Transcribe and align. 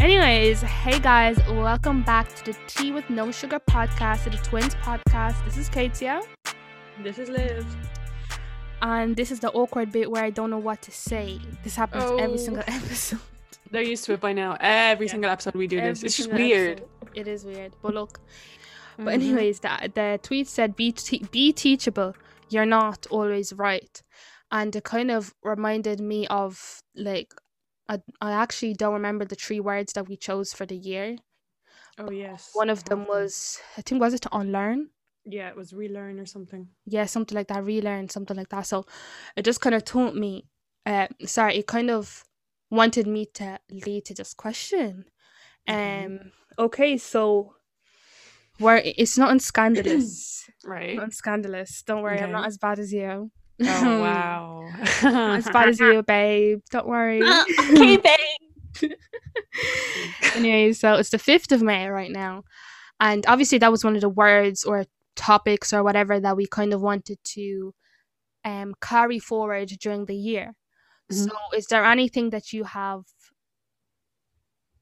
Anyways, 0.00 0.62
hey 0.62 0.98
guys, 0.98 1.36
welcome 1.48 2.02
back 2.02 2.34
to 2.36 2.44
the 2.52 2.58
Tea 2.66 2.90
with 2.90 3.08
No 3.10 3.30
Sugar 3.30 3.60
podcast, 3.60 4.24
the 4.24 4.36
Twins 4.38 4.74
podcast. 4.76 5.44
This 5.44 5.58
is 5.58 5.68
Katia, 5.68 6.22
This 7.02 7.18
is 7.18 7.28
Liv. 7.28 7.66
and 8.82 9.14
this 9.14 9.30
is 9.30 9.40
the 9.40 9.50
awkward 9.52 9.92
bit 9.92 10.10
where 10.10 10.24
I 10.24 10.30
don't 10.30 10.48
know 10.50 10.58
what 10.58 10.80
to 10.82 10.90
say. 10.90 11.38
This 11.62 11.76
happens 11.76 12.04
every 12.18 12.34
Oh. 12.34 12.36
single 12.36 12.64
episode. 12.66 13.20
They're 13.70 13.82
used 13.82 14.04
to 14.06 14.14
it 14.14 14.20
by 14.20 14.32
now. 14.32 14.56
Every 14.60 15.06
Yeah. 15.06 15.12
single 15.12 15.30
episode 15.30 15.54
we 15.54 15.66
do 15.66 15.80
this. 15.80 16.02
It's 16.02 16.16
just 16.16 16.32
weird. 16.32 16.78
episode. 16.80 16.88
It 17.14 17.28
is 17.28 17.44
weird, 17.44 17.72
but 17.82 17.94
look. 17.94 18.20
But 18.96 19.06
Mhm. 19.06 19.12
anyways, 19.14 19.60
the 19.60 19.90
the 19.94 20.18
tweet 20.22 20.48
said, 20.48 20.76
"Be 20.76 20.92
te- 20.92 21.26
be 21.30 21.52
teachable. 21.52 22.14
You're 22.48 22.66
not 22.66 23.06
always 23.10 23.52
right," 23.52 24.02
and 24.50 24.74
it 24.74 24.84
kind 24.84 25.10
of 25.10 25.34
reminded 25.42 26.00
me 26.00 26.26
of 26.28 26.80
like. 26.96 27.32
I, 27.90 27.98
I 28.20 28.30
actually 28.32 28.74
don't 28.74 28.94
remember 28.94 29.24
the 29.24 29.34
three 29.34 29.58
words 29.60 29.92
that 29.94 30.08
we 30.08 30.16
chose 30.16 30.52
for 30.52 30.64
the 30.64 30.76
year. 30.76 31.16
Oh 31.98 32.10
yes. 32.10 32.50
One 32.54 32.70
of 32.70 32.84
them 32.84 33.04
was, 33.08 33.60
I 33.76 33.82
think, 33.82 34.00
was 34.00 34.14
it 34.14 34.22
to 34.22 34.36
unlearn? 34.36 34.90
Yeah, 35.24 35.48
it 35.48 35.56
was 35.56 35.72
relearn 35.72 36.18
or 36.20 36.26
something. 36.26 36.68
yeah, 36.86 37.04
something 37.06 37.34
like 37.36 37.48
that, 37.48 37.64
relearn, 37.64 38.08
something 38.08 38.36
like 38.36 38.48
that. 38.50 38.66
So 38.66 38.86
it 39.36 39.44
just 39.44 39.60
kind 39.60 39.74
of 39.74 39.84
taught 39.84 40.14
me, 40.14 40.46
uh, 40.86 41.08
sorry, 41.26 41.58
it 41.58 41.66
kind 41.66 41.90
of 41.90 42.24
wanted 42.70 43.06
me 43.06 43.26
to 43.34 43.58
lead 43.70 44.04
to 44.06 44.14
this 44.14 44.34
question. 44.34 45.04
Um, 45.68 45.76
Mhm. 45.76 46.30
okay, 46.58 46.96
so 46.96 47.54
where 48.58 48.80
it's 48.84 49.18
not 49.18 49.40
scandalous, 49.50 50.48
Right. 50.64 50.96
not 50.96 51.12
scandalous. 51.12 51.82
Don't 51.82 52.02
worry, 52.02 52.20
I'm 52.22 52.32
not 52.32 52.46
as 52.46 52.56
bad 52.58 52.78
as 52.78 52.92
you. 52.92 53.30
Oh 53.62 54.00
wow. 54.00 54.72
As 55.02 55.48
bad 55.50 55.68
as 55.68 55.80
you, 55.80 56.02
babe. 56.02 56.60
Don't 56.70 56.86
worry. 56.86 57.20
okay, 57.60 57.96
babe. 57.96 58.92
anyway, 60.36 60.72
so 60.72 60.94
it's 60.94 61.10
the 61.10 61.18
5th 61.18 61.52
of 61.52 61.62
May 61.62 61.88
right 61.88 62.10
now. 62.10 62.44
And 63.00 63.24
obviously, 63.26 63.58
that 63.58 63.70
was 63.70 63.84
one 63.84 63.94
of 63.94 64.00
the 64.02 64.08
words 64.08 64.64
or 64.64 64.84
topics 65.16 65.72
or 65.72 65.82
whatever 65.82 66.20
that 66.20 66.36
we 66.36 66.46
kind 66.46 66.72
of 66.72 66.80
wanted 66.80 67.18
to 67.24 67.74
um, 68.44 68.74
carry 68.80 69.18
forward 69.18 69.68
during 69.80 70.06
the 70.06 70.16
year. 70.16 70.54
Mhm. 71.10 71.28
So, 71.28 71.32
is 71.56 71.66
there 71.66 71.84
anything 71.84 72.30
that 72.30 72.52
you 72.52 72.64
have 72.64 73.04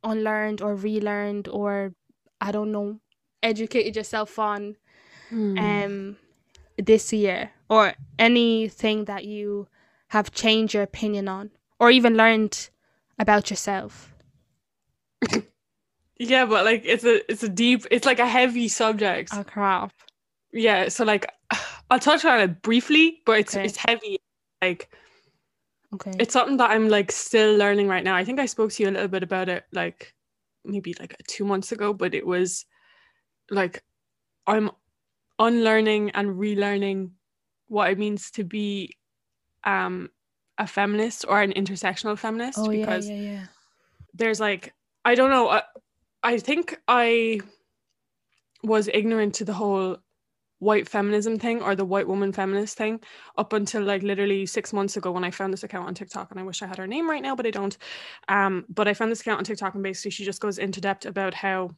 unlearned 0.04 0.60
or 0.62 0.74
relearned 0.74 1.48
or, 1.48 1.94
I 2.40 2.52
don't 2.52 2.72
know, 2.72 3.00
educated 3.42 3.96
yourself 3.96 4.38
on 4.38 4.76
Hmm. 5.28 5.58
um, 5.58 6.16
this 6.78 7.12
year? 7.12 7.50
Or 7.68 7.94
anything 8.18 9.04
that 9.04 9.24
you 9.24 9.68
have 10.08 10.32
changed 10.32 10.72
your 10.74 10.82
opinion 10.82 11.28
on 11.28 11.50
or 11.78 11.90
even 11.90 12.16
learned 12.16 12.70
about 13.18 13.50
yourself? 13.50 14.14
yeah, 16.18 16.46
but 16.46 16.64
like 16.64 16.82
it's 16.84 17.04
a 17.04 17.30
it's 17.30 17.42
a 17.42 17.48
deep 17.48 17.84
it's 17.90 18.06
like 18.06 18.18
a 18.18 18.26
heavy 18.28 18.68
subject. 18.68 19.32
Oh, 19.34 19.44
crap. 19.44 19.92
yeah, 20.52 20.88
so 20.88 21.04
like 21.04 21.26
I'll 21.90 21.98
touch 21.98 22.24
on 22.24 22.40
it 22.40 22.62
briefly, 22.62 23.20
but 23.26 23.38
it's 23.40 23.54
Okay. 23.54 23.64
it's 23.64 23.76
heavy. 23.76 24.18
Like 24.62 24.88
Okay. 25.94 26.12
it's 26.18 26.32
something 26.32 26.56
that 26.58 26.70
I'm 26.70 26.88
like 26.88 27.12
still 27.12 27.56
learning 27.56 27.88
right 27.88 28.04
now. 28.04 28.14
I 28.14 28.24
think 28.24 28.40
I 28.40 28.46
spoke 28.46 28.72
to 28.72 28.82
you 28.82 28.90
a 28.90 28.92
little 28.92 29.08
bit 29.08 29.22
about 29.22 29.48
it 29.48 29.64
like 29.72 30.14
maybe 30.64 30.94
like 31.00 31.16
two 31.26 31.44
months 31.44 31.72
ago, 31.72 31.92
but 31.92 32.14
it 32.14 32.26
was 32.26 32.66
like 33.50 33.82
I'm 34.46 34.70
unlearning 35.38 36.10
and 36.10 36.30
relearning 36.30 37.10
what 37.68 37.90
it 37.90 37.98
means 37.98 38.30
to 38.32 38.44
be 38.44 38.96
um 39.64 40.10
a 40.58 40.66
feminist 40.66 41.24
or 41.28 41.40
an 41.40 41.52
intersectional 41.52 42.18
feminist 42.18 42.58
Oh 42.58 42.70
yeah, 42.70 42.80
because 42.80 43.08
yeah, 43.08 43.14
yeah. 43.16 43.46
there's 44.14 44.40
like 44.40 44.74
I 45.04 45.14
don't 45.14 45.30
know 45.30 45.48
I, 45.48 45.62
I 46.22 46.38
think 46.38 46.78
I 46.88 47.40
was 48.62 48.88
ignorant 48.92 49.34
to 49.36 49.44
the 49.44 49.52
whole 49.52 49.98
white 50.58 50.88
feminism 50.88 51.38
thing 51.38 51.62
or 51.62 51.76
the 51.76 51.84
white 51.84 52.08
woman 52.08 52.32
feminist 52.32 52.76
thing 52.76 53.00
up 53.36 53.52
until 53.52 53.82
like 53.82 54.02
literally 54.02 54.44
six 54.44 54.72
months 54.72 54.96
ago 54.96 55.12
when 55.12 55.22
I 55.22 55.30
found 55.30 55.52
this 55.52 55.62
account 55.62 55.86
on 55.86 55.94
TikTok 55.94 56.32
and 56.32 56.40
I 56.40 56.42
wish 56.42 56.62
I 56.62 56.66
had 56.66 56.78
her 56.78 56.86
name 56.86 57.08
right 57.08 57.22
now 57.22 57.36
but 57.36 57.46
I 57.46 57.50
don't 57.50 57.76
um 58.28 58.64
but 58.68 58.88
I 58.88 58.94
found 58.94 59.12
this 59.12 59.20
account 59.20 59.38
on 59.38 59.44
TikTok 59.44 59.74
and 59.74 59.82
basically 59.84 60.10
she 60.10 60.24
just 60.24 60.40
goes 60.40 60.58
into 60.58 60.80
depth 60.80 61.06
about 61.06 61.34
how 61.34 61.70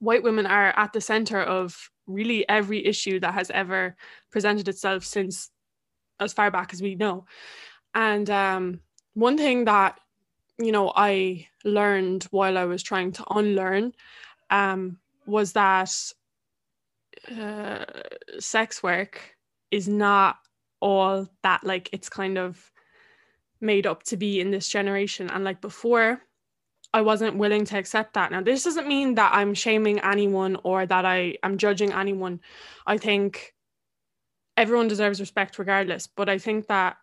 white 0.00 0.22
women 0.22 0.46
are 0.46 0.72
at 0.76 0.92
the 0.92 1.00
center 1.00 1.42
of 1.42 1.90
really 2.06 2.48
every 2.48 2.84
issue 2.84 3.20
that 3.20 3.34
has 3.34 3.50
ever 3.50 3.96
presented 4.30 4.68
itself 4.68 5.04
since 5.04 5.50
as 6.20 6.32
far 6.32 6.50
back 6.50 6.72
as 6.72 6.82
we 6.82 6.94
know. 6.94 7.26
And 7.94 8.28
um 8.30 8.80
one 9.14 9.36
thing 9.36 9.64
that 9.64 9.98
you 10.58 10.72
know 10.72 10.92
I 10.94 11.48
learned 11.64 12.24
while 12.30 12.58
I 12.58 12.64
was 12.64 12.82
trying 12.82 13.12
to 13.12 13.24
unlearn 13.30 13.92
um 14.50 14.98
was 15.26 15.52
that 15.52 15.92
uh, 17.30 17.84
sex 18.38 18.82
work 18.82 19.36
is 19.70 19.88
not 19.88 20.36
all 20.80 21.28
that 21.42 21.64
like 21.64 21.90
it's 21.92 22.08
kind 22.08 22.38
of 22.38 22.70
made 23.60 23.86
up 23.86 24.02
to 24.04 24.16
be 24.16 24.40
in 24.40 24.50
this 24.50 24.68
generation. 24.68 25.28
And 25.30 25.44
like 25.44 25.60
before 25.60 26.20
I 26.94 27.02
wasn't 27.02 27.36
willing 27.36 27.64
to 27.66 27.78
accept 27.78 28.14
that. 28.14 28.30
Now 28.30 28.42
this 28.42 28.64
doesn't 28.64 28.88
mean 28.88 29.14
that 29.16 29.32
I'm 29.34 29.54
shaming 29.54 30.00
anyone 30.00 30.56
or 30.64 30.86
that 30.86 31.04
I 31.04 31.36
am 31.42 31.58
judging 31.58 31.92
anyone. 31.92 32.40
I 32.86 32.98
think 32.98 33.54
everyone 34.56 34.88
deserves 34.88 35.20
respect 35.20 35.58
regardless, 35.58 36.06
but 36.06 36.28
I 36.28 36.38
think 36.38 36.66
that 36.68 36.96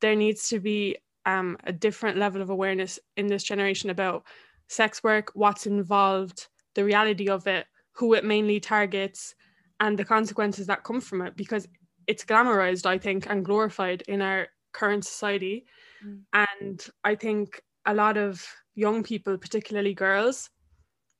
there 0.00 0.14
needs 0.14 0.48
to 0.50 0.60
be 0.60 0.96
um, 1.26 1.56
a 1.64 1.72
different 1.72 2.18
level 2.18 2.42
of 2.42 2.50
awareness 2.50 2.98
in 3.16 3.26
this 3.26 3.42
generation 3.42 3.90
about 3.90 4.24
sex 4.68 5.02
work, 5.02 5.30
what's 5.34 5.66
involved, 5.66 6.48
the 6.74 6.84
reality 6.84 7.28
of 7.28 7.46
it, 7.46 7.66
who 7.92 8.14
it 8.14 8.24
mainly 8.24 8.60
targets, 8.60 9.34
and 9.80 9.98
the 9.98 10.04
consequences 10.04 10.66
that 10.66 10.84
come 10.84 11.00
from 11.00 11.22
it 11.22 11.36
because 11.36 11.66
it's 12.06 12.24
glamorized, 12.24 12.86
I 12.86 12.98
think, 12.98 13.28
and 13.28 13.44
glorified 13.44 14.02
in 14.02 14.20
our 14.20 14.48
current 14.72 15.04
society. 15.04 15.66
Mm. 16.04 16.20
And 16.60 16.86
I 17.02 17.14
think 17.14 17.62
a 17.86 17.94
lot 17.94 18.16
of 18.16 18.46
young 18.74 19.02
people, 19.02 19.38
particularly 19.38 19.94
girls, 19.94 20.50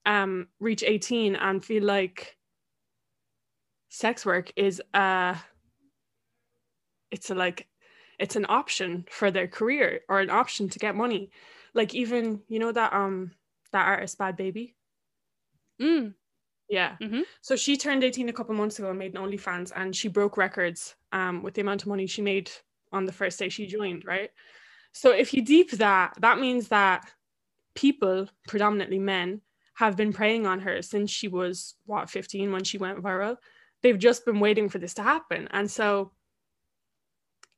um, 0.06 0.48
reach 0.60 0.82
18 0.82 1.36
and 1.36 1.64
feel 1.64 1.84
like 1.84 2.36
sex 3.88 4.26
work 4.26 4.52
is 4.56 4.82
a 4.92 5.36
it's 7.10 7.30
a 7.30 7.34
like 7.34 7.68
it's 8.18 8.36
an 8.36 8.46
option 8.48 9.04
for 9.08 9.30
their 9.30 9.46
career 9.46 10.00
or 10.08 10.20
an 10.20 10.30
option 10.30 10.68
to 10.68 10.78
get 10.78 10.96
money. 10.96 11.30
Like 11.74 11.94
even 11.94 12.40
you 12.48 12.58
know 12.58 12.72
that 12.72 12.92
um 12.92 13.32
that 13.72 13.86
artist 13.86 14.18
Bhad 14.18 14.36
Bhabie. 14.36 14.74
Mm. 15.80 16.14
Yeah. 16.68 16.96
Mm-hmm. 17.00 17.22
So 17.42 17.56
she 17.56 17.76
turned 17.76 18.04
18 18.04 18.28
a 18.28 18.32
couple 18.32 18.54
months 18.54 18.78
ago 18.78 18.90
and 18.90 18.98
made 18.98 19.14
an 19.14 19.22
OnlyFans 19.22 19.72
and 19.76 19.94
she 19.94 20.08
broke 20.08 20.36
records 20.36 20.94
um, 21.12 21.42
with 21.42 21.54
the 21.54 21.60
amount 21.60 21.82
of 21.82 21.88
money 21.88 22.06
she 22.06 22.22
made 22.22 22.50
on 22.90 23.04
the 23.04 23.12
first 23.12 23.38
day 23.38 23.48
she 23.48 23.66
joined, 23.66 24.04
right? 24.04 24.30
So 24.92 25.10
if 25.10 25.34
you 25.34 25.42
deep 25.42 25.72
that, 25.72 26.14
that 26.20 26.38
means 26.38 26.68
that 26.68 27.04
people, 27.74 28.28
predominantly 28.46 28.98
men, 28.98 29.40
have 29.74 29.96
been 29.96 30.12
preying 30.12 30.46
on 30.46 30.60
her 30.60 30.82
since 30.82 31.10
she 31.10 31.28
was, 31.28 31.74
what, 31.86 32.08
15 32.08 32.52
when 32.52 32.64
she 32.64 32.78
went 32.78 33.02
viral. 33.02 33.36
They've 33.82 33.98
just 33.98 34.24
been 34.24 34.40
waiting 34.40 34.68
for 34.68 34.78
this 34.78 34.94
to 34.94 35.02
happen. 35.02 35.48
And 35.50 35.70
so 35.70 36.12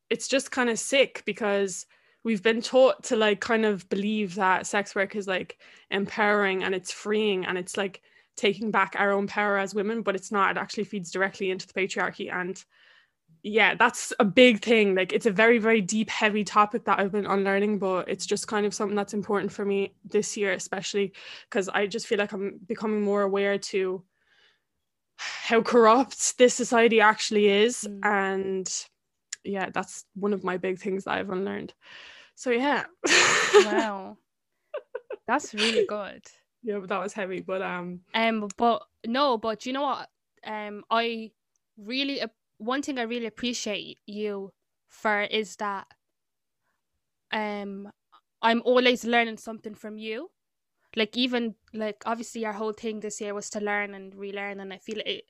it's 0.09 0.29
just 0.29 0.51
kind 0.51 0.71
of 0.71 0.79
sick 0.79 1.23
because 1.27 1.87
we've 2.25 2.43
been 2.43 2.63
taught 2.63 3.05
to 3.05 3.17
like 3.17 3.41
kind 3.41 3.65
of 3.65 3.89
believe 3.89 4.35
that 4.37 4.67
sex 4.67 4.95
work 4.95 5.15
is 5.15 5.29
like 5.29 5.59
empowering 5.91 6.65
and 6.65 6.75
it's 6.75 6.91
freeing 6.91 7.45
and 7.45 7.57
it's 7.59 7.77
like 7.77 8.03
taking 8.37 8.71
back 8.71 8.95
our 8.99 9.13
own 9.13 9.27
power 9.27 9.59
as 9.59 9.75
women, 9.75 10.03
but 10.03 10.17
it's 10.17 10.33
not. 10.33 10.51
It 10.51 10.61
actually 10.61 10.85
feeds 10.85 11.11
directly 11.11 11.51
into 11.51 11.67
the 11.67 11.73
patriarchy. 11.75 12.33
And 12.33 12.63
yeah, 13.47 13.77
that's 13.77 14.13
a 14.19 14.25
big 14.25 14.61
thing. 14.61 14.97
Like 14.97 15.13
it's 15.13 15.27
a 15.27 15.31
very, 15.31 15.59
very 15.59 15.81
deep, 15.81 16.11
heavy 16.11 16.43
topic 16.43 16.85
that 16.85 16.99
I've 16.99 17.13
been 17.13 17.27
unlearning, 17.27 17.79
but 17.79 18.09
it's 18.09 18.27
just 18.27 18.49
kind 18.49 18.67
of 18.67 18.75
something 18.75 18.97
that's 18.97 19.15
important 19.15 19.53
for 19.53 19.65
me 19.65 19.95
this 20.05 20.37
year, 20.37 20.53
especially 20.53 21.13
because 21.49 21.69
I 21.69 21.87
just 21.87 22.09
feel 22.09 22.19
like 22.19 22.33
I'm 22.33 22.59
becoming 22.67 23.03
more 23.03 23.23
aware 23.23 23.57
to 23.57 24.03
how 25.17 25.63
corrupt 25.63 26.39
this 26.39 26.55
society 26.55 27.01
actually 27.01 27.47
is. 27.47 27.87
Mm. 27.89 28.01
And 28.05 28.87
yeah, 29.45 29.71
that's 29.73 30.05
one 30.15 30.33
of 30.33 30.43
my 30.43 30.57
big 30.57 30.81
things 30.81 31.05
that 31.05 31.13
I've 31.13 31.31
unlearned. 31.31 31.73
So 32.35 32.51
yeah. 32.51 32.87
Wow. 33.55 34.19
That's 35.29 35.55
really 35.55 35.87
good. 35.87 36.23
yeah, 36.63 36.79
but 36.79 36.89
that 36.89 37.03
was 37.03 37.13
heavy. 37.13 37.41
But 37.41 37.63
um 37.63 38.01
Um, 38.13 38.49
but 38.57 38.83
no, 39.07 39.39
but 39.39 39.67
you 39.67 39.73
know 39.73 39.83
what? 39.83 40.09
Um, 40.45 40.85
I 40.91 41.31
really 41.79 42.21
one 42.59 42.83
thing 42.83 42.99
I 42.99 43.03
really 43.03 43.27
appreciate 43.27 43.99
you 44.07 44.53
for 44.89 45.23
is 45.23 45.57
that 45.57 45.87
um 47.33 47.91
I'm 48.43 48.63
always 48.65 49.05
learning 49.05 49.39
something 49.39 49.75
from 49.75 49.99
you. 49.99 50.31
Like 50.97 51.17
even 51.17 51.57
like 51.75 52.03
obviously 52.07 52.47
our 52.47 52.55
whole 52.55 52.73
thing 52.73 53.01
this 53.01 53.21
year 53.21 53.35
was 53.35 53.51
to 53.51 53.61
learn 53.61 53.95
and 53.95 54.15
relearn, 54.15 54.61
and 54.61 54.73
I 54.73 54.79
feel 54.79 55.01
it 55.07 55.25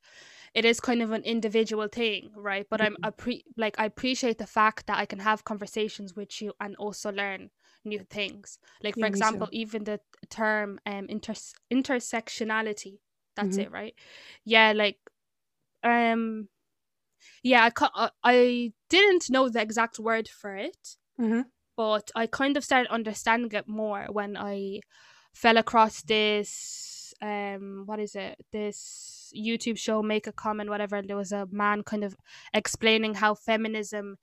it 0.55 0.65
is 0.65 0.81
kind 0.81 1.03
of 1.03 1.13
an 1.13 1.23
individual 1.25 1.89
thing, 1.89 2.31
right? 2.37 2.67
But 2.71 2.81
I'm 2.83 2.97
appre- 3.05 3.45
like 3.57 3.79
I 3.79 3.87
appreciate 3.87 4.39
the 4.39 4.47
fact 4.47 4.87
that 4.89 4.99
I 4.99 5.07
can 5.07 5.21
have 5.21 5.45
conversations 5.45 6.17
with 6.17 6.43
you 6.43 6.55
and 6.61 6.77
also 6.77 7.13
learn 7.13 7.51
new 7.85 8.01
things. 8.11 8.59
Like 8.83 8.99
for 8.99 9.07
Yeah, 9.07 9.07
example, 9.07 9.49
even 9.53 9.85
the 9.85 10.01
term 10.31 10.81
um 10.87 11.07
inter- 11.09 11.35
intersectionality. 11.73 13.01
That's 13.37 13.59
Mhm. 13.59 13.59
it, 13.59 13.71
right? 13.73 13.95
Yeah, 14.45 14.73
like 14.73 14.99
um 15.83 16.49
yeah, 17.43 17.69
I, 17.69 17.85
uh, 17.95 18.11
I 18.25 18.73
didn't 18.89 19.31
know 19.31 19.49
the 19.49 19.61
exact 19.63 19.99
word 19.99 20.29
for 20.29 20.55
it, 20.57 20.97
hmm 21.17 21.43
but 21.77 22.11
I 22.15 22.27
kind 22.27 22.57
of 22.57 22.65
started 22.65 22.91
understanding 22.91 23.53
it 23.53 23.69
more 23.69 24.07
when 24.11 24.37
I 24.37 24.81
fell 25.35 25.59
across 25.59 26.03
this 26.03 27.13
um 27.23 27.83
what 27.87 28.01
is 28.01 28.15
it? 28.15 28.37
This 28.53 29.33
YouTube 29.37 29.79
show 29.79 30.03
make 30.03 30.27
a 30.27 30.33
comment 30.33 30.71
whatever 30.71 31.03
there 31.03 31.17
was 31.17 31.33
a 31.33 31.47
man 31.51 31.83
kind 31.83 32.05
of 32.05 32.17
explaining 32.55 33.15
how 33.15 33.35
feminism 33.35 34.17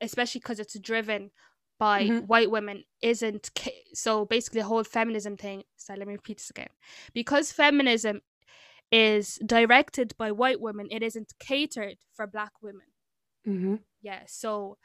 especially 0.00 0.40
because 0.40 0.60
it's 0.60 0.78
driven 0.78 1.30
by 1.78 2.04
Mhm. 2.04 2.26
white 2.26 2.50
women 2.50 2.84
isn't 3.02 3.50
ca- 3.56 3.84
so 3.92 4.24
basically 4.24 4.60
the 4.60 4.66
whole 4.66 4.84
feminism 4.84 5.36
thing 5.36 5.64
so 5.76 5.94
let 5.94 6.06
me 6.06 6.14
repeat 6.14 6.38
this 6.38 6.50
again. 6.50 6.68
Because 7.12 7.52
feminism 7.52 8.20
is 8.90 9.38
directed 9.44 10.14
by 10.16 10.30
white 10.32 10.60
women 10.60 10.86
it 10.90 11.02
isn't 11.02 11.32
catered 11.38 11.96
for 12.12 12.26
black 12.26 12.52
women. 12.62 12.86
Hmm 13.44 13.76
yeah 14.02 14.20
so 14.26 14.76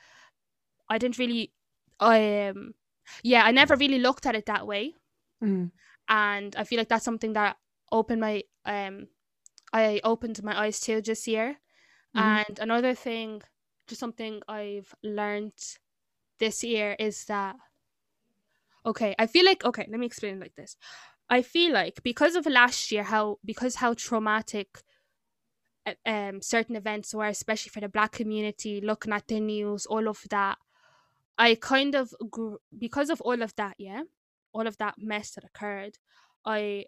i 0.89 0.97
didn't 0.97 1.17
really 1.17 1.51
i 1.99 2.47
um 2.47 2.73
yeah 3.23 3.43
i 3.43 3.51
never 3.51 3.75
really 3.75 3.99
looked 3.99 4.25
at 4.25 4.35
it 4.35 4.45
that 4.45 4.65
way. 4.65 4.95
Mm 5.43 5.71
and 6.11 6.55
i 6.55 6.63
feel 6.63 6.77
like 6.79 6.89
that's 6.89 7.05
something 7.05 7.33
that 7.33 7.55
opened 7.91 8.19
my 8.21 8.41
um 8.65 9.07
i 9.73 10.01
opened 10.03 10.41
my 10.43 10.59
eyes 10.59 10.79
to 10.79 11.01
this 11.01 11.27
year. 11.27 11.57
Mhm. 12.15 12.45
and 12.47 12.59
another 12.59 12.95
thing 12.95 13.41
just 13.87 13.99
something 13.99 14.41
i've 14.47 14.93
learned 15.03 15.53
this 16.39 16.63
year 16.63 16.95
is 16.99 17.25
that 17.25 17.55
okay 18.85 19.13
i 19.19 19.27
feel 19.27 19.45
like 19.45 19.63
okay 19.65 19.85
let 19.89 19.99
me 19.99 20.05
explain 20.05 20.35
it 20.37 20.39
like 20.41 20.55
this 20.55 20.77
i 21.29 21.41
feel 21.41 21.71
like 21.71 22.01
because 22.03 22.35
of 22.35 22.45
last 22.45 22.91
year 22.91 23.03
how 23.03 23.37
because 23.43 23.75
how 23.75 23.93
traumatic 23.93 24.81
uh, 25.85 25.93
um 26.05 26.41
certain 26.41 26.75
events 26.75 27.13
were 27.13 27.27
especially 27.27 27.69
for 27.69 27.79
the 27.79 27.89
black 27.89 28.11
community 28.11 28.81
looking 28.81 29.13
at 29.13 29.27
the 29.27 29.39
news 29.39 29.85
all 29.85 30.07
of 30.07 30.23
that 30.29 30.57
i 31.37 31.55
kind 31.55 31.95
of 31.95 32.13
grew 32.29 32.57
because 32.77 33.09
of 33.09 33.21
all 33.21 33.41
of 33.41 33.55
that 33.55 33.75
yeah 33.77 34.03
all 34.53 34.67
of 34.67 34.77
that 34.77 34.95
mess 34.97 35.31
that 35.31 35.43
occurred 35.43 35.97
i 36.45 36.85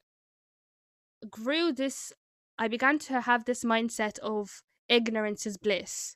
grew 1.29 1.71
this 1.71 2.11
i 2.57 2.67
began 2.67 2.97
to 2.97 3.21
have 3.21 3.45
this 3.45 3.63
mindset 3.63 4.17
of 4.19 4.63
ignorance 4.91 5.45
is 5.45 5.57
bliss. 5.57 6.15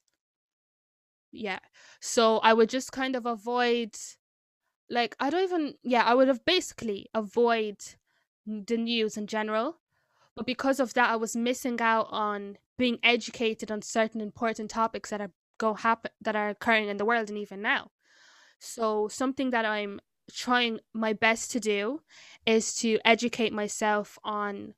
Yeah. 1.31 1.59
So 1.99 2.37
i 2.39 2.53
would 2.53 2.69
just 2.69 2.91
kind 2.91 3.15
of 3.15 3.25
avoid 3.25 3.95
like 4.89 5.15
i 5.19 5.29
don't 5.29 5.43
even 5.43 5.73
yeah 5.83 6.03
i 6.03 6.13
would 6.13 6.27
have 6.27 6.45
basically 6.45 7.07
avoid 7.13 7.77
the 8.45 8.77
news 8.77 9.17
in 9.17 9.27
general 9.27 9.77
but 10.35 10.45
because 10.45 10.79
of 10.79 10.93
that 10.93 11.09
i 11.09 11.15
was 11.15 11.35
missing 11.35 11.79
out 11.81 12.07
on 12.11 12.57
being 12.77 12.99
educated 13.03 13.71
on 13.71 13.81
certain 13.81 14.21
important 14.21 14.69
topics 14.69 15.09
that 15.09 15.21
are 15.21 15.31
go 15.57 15.73
happen 15.73 16.11
that 16.21 16.35
are 16.35 16.49
occurring 16.49 16.89
in 16.89 16.97
the 16.97 17.05
world 17.05 17.29
and 17.29 17.37
even 17.37 17.61
now 17.61 17.89
so 18.59 19.07
something 19.07 19.51
that 19.51 19.65
i'm 19.65 19.99
trying 20.31 20.79
my 20.93 21.13
best 21.13 21.51
to 21.51 21.59
do 21.59 22.01
is 22.45 22.73
to 22.75 22.99
educate 23.05 23.53
myself 23.53 24.17
on 24.23 24.73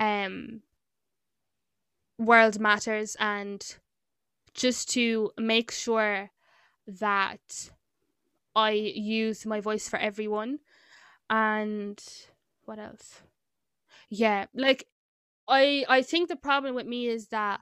um 0.00 0.62
world 2.18 2.58
matters 2.58 3.16
and 3.18 3.76
just 4.54 4.90
to 4.90 5.30
make 5.38 5.70
sure 5.70 6.30
that 6.86 7.70
I 8.54 8.70
use 8.70 9.46
my 9.46 9.60
voice 9.60 9.88
for 9.88 9.98
everyone. 9.98 10.58
And 11.30 12.02
what 12.64 12.78
else? 12.78 13.22
Yeah, 14.08 14.46
like 14.54 14.86
I 15.48 15.84
I 15.88 16.02
think 16.02 16.28
the 16.28 16.36
problem 16.36 16.74
with 16.74 16.86
me 16.86 17.08
is 17.08 17.28
that 17.28 17.60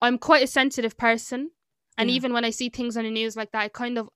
I'm 0.00 0.18
quite 0.18 0.44
a 0.44 0.46
sensitive 0.48 0.96
person. 0.96 1.50
And 1.98 2.10
Yeah. 2.10 2.16
even 2.16 2.32
when 2.32 2.44
I 2.44 2.50
see 2.50 2.68
things 2.68 2.96
on 2.96 3.04
the 3.04 3.10
news 3.10 3.36
like 3.36 3.52
that, 3.52 3.62
I 3.62 3.68
kind 3.68 3.98
of 3.98 4.08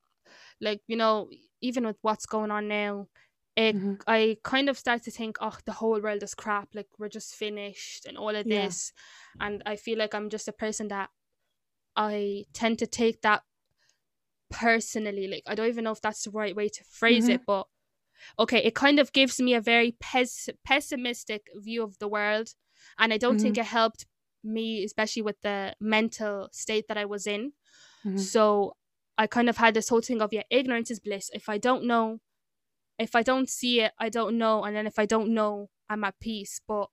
like, 0.61 0.82
you 0.87 0.97
know, 0.97 1.31
even 1.62 1.87
with 1.87 1.97
what's 2.02 2.26
going 2.26 2.50
on 2.50 2.69
now, 2.69 3.08
it 3.56 3.76
Mhm. 3.76 4.00
I 4.06 4.38
kind 4.44 4.69
of 4.69 4.79
start 4.79 5.02
to 5.05 5.11
think, 5.11 5.38
oh, 5.41 5.56
the 5.67 5.73
whole 5.73 6.00
world 6.00 6.23
is 6.23 6.35
crap. 6.35 6.70
Like 6.75 6.88
we're 6.99 7.08
just 7.08 7.35
finished 7.35 8.06
and 8.06 8.19
all 8.19 8.35
of 8.35 8.46
Yeah. 8.46 8.67
this. 8.67 8.93
And 9.41 9.62
I 9.67 9.76
feel 9.76 9.99
like 9.99 10.14
I'm 10.14 10.31
just 10.31 10.49
a 10.49 10.53
person 10.53 10.88
that 10.88 11.11
I 11.96 12.46
tend 12.53 12.79
to 12.81 12.87
take 12.87 13.23
that 13.23 13.43
personally. 14.50 15.29
Like 15.29 15.43
I 15.46 15.55
don't 15.55 15.69
even 15.69 15.85
know 15.85 15.93
if 15.93 16.00
that's 16.00 16.23
the 16.25 16.31
right 16.31 16.55
way 16.55 16.69
to 16.69 16.85
phrase 16.85 17.29
Mhm. 17.29 17.35
it, 17.35 17.43
but 17.46 17.67
okay, 18.38 18.58
it 18.58 18.75
kind 18.75 18.99
of 18.99 19.12
gives 19.12 19.40
me 19.40 19.55
a 19.55 19.61
very 19.61 19.93
pes- 20.00 20.49
pessimistic 20.64 21.49
view 21.56 21.82
of 21.82 21.99
the 21.99 22.08
world, 22.08 22.55
and 22.99 23.12
I 23.12 23.19
don't 23.19 23.40
think 23.40 23.56
Mm-hmm. 23.56 23.61
it 23.61 23.67
helped 23.67 24.06
me, 24.43 24.84
especially 24.84 25.22
with 25.22 25.40
the 25.43 25.75
mental 25.81 26.49
state 26.52 26.87
that 26.88 26.96
I 26.99 27.05
was 27.05 27.26
in. 27.26 27.52
Mhm. 28.05 28.19
So 28.19 28.76
I 29.19 29.26
kind 29.26 29.49
of 29.50 29.58
had 29.58 29.75
this 29.75 29.88
whole 29.88 30.00
thing 30.02 30.22
of 30.22 30.32
yeah, 30.32 30.44
ignorance 30.50 30.90
is 30.90 31.00
bliss. 31.00 31.31
If 31.34 31.49
I 31.49 31.58
don't 31.58 31.84
know, 31.84 32.20
if 32.99 33.17
I 33.17 33.22
don't 33.22 33.49
see 33.49 33.81
it, 33.81 33.93
I 33.99 34.08
don't 34.11 34.38
know, 34.38 34.64
and 34.64 34.76
then 34.76 34.87
if 34.87 34.99
I 34.99 35.06
don't 35.06 35.34
know, 35.34 35.70
I'm 35.88 36.05
at 36.05 36.20
peace. 36.20 36.61
But 36.67 36.90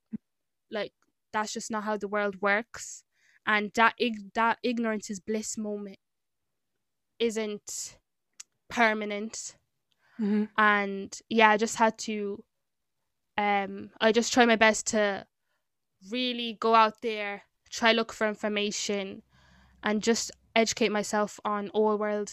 like 0.72 0.94
that's 1.34 1.54
just 1.54 1.72
not 1.72 1.84
how 1.86 1.98
the 1.98 2.08
world 2.08 2.42
works, 2.42 3.04
and 3.46 3.72
that 3.76 3.96
ig- 4.00 4.34
that 4.34 4.60
ignorance 4.64 5.10
is 5.10 5.20
bliss 5.20 5.58
moment 5.58 6.00
isn't 7.20 7.98
permanent. 8.70 9.56
Mhm. 10.20 10.48
And 10.58 11.18
yeah, 11.30 11.50
I 11.52 11.58
just 11.58 11.78
had 11.78 11.98
to. 12.00 12.44
Um, 13.38 13.92
I 14.02 14.12
just 14.12 14.34
try 14.34 14.46
my 14.46 14.56
best 14.56 14.88
to 14.88 15.28
really 16.12 16.54
go 16.60 16.76
out 16.76 17.02
there, 17.02 17.44
try 17.70 17.92
look 17.94 18.14
for 18.14 18.28
information, 18.28 19.24
and 19.84 20.04
just 20.04 20.32
educate 20.56 20.92
myself 20.92 21.40
on 21.46 21.70
all 21.70 21.98
world 21.98 22.32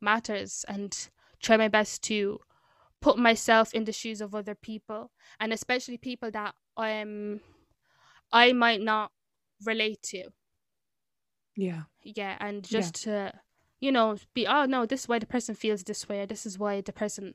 matters 0.00 0.64
and 0.68 1.10
try 1.40 1.56
my 1.56 1.68
best 1.68 2.02
to 2.04 2.40
put 3.00 3.18
myself 3.18 3.74
in 3.74 3.84
the 3.84 3.92
shoes 3.92 4.20
of 4.20 4.34
other 4.34 4.54
people 4.54 5.12
and 5.40 5.52
especially 5.52 5.98
people 5.98 6.30
that 6.30 6.54
um 6.76 7.40
I 8.32 8.52
might 8.52 8.80
not 8.80 9.12
relate 9.64 10.02
to. 10.04 10.30
Yeah. 11.56 11.84
Yeah, 12.02 12.36
and 12.40 12.70
Yeah. 12.70 12.80
just 12.80 12.94
to 13.04 13.32
you 13.80 13.92
know 13.92 14.16
be 14.34 14.46
oh 14.46 14.66
no, 14.66 14.86
this 14.86 15.02
is 15.02 15.08
why 15.08 15.18
the 15.18 15.26
person 15.26 15.54
feels 15.54 15.84
this 15.84 16.08
way 16.08 16.20
or 16.22 16.26
this 16.26 16.46
is 16.46 16.58
why 16.58 16.80
the 16.80 16.92
person 16.92 17.34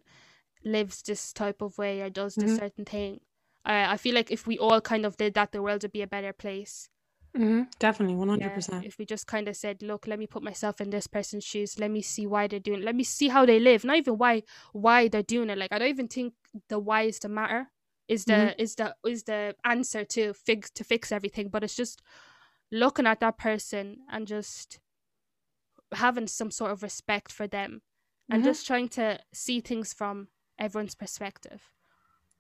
lives 0.66 1.02
this 1.04 1.34
type 1.34 1.62
of 1.62 1.78
way 1.78 2.02
or 2.02 2.10
does 2.10 2.38
this 2.38 2.52
Mhm. 2.52 2.58
certain 2.58 2.86
thing. 2.86 3.22
I 3.66 3.94
I 3.94 3.98
feel 3.98 4.16
like 4.16 4.32
if 4.32 4.48
we 4.48 4.58
all 4.58 4.82
kind 4.82 5.06
of 5.06 5.18
did 5.18 5.34
that 5.36 5.52
the 5.52 5.62
world 5.62 5.84
would 5.84 5.92
be 5.94 6.02
a 6.04 6.08
better 6.08 6.34
place. 6.34 6.90
hmm 7.36 7.64
Definitely, 7.80 8.16
one 8.16 8.30
hundred 8.30 8.54
percent. 8.54 8.86
if 8.86 8.98
we 8.98 9.06
just 9.06 9.28
kind 9.28 9.48
of 9.48 9.56
said, 9.56 9.82
"Look, 9.82 10.08
let 10.08 10.20
me 10.20 10.28
put 10.28 10.44
myself 10.44 10.82
in 10.82 10.90
this 10.90 11.08
person's 11.08 11.44
shoes. 11.44 11.80
Let 11.80 11.92
me 11.92 12.02
see 12.02 12.26
why 12.28 12.48
they're 12.48 12.60
doing. 12.60 12.80
It. 12.82 12.86
Let 12.86 12.96
me 12.96 13.04
see 13.04 13.30
how 13.30 13.46
they 13.46 13.60
live. 13.60 13.84
Not 13.84 13.98
even 13.98 14.18
why 14.18 14.44
why 14.74 15.08
they're 15.08 15.24
doing 15.24 15.50
it. 15.50 15.58
Like 15.58 15.72
I 15.74 15.80
don't 15.80 15.90
even 15.90 16.08
think 16.08 16.34
the 16.70 16.80
why 16.80 17.04
is 17.04 17.20
the 17.20 17.30
matter. 17.30 17.70
Is 18.08 18.26
the 18.26 18.54
Mhm. 18.56 18.62
is 18.62 18.76
the 18.76 18.96
is 19.06 19.24
the 19.24 19.56
answer 19.64 20.04
to 20.06 20.34
fix 20.34 20.70
to 20.72 20.84
fix 20.84 21.12
everything. 21.12 21.50
But 21.50 21.64
it's 21.64 21.76
just 21.76 22.02
looking 22.72 23.08
at 23.08 23.20
that 23.22 23.38
person 23.38 23.98
and 24.12 24.28
just 24.28 24.80
having 25.94 26.28
some 26.28 26.52
sort 26.52 26.72
of 26.72 26.84
respect 26.84 27.32
for 27.32 27.48
them, 27.48 27.82
and 28.30 28.42
Mhm. 28.42 28.46
just 28.46 28.66
trying 28.68 28.90
to 28.90 29.20
see 29.34 29.60
things 29.62 29.94
from 29.94 30.28
everyone's 30.58 30.96
perspective. 30.96 31.72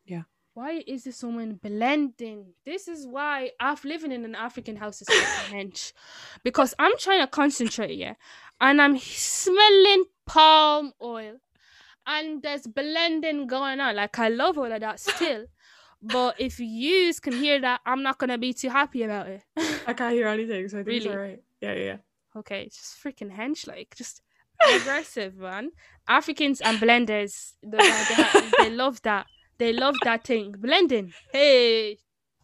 Yeah. 0.05 0.23
Why 0.53 0.83
is 0.85 1.03
this 1.03 1.23
woman 1.23 1.55
blending? 1.55 2.53
This 2.63 2.87
is 2.87 3.07
why 3.07 3.51
Af 3.59 3.83
living 3.83 4.11
in 4.11 4.23
an 4.23 4.35
African 4.35 4.75
house 4.75 5.01
is 5.01 5.07
hench. 5.51 5.93
Because 6.43 6.75
I'm 6.77 6.95
trying 6.97 7.21
to 7.21 7.27
concentrate, 7.27 7.95
yeah, 7.97 8.15
and 8.61 8.79
I'm 8.81 8.97
smelling 8.99 10.05
palm 10.25 10.93
oil, 11.01 11.39
and 12.05 12.41
there's 12.43 12.67
blending 12.67 13.47
going 13.47 13.79
on. 13.79 13.95
Like 13.95 14.19
I 14.19 14.29
love 14.29 14.57
all 14.59 14.71
of 14.71 14.79
that 14.81 14.99
still, 14.99 15.47
but 16.01 16.39
if 16.39 16.59
yous 16.59 17.19
can 17.19 17.33
hear 17.33 17.59
that, 17.61 17.81
I'm 17.85 18.03
not 18.03 18.19
gonna 18.19 18.37
be 18.37 18.53
too 18.53 18.69
happy 18.69 19.01
about 19.03 19.27
it. 19.27 19.41
I 19.87 19.93
can't 19.93 20.13
hear 20.13 20.27
anything, 20.27 20.67
so 20.69 20.79
I 20.79 20.83
think 20.83 20.97
it's 20.97 21.05
Really? 21.05 21.17
alright. 21.17 21.43
Yeah, 21.61 21.73
yeah, 21.73 21.83
yeah. 21.83 21.97
Okay, 22.35 22.65
just 22.65 23.01
freaking 23.03 23.35
hench, 23.35 23.67
like 23.67 23.95
just 23.95 24.21
aggressive, 24.75 25.37
man. 25.37 25.71
Africans 26.07 26.61
and 26.61 26.79
blenders, 26.79 27.53
they, 27.63 27.77
they, 27.77 28.51
they 28.57 28.69
love 28.69 29.01
that. 29.03 29.27
They 29.57 29.73
love 29.73 29.95
that 30.03 30.25
thing. 30.25 30.53
Blending. 30.57 31.13
Hey, 31.31 31.97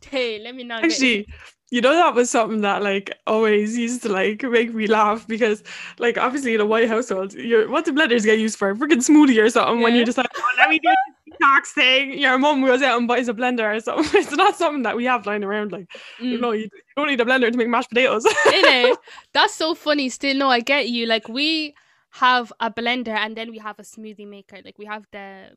hey, 0.05 0.39
let 0.39 0.55
me 0.55 0.63
get 0.63 0.83
Actually, 0.83 1.27
you 1.71 1.81
know 1.81 1.93
that 1.93 2.15
was 2.15 2.29
something 2.29 2.61
that 2.61 2.81
like 2.81 3.15
always 3.27 3.77
used 3.77 4.01
to 4.03 4.09
like 4.09 4.41
make 4.43 4.73
me 4.73 4.87
laugh 4.87 5.27
because 5.27 5.63
like 5.99 6.17
obviously 6.17 6.55
in 6.55 6.61
a 6.61 6.65
white 6.65 6.87
household, 6.87 7.33
you 7.33 7.69
what 7.69 7.85
do 7.85 7.93
blenders 7.93 8.23
get 8.25 8.39
used 8.39 8.57
for? 8.57 8.71
a 8.71 8.75
Freaking 8.75 9.03
smoothie 9.07 9.41
or 9.43 9.49
something 9.49 9.81
when 9.81 9.95
you're 9.95 10.05
just 10.05 10.17
like, 10.17 10.27
oh, 10.35 10.51
let 10.57 10.69
me 10.69 10.79
do 10.79 10.89
this 10.89 11.37
detox 11.39 11.67
thing. 11.73 12.17
Your 12.17 12.37
mum 12.37 12.61
goes 12.65 12.81
out 12.81 12.97
and 12.97 13.07
buys 13.07 13.27
a 13.29 13.33
blender 13.33 13.75
or 13.75 13.79
something. 13.79 14.19
It's 14.21 14.31
not 14.35 14.55
something 14.57 14.83
that 14.83 14.95
we 14.97 15.05
have 15.05 15.25
lying 15.25 15.43
around. 15.43 15.71
Like, 15.71 15.87
you 16.19 16.37
Mm. 16.37 16.41
know, 16.41 16.51
you, 16.51 16.63
you 16.63 16.69
don't 16.97 17.07
need 17.07 17.21
a 17.21 17.25
blender 17.25 17.51
to 17.51 17.57
make 17.57 17.67
mashed 17.67 17.89
potatoes. 17.89 18.25
Innit? 18.25 18.97
That's 19.33 19.53
so 19.53 19.75
funny. 19.75 20.09
Still, 20.09 20.35
no, 20.37 20.49
I 20.49 20.61
get 20.61 20.89
you. 20.89 21.05
Like 21.05 21.27
we 21.29 21.75
have 22.11 22.51
a 22.59 22.71
blender 22.71 23.09
and 23.15 23.35
then 23.37 23.51
we 23.51 23.59
have 23.59 23.77
a 23.79 23.83
smoothie 23.83 24.27
maker. 24.27 24.57
Like 24.65 24.77
we 24.79 24.85
have 24.85 25.05
the 25.11 25.51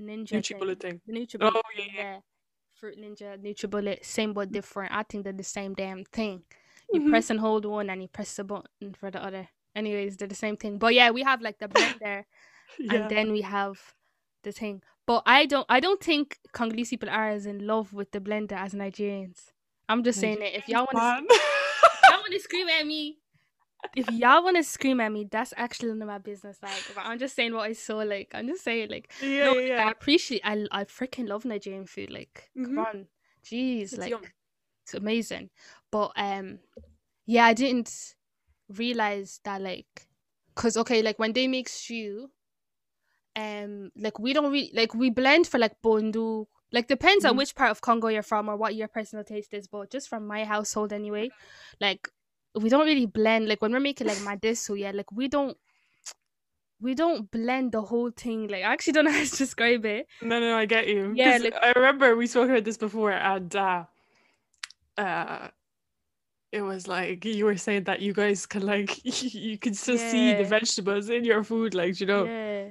ninja 0.00 0.32
NutriBullet 0.32 0.80
thing. 0.80 1.00
The 1.06 1.12
NutriBullet. 1.12 1.52
Oh 1.54 1.60
yeah, 1.76 1.84
yeah. 1.94 2.16
Fruit 2.78 2.96
Ninja, 2.96 3.36
NutriBullet, 3.42 4.04
same 4.04 4.32
but 4.32 4.52
different. 4.52 4.92
I 4.94 5.02
think 5.02 5.24
they're 5.24 5.32
the 5.32 5.42
same 5.42 5.74
damn 5.74 6.04
thing. 6.04 6.44
You 6.92 7.00
Mhm. 7.00 7.08
press 7.10 7.28
and 7.28 7.40
hold 7.40 7.64
one, 7.64 7.90
and 7.90 8.00
you 8.00 8.06
press 8.08 8.36
the 8.36 8.44
button 8.44 8.94
for 8.94 9.10
the 9.10 9.22
other. 9.22 9.48
Anyways, 9.74 10.16
they're 10.16 10.28
the 10.28 10.34
same 10.36 10.56
thing. 10.56 10.78
But 10.78 10.94
yeah, 10.94 11.10
we 11.10 11.22
have 11.22 11.40
like 11.42 11.58
the 11.58 11.66
blender, 11.68 12.24
yeah. 12.78 12.94
and 12.94 13.10
then 13.10 13.32
we 13.32 13.40
have 13.42 13.94
the 14.44 14.52
thing. 14.52 14.82
But 15.06 15.24
I 15.26 15.44
don't, 15.46 15.66
I 15.68 15.80
don't 15.80 16.00
think 16.02 16.38
Congolese 16.52 16.90
people 16.90 17.08
are 17.10 17.30
as 17.30 17.46
in 17.46 17.66
love 17.66 17.92
with 17.92 18.12
the 18.12 18.20
blender 18.20 18.52
as 18.52 18.74
Nigerians. 18.74 19.50
I'm 19.88 20.04
just 20.04 20.20
saying 20.20 20.40
it. 20.42 20.54
If 20.54 20.68
y'all 20.68 20.86
want 20.92 20.98
to, 21.28 21.34
y'all 22.10 22.20
want 22.20 22.32
to 22.32 22.38
scream 22.40 22.68
at 22.68 22.86
me, 22.86 23.18
if 23.94 24.08
y'all 24.08 24.44
want 24.44 24.56
to 24.56 24.62
scream 24.62 25.00
at 25.00 25.10
me, 25.12 25.26
that's 25.30 25.54
actually 25.56 25.88
none 25.88 26.02
of 26.02 26.08
my 26.08 26.18
business. 26.18 26.58
Like, 26.62 26.84
but 26.94 27.04
I'm 27.04 27.18
just 27.18 27.34
saying 27.34 27.54
what 27.54 27.68
I 27.68 27.72
saw. 27.72 27.98
Like, 27.98 28.30
I'm 28.34 28.46
just 28.46 28.62
saying, 28.64 28.90
like, 28.90 29.12
yeah, 29.20 29.44
no, 29.44 29.58
yeah. 29.58 29.86
I 29.86 29.90
appreciate. 29.90 30.42
I 30.44 30.66
I 30.70 30.84
freaking 30.84 31.28
love 31.28 31.44
Nigerian 31.44 31.86
food. 31.86 32.10
Like, 32.10 32.50
come 32.62 32.78
Mhm. 32.78 32.86
on, 32.86 33.06
jeez, 33.44 33.82
It's 33.82 33.98
like 33.98 34.10
yum. 34.10 34.22
it's 34.84 34.94
amazing. 34.94 35.50
But 35.90 36.12
um, 36.16 36.60
yeah, 37.26 37.46
I 37.46 37.54
didn't 37.54 38.14
realize 38.68 39.40
that 39.44 39.60
like, 39.62 40.08
cause 40.54 40.76
okay, 40.76 41.02
like 41.02 41.18
when 41.18 41.32
they 41.32 41.46
make 41.48 41.68
stew, 41.68 42.30
um, 43.36 43.90
like 43.96 44.18
we 44.18 44.32
don't 44.32 44.52
really 44.52 44.70
like 44.74 44.94
we 44.94 45.10
blend 45.10 45.46
for 45.46 45.58
like 45.58 45.80
pondu. 45.82 46.46
Like 46.70 46.86
depends 46.86 47.24
on 47.24 47.34
Mhm. 47.34 47.38
which 47.38 47.54
part 47.54 47.70
of 47.70 47.80
Congo 47.80 48.08
you're 48.08 48.22
from 48.22 48.48
or 48.48 48.56
what 48.56 48.74
your 48.74 48.88
personal 48.88 49.24
taste 49.24 49.54
is. 49.54 49.66
But 49.66 49.90
just 49.90 50.08
from 50.08 50.26
my 50.26 50.44
household 50.44 50.92
anyway, 50.92 51.30
like 51.80 52.10
we 52.54 52.68
don't 52.68 52.86
really 52.86 53.06
blend. 53.06 53.48
Like 53.48 53.60
when 53.62 53.72
we're 53.72 53.80
making 53.80 54.06
like 54.06 54.18
madesu, 54.18 54.78
yeah, 54.78 54.92
like 54.92 55.10
we 55.12 55.28
don't. 55.28 55.56
We 56.80 56.94
don't 56.94 57.28
blend 57.28 57.72
the 57.72 57.82
whole 57.82 58.12
thing. 58.12 58.46
Like 58.46 58.62
I 58.62 58.72
actually 58.72 58.92
don't 58.92 59.06
know 59.06 59.10
how 59.18 59.24
to 59.24 59.36
describe 59.36 59.84
it. 59.84 60.06
No, 60.22 60.38
no, 60.38 60.56
I 60.56 60.64
get 60.64 60.86
you. 60.86 61.12
Yeah, 61.14 61.38
like- 61.38 61.54
I 61.60 61.72
remember 61.74 62.14
we 62.16 62.28
spoke 62.28 62.48
about 62.50 62.62
this 62.64 62.76
before, 62.76 63.10
and 63.12 63.54
uh, 63.56 63.84
uh, 64.96 65.48
it 66.52 66.62
was 66.62 66.86
like 66.88 67.24
you 67.24 67.44
were 67.44 67.56
saying 67.56 67.84
that 67.84 68.00
you 68.00 68.12
guys 68.12 68.46
can 68.46 68.64
like 68.64 69.00
you 69.04 69.58
can 69.58 69.74
still 69.74 69.98
see 69.98 70.34
the 70.34 70.44
vegetables 70.44 71.08
in 71.10 71.24
your 71.24 71.42
food, 71.42 71.74
like 71.74 71.98
you 72.00 72.06
know. 72.06 72.24
Yeah. 72.24 72.68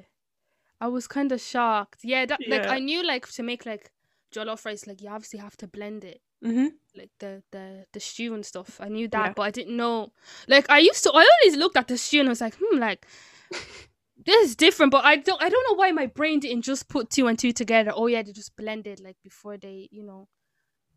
I 0.80 0.88
was 0.88 1.08
kind 1.08 1.32
of 1.32 1.42
shocked. 1.42 2.00
Yeah, 2.04 2.26
that 2.28 2.40
like 2.48 2.68
I 2.68 2.80
knew 2.80 3.04
like 3.06 3.28
to 3.32 3.44
make 3.44 3.66
like 3.66 3.92
jollof 4.34 4.64
rice, 4.66 4.88
like 4.88 5.02
you 5.02 5.10
obviously 5.10 5.40
have 5.40 5.58
to 5.58 5.68
blend 5.68 6.04
it, 6.06 6.22
Mm-hmm. 6.44 6.68
like 6.96 7.10
the 7.20 7.42
the 7.52 7.86
the 7.94 8.00
stew 8.00 8.34
and 8.34 8.46
stuff. 8.46 8.80
I 8.80 8.90
knew 8.90 9.08
that, 9.10 9.28
Yeah. 9.28 9.34
but 9.36 9.42
I 9.44 9.52
didn't 9.52 9.76
know. 9.78 10.12
Like 10.48 10.70
I 10.70 10.80
used 10.80 11.04
to, 11.04 11.12
I 11.12 11.28
always 11.42 11.58
looked 11.58 11.78
at 11.78 11.88
the 11.88 11.98
stew 11.98 12.20
and 12.20 12.30
I 12.30 12.32
was 12.32 12.42
like, 12.42 12.56
hmm, 12.62 12.78
like 12.80 13.06
this 14.26 14.50
is 14.50 14.56
different. 14.56 14.92
But 14.92 15.04
I 15.06 15.16
don't, 15.18 15.42
I 15.42 15.50
don't 15.50 15.66
know 15.70 15.76
why 15.76 15.92
my 15.92 16.06
brain 16.06 16.40
didn't 16.40 16.64
just 16.64 16.90
put 16.90 17.10
two 17.10 17.28
and 17.28 17.38
two 17.40 17.52
together. 17.54 17.92
Oh 17.96 18.08
yeah, 18.08 18.22
they 18.22 18.32
just 18.34 18.56
blended 18.56 19.00
like 19.00 19.18
before 19.24 19.58
they, 19.58 19.90
you 19.92 20.04
know. 20.04 20.28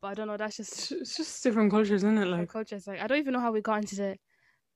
But 0.00 0.08
I 0.08 0.14
don't 0.14 0.26
know. 0.28 0.36
That's 0.36 0.56
just 0.58 0.92
it's 0.92 1.16
just 1.16 1.42
different 1.42 1.70
cultures, 1.70 2.02
isn't 2.04 2.18
it? 2.18 2.26
Like 2.26 2.48
cultures. 2.48 2.86
Like 2.86 3.00
I 3.00 3.06
don't 3.06 3.18
even 3.18 3.32
know 3.34 3.40
how 3.40 3.52
we 3.52 3.60
got 3.60 3.78
into 3.78 3.96
the. 3.96 4.16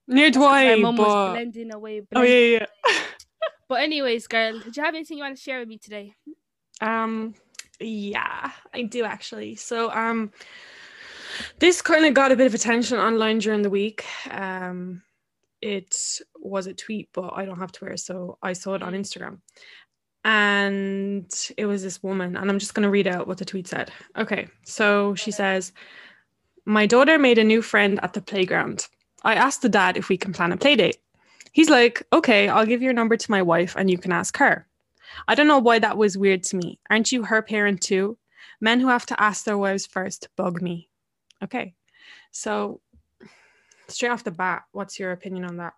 near 0.09 0.31
'cause 0.31 0.37
my 0.37 0.41
Dwight, 0.41 0.79
mum 0.81 0.97
was 0.97 1.33
blending 1.33 1.73
away. 1.75 2.01
oh 2.01 2.05
blending 2.11 2.33
yeah, 2.33 2.59
yeah. 2.59 2.67
yeah. 2.87 2.93
But 3.69 3.83
anyways, 3.83 4.27
girl, 4.27 4.59
did 4.61 4.77
you 4.77 4.83
have 4.83 4.95
anything 4.95 5.17
you 5.19 5.25
want 5.25 5.37
to 5.37 5.43
share 5.43 5.59
with 5.61 5.69
me 5.69 5.79
today? 5.79 6.15
Um, 6.83 7.35
yeah, 7.81 8.51
I 8.73 8.83
do 8.83 9.05
actually. 9.05 9.57
So, 9.57 9.91
um, 9.91 10.31
this 11.59 11.83
kind 11.83 12.05
of 12.05 12.15
got 12.15 12.33
a 12.33 12.37
bit 12.37 12.47
of 12.47 12.55
attention 12.55 12.99
online 12.99 13.39
during 13.39 13.63
the 13.63 13.71
week. 13.71 14.05
Um, 14.31 15.03
it 15.61 16.21
was 16.37 16.67
a 16.67 16.75
tweet, 16.75 17.09
but 17.13 17.33
I 17.35 17.45
don't 17.45 17.59
have 17.59 17.73
Twitter, 17.73 17.97
so 17.97 18.39
I 18.43 18.53
saw 18.53 18.75
it 18.75 18.83
on. 18.83 18.93
Instagram. 18.93 19.39
And 20.25 21.31
it 21.59 21.67
was 21.67 21.83
this 21.83 22.03
woman, 22.03 22.37
and 22.37 22.51
I'm 22.51 22.59
just 22.59 22.75
going 22.75 22.85
to 22.85 22.91
read 22.91 23.07
out 23.07 23.27
what 23.27 23.39
the 23.39 23.45
tweet 23.45 23.67
said. 23.67 23.91
Okay, 24.17 24.49
so 24.65 25.15
she 25.15 25.31
says, 25.31 25.73
My 26.65 26.87
daughter 26.87 27.19
made 27.19 27.39
a 27.39 27.45
new 27.45 27.61
friend 27.61 27.99
at 28.03 28.13
the 28.15 28.23
playground. 28.23 28.89
I 29.23 29.35
asked 29.35 29.63
the 29.63 29.69
dad 29.69 29.97
if 29.97 30.09
we 30.09 30.17
can 30.17 30.33
plan 30.33 30.53
a 30.53 30.57
play 30.57 30.77
date. 30.77 30.99
He's 31.53 31.71
like, 31.71 32.07
Okay, 32.13 32.49
I'll 32.49 32.67
give 32.67 32.83
your 32.83 32.93
number 32.93 33.17
to 33.17 33.31
my 33.31 33.43
wife 33.43 33.75
and 33.77 33.91
you 33.91 33.99
can 33.99 34.13
ask 34.13 34.37
her. 34.39 34.67
I 35.29 35.35
don't 35.35 35.49
know 35.49 35.59
why 35.59 35.79
that 35.79 35.97
was 35.97 36.19
weird 36.19 36.43
to 36.45 36.57
me. 36.57 36.79
Aren't 36.91 37.13
you 37.13 37.25
her 37.25 37.43
parent 37.43 37.81
too? 37.81 38.19
Men 38.61 38.81
who 38.81 38.89
have 38.89 39.07
to 39.07 39.21
ask 39.21 39.45
their 39.45 39.59
wives 39.59 39.87
first 39.87 40.29
bug 40.37 40.63
me. 40.63 40.89
Okay. 41.43 41.75
So, 42.31 42.81
straight 43.89 44.11
off 44.11 44.25
the 44.25 44.31
bat, 44.31 44.65
what's 44.73 44.99
your 44.99 45.13
opinion 45.13 45.45
on 45.45 45.57
that? 45.59 45.75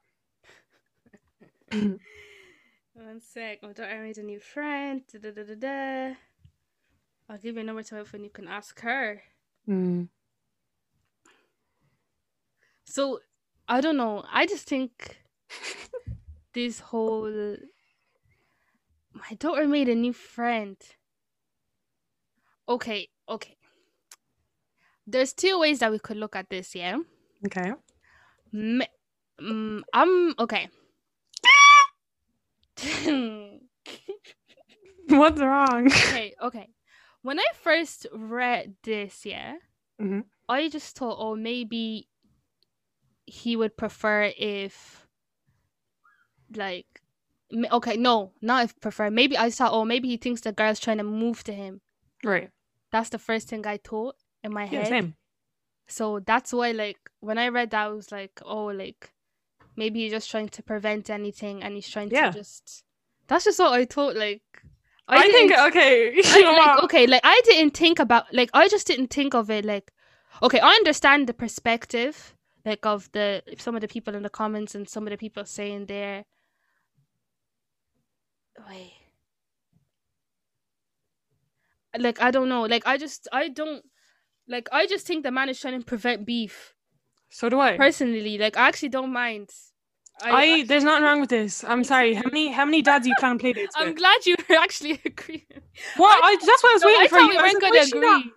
One 1.72 3.20
sec. 3.20 3.62
My 3.62 3.72
daughter 3.72 4.02
made 4.02 4.18
a 4.18 4.22
new 4.22 4.40
friend. 4.40 5.02
Da, 5.12 5.18
da, 5.18 5.30
da, 5.30 5.42
da, 5.42 5.54
da. 5.54 6.14
I'll 7.28 7.38
give 7.38 7.56
you 7.56 7.60
a 7.60 7.64
number 7.64 7.82
to 7.82 8.04
and 8.12 8.24
you 8.24 8.30
can 8.30 8.46
ask 8.46 8.80
her. 8.80 9.22
Mm. 9.68 10.08
So 12.84 13.20
I 13.68 13.80
don't 13.80 13.96
know. 13.96 14.24
I 14.32 14.46
just 14.46 14.68
think 14.68 15.18
this 16.52 16.80
whole 16.80 17.56
my 19.16 19.34
daughter 19.38 19.66
made 19.66 19.88
a 19.88 19.94
new 19.94 20.12
friend. 20.12 20.76
Okay, 22.68 23.08
okay. 23.28 23.56
There's 25.06 25.32
two 25.32 25.58
ways 25.58 25.78
that 25.80 25.90
we 25.92 25.98
could 25.98 26.16
look 26.16 26.34
at 26.36 26.50
this, 26.50 26.74
yeah. 26.74 26.98
Okay. 27.46 27.72
Me- 28.52 28.88
mm, 29.40 29.82
I'm 29.92 30.34
okay. 30.38 30.68
What's 35.08 35.40
wrong? 35.40 35.86
okay, 35.86 36.34
okay. 36.42 36.68
When 37.22 37.38
I 37.38 37.46
first 37.54 38.06
read 38.12 38.74
this, 38.82 39.24
yeah, 39.24 39.54
Mhm. 40.00 40.24
I 40.48 40.68
just 40.68 40.96
thought, 40.96 41.16
oh, 41.18 41.36
maybe 41.36 42.08
he 43.26 43.56
would 43.56 43.76
prefer 43.76 44.32
if, 44.36 45.06
like, 46.54 46.86
m- 47.00 47.05
okay, 47.72 47.96
no, 47.96 48.32
not 48.42 48.64
if 48.64 48.80
prefer. 48.80 49.10
Maybe 49.10 49.36
I 49.36 49.48
saw, 49.50 49.70
oh, 49.70 49.84
maybe 49.84 50.08
he 50.08 50.16
thinks 50.16 50.40
the 50.40 50.52
girl's 50.52 50.80
trying 50.80 50.98
to 50.98 51.04
move 51.04 51.44
to 51.44 51.52
him. 51.52 51.80
Right. 52.24 52.50
That's 52.92 53.10
the 53.10 53.18
first 53.18 53.48
thing 53.48 53.66
I 53.66 53.78
thought 53.78 54.16
in 54.42 54.52
my 54.52 54.64
Yeah, 54.64 54.80
head. 54.80 54.88
same. 54.88 55.14
So 55.88 56.20
that's 56.20 56.52
why, 56.52 56.72
like, 56.72 56.98
when 57.20 57.38
I 57.38 57.48
read 57.48 57.70
that, 57.70 57.86
I 57.86 57.88
was 57.88 58.10
like, 58.10 58.40
oh, 58.44 58.66
like, 58.66 59.12
maybe 59.76 60.00
he's 60.00 60.12
just 60.12 60.30
trying 60.30 60.48
to 60.48 60.62
prevent 60.62 61.10
anything, 61.10 61.62
and 61.62 61.74
he's 61.74 61.88
trying 61.88 62.10
Yeah. 62.10 62.30
to 62.30 62.38
just. 62.38 62.82
That's 63.28 63.44
just 63.44 63.58
what 63.58 63.72
I 63.72 63.84
thought. 63.84 64.16
Like, 64.16 64.42
I, 65.08 65.30
think 65.30 65.52
okay. 65.52 66.14
I, 66.24 66.74
like, 66.74 66.84
okay, 66.84 67.06
like 67.06 67.20
I 67.24 67.40
didn't 67.44 67.76
think 67.76 67.98
about 68.00 68.32
like 68.34 68.50
I 68.52 68.68
just 68.68 68.86
didn't 68.88 69.08
think 69.08 69.34
of 69.34 69.50
it 69.50 69.64
like 69.64 69.92
okay, 70.42 70.58
I 70.58 70.70
understand 70.70 71.28
the 71.28 71.34
perspective 71.34 72.34
like 72.64 72.84
of 72.84 73.08
the 73.12 73.42
some 73.58 73.76
of 73.76 73.82
the 73.82 73.88
people 73.88 74.16
in 74.16 74.24
the 74.24 74.30
comments 74.30 74.74
and 74.74 74.88
some 74.88 75.06
of 75.06 75.10
the 75.12 75.16
people 75.16 75.44
saying 75.44 75.86
there 75.86 76.24
wait 78.68 78.94
like 81.98 82.20
I 82.20 82.30
don't 82.30 82.48
know 82.48 82.62
like 82.62 82.86
I 82.86 82.96
just 82.96 83.28
I 83.32 83.48
don't 83.48 83.84
like 84.48 84.68
I 84.72 84.86
just 84.86 85.06
think 85.06 85.24
the 85.24 85.30
man 85.30 85.48
is 85.48 85.60
trying 85.60 85.78
to 85.78 85.84
prevent 85.86 86.26
beef 86.26 86.74
So 87.30 87.48
do 87.48 87.60
I. 87.60 87.76
personally 87.76 88.38
like 88.38 88.56
I 88.56 88.68
actually 88.68 88.90
don't 88.90 89.12
mind 89.12 89.50
I, 90.20 90.64
there's 90.66 90.84
nothing 90.84 91.04
wrong 91.04 91.20
with 91.20 91.30
this. 91.30 91.62
I'm 91.64 91.84
sorry. 91.84 92.14
How 92.14 92.22
many 92.26 92.50
how 92.50 92.64
many 92.64 92.82
dads 92.82 93.06
you 93.06 93.14
plan 93.14 93.38
play 93.38 93.52
dates 93.52 93.76
I'm 93.76 93.94
with? 93.94 93.94
glad 93.94 94.26
you 94.26 94.36
actually 94.50 95.00
agree 95.04 95.46
What? 95.94 96.20
I, 96.22 96.36
that's 96.36 96.62
what 96.62 96.70
I 96.70 96.74
was 96.74 96.84
No, 96.84 96.84
waiting 96.84 97.06
I 97.06 97.08
for 97.08 97.18
thought 97.18 97.20
you. 97.20 97.36
we 97.36 97.38
I 97.38 97.42
was 97.42 97.52
weren't 97.52 97.60
gonna 97.60 97.80
why 98.00 98.14
is 98.14 98.24
agree 98.24 98.34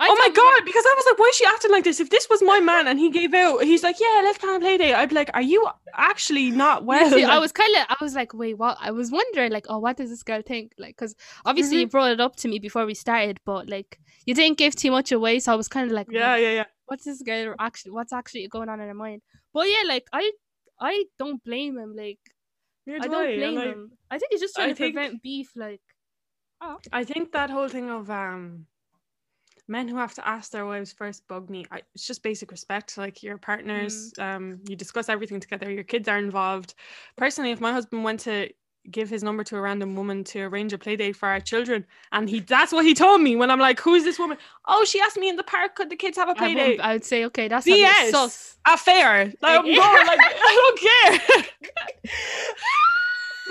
I 0.00 0.06
oh 0.08 0.14
my 0.14 0.28
god! 0.28 0.64
Because 0.64 0.84
I 0.86 0.94
was 0.96 1.04
like, 1.06 1.18
why 1.18 1.26
is 1.30 1.36
she 1.36 1.44
acting 1.44 1.70
like 1.72 1.82
this? 1.84 1.98
If 1.98 2.10
this 2.10 2.28
was 2.30 2.40
my 2.42 2.60
man 2.60 2.86
and 2.86 3.00
he 3.00 3.10
gave 3.10 3.34
out, 3.34 3.64
he's 3.64 3.82
like, 3.82 3.96
yeah, 3.98 4.20
let's 4.22 4.38
plan 4.38 4.56
a 4.56 4.60
play 4.60 4.78
date. 4.78 4.94
I'd 4.94 5.08
be 5.08 5.14
like, 5.16 5.30
are 5.34 5.42
you 5.42 5.66
actually 5.94 6.50
not 6.52 6.84
well? 6.90 7.10
See, 7.10 7.24
I 7.24 7.38
was 7.38 7.50
kind 7.50 7.74
of, 7.76 7.86
I 7.88 7.96
was 8.00 8.14
like, 8.14 8.32
wait, 8.32 8.54
what? 8.58 8.76
I 8.80 8.92
was 8.92 9.10
wondering, 9.10 9.50
like, 9.50 9.66
oh, 9.68 9.78
what 9.80 9.96
does 9.96 10.10
this 10.10 10.22
girl 10.22 10.40
think? 10.46 10.72
Like, 10.78 10.96
because 10.96 11.16
obviously 11.44 11.78
you 11.78 11.86
Mm-hmm. 11.86 11.90
brought 11.90 12.12
it 12.12 12.20
up 12.20 12.36
to 12.36 12.48
me 12.48 12.58
before 12.60 12.86
we 12.86 12.94
started, 12.94 13.40
but 13.44 13.68
like, 13.68 13.98
you 14.24 14.34
didn't 14.34 14.58
give 14.58 14.76
too 14.76 14.90
much 14.92 15.10
away, 15.10 15.40
so 15.40 15.52
I 15.52 15.56
was 15.56 15.68
kind 15.68 15.86
of 15.86 15.92
like, 15.92 16.06
yeah, 16.10 16.36
yeah, 16.36 16.50
yeah. 16.52 16.64
what's 16.86 17.04
this 17.04 17.20
girl 17.22 17.54
actually? 17.58 17.90
What's 17.92 18.12
actually 18.12 18.46
going 18.46 18.68
on 18.68 18.80
in 18.80 18.86
her 18.88 18.94
mind? 18.94 19.22
But 19.52 19.66
yeah, 19.68 19.82
like, 19.88 20.06
I, 20.12 20.30
I 20.80 21.04
don't 21.18 21.42
blame 21.42 21.76
him. 21.76 21.94
Like, 21.96 22.20
Neither 22.86 23.00
I 23.00 23.02
do 23.02 23.10
don't 23.10 23.26
and 23.30 23.36
blame 23.36 23.58
I- 23.58 23.64
him. 23.72 23.90
I 24.12 24.18
think 24.18 24.30
he's 24.32 24.40
just 24.42 24.54
trying 24.54 24.66
I 24.66 24.72
to 24.72 24.76
think- 24.76 24.94
prevent 24.94 25.22
beef. 25.22 25.50
Like, 25.56 25.80
I 26.92 27.02
think 27.04 27.32
that 27.32 27.50
whole 27.50 27.68
thing 27.68 27.90
of 27.90 28.08
um 28.10 28.66
men 29.68 29.86
who 29.88 29.96
have 29.96 30.14
to 30.14 30.26
ask 30.26 30.50
their 30.50 30.66
wives 30.66 30.92
first 30.92 31.26
bug 31.28 31.50
me. 31.50 31.64
I, 31.70 31.82
it's 31.94 32.06
just 32.06 32.22
basic 32.22 32.50
respect. 32.50 32.96
Like 32.98 33.22
your 33.22 33.38
partners, 33.38 34.12
Mm. 34.18 34.22
um, 34.36 34.60
you 34.68 34.74
discuss 34.76 35.08
everything 35.08 35.40
together. 35.40 35.70
Your 35.70 35.84
kids 35.84 36.08
are 36.08 36.18
involved. 36.18 36.74
Personally, 37.16 37.50
if 37.52 37.60
my 37.60 37.72
husband 37.72 38.02
went 38.04 38.20
to 38.20 38.48
give 38.90 39.10
his 39.10 39.22
number 39.22 39.44
to 39.44 39.54
a 39.56 39.60
random 39.60 39.94
woman 39.94 40.24
to 40.24 40.40
arrange 40.40 40.72
a 40.72 40.78
play 40.78 40.96
date 40.96 41.14
for 41.14 41.28
our 41.28 41.40
children, 41.40 41.84
and 42.12 42.30
he 42.30 42.40
that's 42.40 42.72
what 42.72 42.86
he 42.86 42.94
told 42.94 43.20
me 43.20 43.36
when 43.36 43.50
I'm 43.50 43.58
like, 43.60 43.78
"Who 43.80 43.94
is 43.94 44.04
this 44.04 44.18
woman?" 44.18 44.38
Oh, 44.66 44.84
she 44.86 44.98
asked 45.00 45.18
me 45.18 45.28
in 45.28 45.36
the 45.36 45.42
park, 45.42 45.74
could 45.74 45.90
the 45.90 45.96
kids 45.96 46.16
have 46.16 46.30
a 46.30 46.34
play 46.34 46.54
wouldn't- 46.54 46.66
date? 46.78 46.80
I 46.80 46.94
would 46.94 47.04
say, 47.04 47.24
okay, 47.26 47.48
that's 47.48 47.66
a 47.66 47.70
BS. 47.70 48.10
sus. 48.10 48.56
A 48.66 48.76
fair. 48.78 49.32
Like, 49.42 49.58
I'm 49.60 49.64
going, 49.64 50.06
like 50.06 50.20
I 50.22 50.72
don't 50.80 50.80
care. 50.80 51.44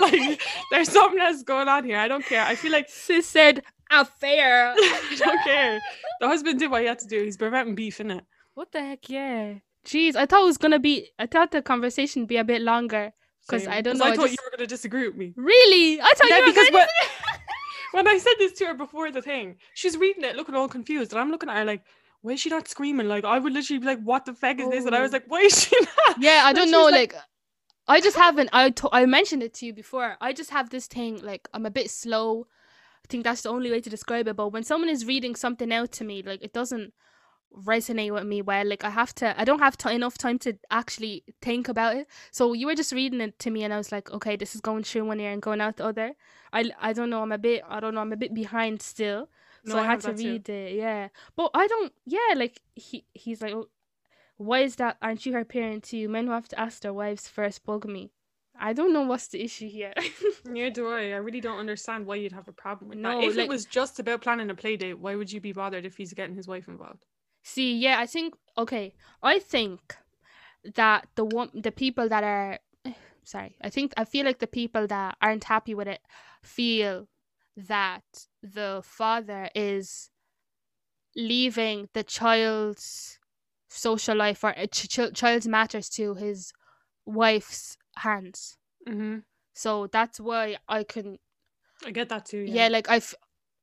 like 0.00 0.42
there's 0.70 0.90
something 0.90 1.20
else 1.20 1.42
going 1.42 1.68
on 1.68 1.84
here. 1.84 1.98
I 1.98 2.08
don't 2.08 2.24
care. 2.24 2.42
I 2.44 2.54
feel 2.54 2.72
like 2.72 2.88
Sis 2.88 3.26
said 3.26 3.62
affair. 3.90 4.74
I 4.76 5.16
don't 5.18 5.42
care. 5.44 5.80
The 6.20 6.28
husband 6.28 6.58
did 6.58 6.70
what 6.70 6.82
he 6.82 6.86
had 6.88 6.98
to 7.00 7.06
do. 7.06 7.22
He's 7.24 7.36
preventing 7.36 7.74
beef 7.74 8.00
in 8.00 8.10
it. 8.10 8.24
what 8.54 8.72
the 8.72 8.80
heck? 8.80 9.08
Yeah. 9.08 9.54
Jeez, 9.84 10.16
I 10.16 10.26
thought 10.26 10.42
it 10.42 10.46
was 10.46 10.58
gonna 10.58 10.78
be. 10.78 11.08
I 11.18 11.26
thought 11.26 11.50
the 11.50 11.62
conversation 11.62 12.22
would 12.22 12.28
be 12.28 12.36
a 12.36 12.44
bit 12.44 12.60
longer 12.62 13.12
because 13.46 13.66
I 13.66 13.80
don't 13.80 13.96
know, 13.98 14.04
I 14.04 14.08
I 14.10 14.16
thought 14.16 14.26
just- 14.28 14.32
you 14.38 14.44
were 14.44 14.56
gonna 14.56 14.66
disagree 14.66 15.06
with 15.08 15.16
me. 15.16 15.32
Really? 15.36 16.00
I 16.00 16.12
thought 16.16 16.28
Yeah, 16.28 16.38
you 16.38 16.42
were 16.42 16.48
because 16.50 16.70
gonna 16.70 16.78
what- 16.84 17.40
When 17.92 18.06
I 18.06 18.18
said 18.18 18.34
this 18.38 18.52
to 18.58 18.66
her 18.66 18.74
before 18.74 19.10
the 19.10 19.22
thing, 19.22 19.56
she's 19.74 19.96
reading 19.96 20.22
it, 20.24 20.36
looking 20.36 20.54
all 20.54 20.68
confused, 20.68 21.12
and 21.12 21.20
I'm 21.20 21.30
looking 21.30 21.48
at 21.48 21.56
her 21.56 21.64
like, 21.64 21.82
"Why 22.20 22.32
is 22.32 22.40
she 22.40 22.50
not 22.50 22.68
screaming?" 22.68 23.08
Like 23.08 23.24
I 23.24 23.38
would 23.38 23.52
literally 23.54 23.78
be 23.78 23.86
like, 23.86 24.00
"What 24.02 24.26
the 24.26 24.34
fuck 24.34 24.58
is 24.60 24.68
this?" 24.68 24.84
And 24.84 24.94
I 24.94 25.00
was 25.00 25.10
Oh. 25.12 25.16
like, 25.16 25.24
"Why 25.28 25.40
is 25.40 25.62
she 25.64 25.74
not?" 25.80 26.16
Yeah, 26.20 26.42
I 26.44 26.52
don't 26.52 26.70
know. 26.70 26.84
was 26.84 26.92
Like, 26.92 27.14
I 27.86 28.00
just 28.02 28.16
haven't. 28.18 28.50
I 28.52 28.68
to- 28.70 28.90
I 28.92 29.06
mentioned 29.06 29.42
it 29.42 29.54
to 29.54 29.66
you 29.66 29.72
before. 29.72 30.18
I 30.20 30.34
just 30.34 30.50
have 30.50 30.68
this 30.68 30.86
thing. 30.86 31.22
Like, 31.22 31.48
I'm 31.54 31.64
a 31.64 31.70
bit 31.70 31.90
slow. 31.90 32.46
Think 33.08 33.24
that's 33.24 33.42
the 33.42 33.50
only 33.50 33.70
way 33.70 33.80
to 33.80 33.90
describe 33.90 34.28
it. 34.28 34.36
But 34.36 34.48
when 34.48 34.64
someone 34.64 34.88
is 34.90 35.06
reading 35.06 35.34
something 35.34 35.72
out 35.72 35.92
to 35.92 36.04
me, 36.04 36.22
like 36.22 36.42
it 36.42 36.52
doesn't 36.52 36.92
resonate 37.64 38.12
with 38.12 38.24
me 38.26 38.42
well. 38.42 38.66
Like 38.66 38.84
I 38.84 38.90
have 38.90 39.14
to. 39.16 39.38
I 39.40 39.44
don't 39.44 39.60
have 39.60 39.76
ti 39.76 39.92
enough 39.94 40.18
time 40.18 40.38
to 40.40 40.58
actually 40.70 41.24
think 41.40 41.68
about 41.68 41.96
it. 41.96 42.06
So 42.30 42.52
you 42.52 42.66
were 42.66 42.74
just 42.74 42.92
reading 42.92 43.20
it 43.20 43.38
to 43.40 43.50
me, 43.50 43.64
and 43.64 43.72
I 43.72 43.78
was 43.78 43.92
like, 43.92 44.10
okay, 44.10 44.36
this 44.36 44.54
is 44.54 44.60
going 44.60 44.84
through 44.84 45.06
one 45.06 45.20
ear 45.20 45.32
and 45.32 45.42
going 45.42 45.60
out 45.60 45.76
the 45.76 45.86
other. 45.86 46.14
I 46.52 46.70
I 46.80 46.92
don't 46.92 47.10
know. 47.10 47.22
I'm 47.22 47.32
a 47.32 47.38
bit. 47.38 47.62
I 47.68 47.80
don't 47.80 47.94
know. 47.94 48.00
I'm 48.00 48.12
a 48.12 48.16
bit 48.16 48.34
behind 48.34 48.82
still. 48.82 49.28
So 49.64 49.76
No, 49.76 49.78
I, 49.78 49.84
I 49.84 49.86
had 49.86 50.00
to 50.02 50.12
that 50.12 50.18
too. 50.18 50.32
read 50.32 50.48
it. 50.48 50.74
Yeah, 50.74 51.08
but 51.36 51.50
I 51.54 51.66
don't. 51.66 51.92
Yeah, 52.06 52.34
like 52.36 52.60
he 52.74 53.04
he's 53.14 53.40
like. 53.42 53.52
"Oh, 53.54 53.68
why 54.36 54.60
is 54.60 54.76
that? 54.76 54.96
Aren't 55.02 55.26
you 55.26 55.32
her 55.34 55.44
parent 55.44 55.84
too? 55.84 56.08
Men 56.08 56.26
who 56.26 56.32
have 56.32 56.48
to 56.48 56.60
ask 56.60 56.80
their 56.82 56.92
wives 56.92 57.28
first 57.28 57.64
bug 57.64 57.86
me. 57.86 58.12
I 58.60 58.72
don't 58.72 58.92
know 58.92 59.02
what's 59.02 59.28
the 59.28 59.42
issue 59.42 59.68
here. 59.68 59.92
Neither 60.44 60.70
do 60.70 60.88
I. 60.88 61.12
I 61.12 61.16
really 61.16 61.40
don't 61.40 61.58
understand 61.58 62.06
why 62.06 62.16
you'd 62.16 62.32
have 62.32 62.48
a 62.48 62.52
problem 62.52 62.90
with 62.90 62.98
No, 62.98 63.20
that. 63.20 63.24
If 63.28 63.36
like- 63.36 63.44
it 63.44 63.48
was 63.48 63.64
just 63.64 63.98
about 64.00 64.20
planning 64.22 64.50
a 64.50 64.54
play 64.54 64.76
date, 64.76 64.98
why 64.98 65.14
would 65.14 65.30
you 65.32 65.40
be 65.40 65.52
bothered 65.52 65.84
if 65.84 65.96
he's 65.96 66.12
getting 66.12 66.34
his 66.36 66.48
wife 66.48 66.68
involved? 66.68 67.04
See, 67.42 67.76
yeah, 67.76 67.98
I 67.98 68.06
think 68.06 68.34
okay. 68.56 68.94
I 69.22 69.38
think 69.38 69.96
that 70.74 71.06
the 71.14 71.24
one 71.24 71.50
the 71.54 71.72
people 71.72 72.08
that 72.08 72.24
are 72.24 72.58
sorry, 73.24 73.56
I 73.62 73.70
think 73.70 73.94
I 73.96 74.04
feel 74.04 74.26
like 74.26 74.38
the 74.40 74.46
people 74.46 74.86
that 74.88 75.16
aren't 75.22 75.44
happy 75.44 75.74
with 75.74 75.88
it 75.88 76.00
feel 76.42 77.08
that 77.56 78.04
the 78.42 78.82
father 78.84 79.48
is 79.54 80.10
leaving 81.16 81.88
the 81.94 82.02
child's 82.04 83.18
social 83.68 84.16
life 84.16 84.44
or 84.44 84.56
uh, 84.58 84.66
ch- 84.66 84.88
ch- 84.88 85.12
child's 85.14 85.48
matters 85.48 85.88
to 85.88 86.14
his 86.14 86.52
wife's 87.06 87.77
hands. 87.98 88.56
Mm-hmm. 88.88 89.18
So 89.54 89.86
that's 89.88 90.20
why 90.20 90.56
I 90.68 90.84
can 90.84 91.18
I 91.84 91.90
get 91.90 92.08
that 92.08 92.26
too. 92.26 92.44
yeah, 92.48 92.68
like 92.68 92.88
I 92.88 92.96
f- 92.96 93.14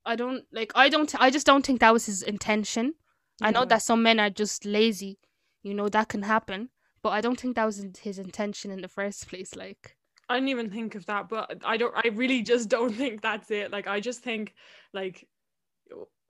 I 0.05 0.15
don't 0.15 0.43
like 0.51 0.71
I 0.75 0.89
don't 0.89 1.13
I 1.19 1.29
just 1.29 1.45
don't 1.45 1.65
think 1.65 1.79
that 1.79 1.93
was 1.93 2.05
his 2.05 2.21
intention. 2.21 2.93
I 3.41 3.51
know 3.51 3.65
that 3.65 3.81
some 3.81 4.01
men 4.03 4.19
are 4.19 4.29
just 4.29 4.65
lazy. 4.65 5.19
You 5.63 5.73
know 5.73 5.89
that 5.89 6.09
can 6.09 6.23
happen, 6.23 6.69
but 7.01 7.09
I 7.09 7.21
don't 7.21 7.39
think 7.39 7.55
that 7.55 7.65
was 7.65 7.85
his 8.01 8.19
intention 8.19 8.71
in 8.71 8.81
the 8.81 8.87
first 8.87 9.27
place 9.27 9.55
like 9.55 9.97
I 10.27 10.35
didn't 10.35 10.49
even 10.49 10.69
think 10.69 10.95
of 10.95 11.05
that, 11.05 11.29
but 11.29 11.61
I 11.63 11.77
don't. 11.77 11.93
I 11.95 12.09
really 12.09 12.41
just 12.41 12.69
don't 12.69 12.93
think 13.01 13.21
that's 13.21 13.51
it. 13.51 13.71
Like 13.71 13.87
I 13.87 13.99
just 13.99 14.21
think, 14.21 14.53
like, 14.93 15.27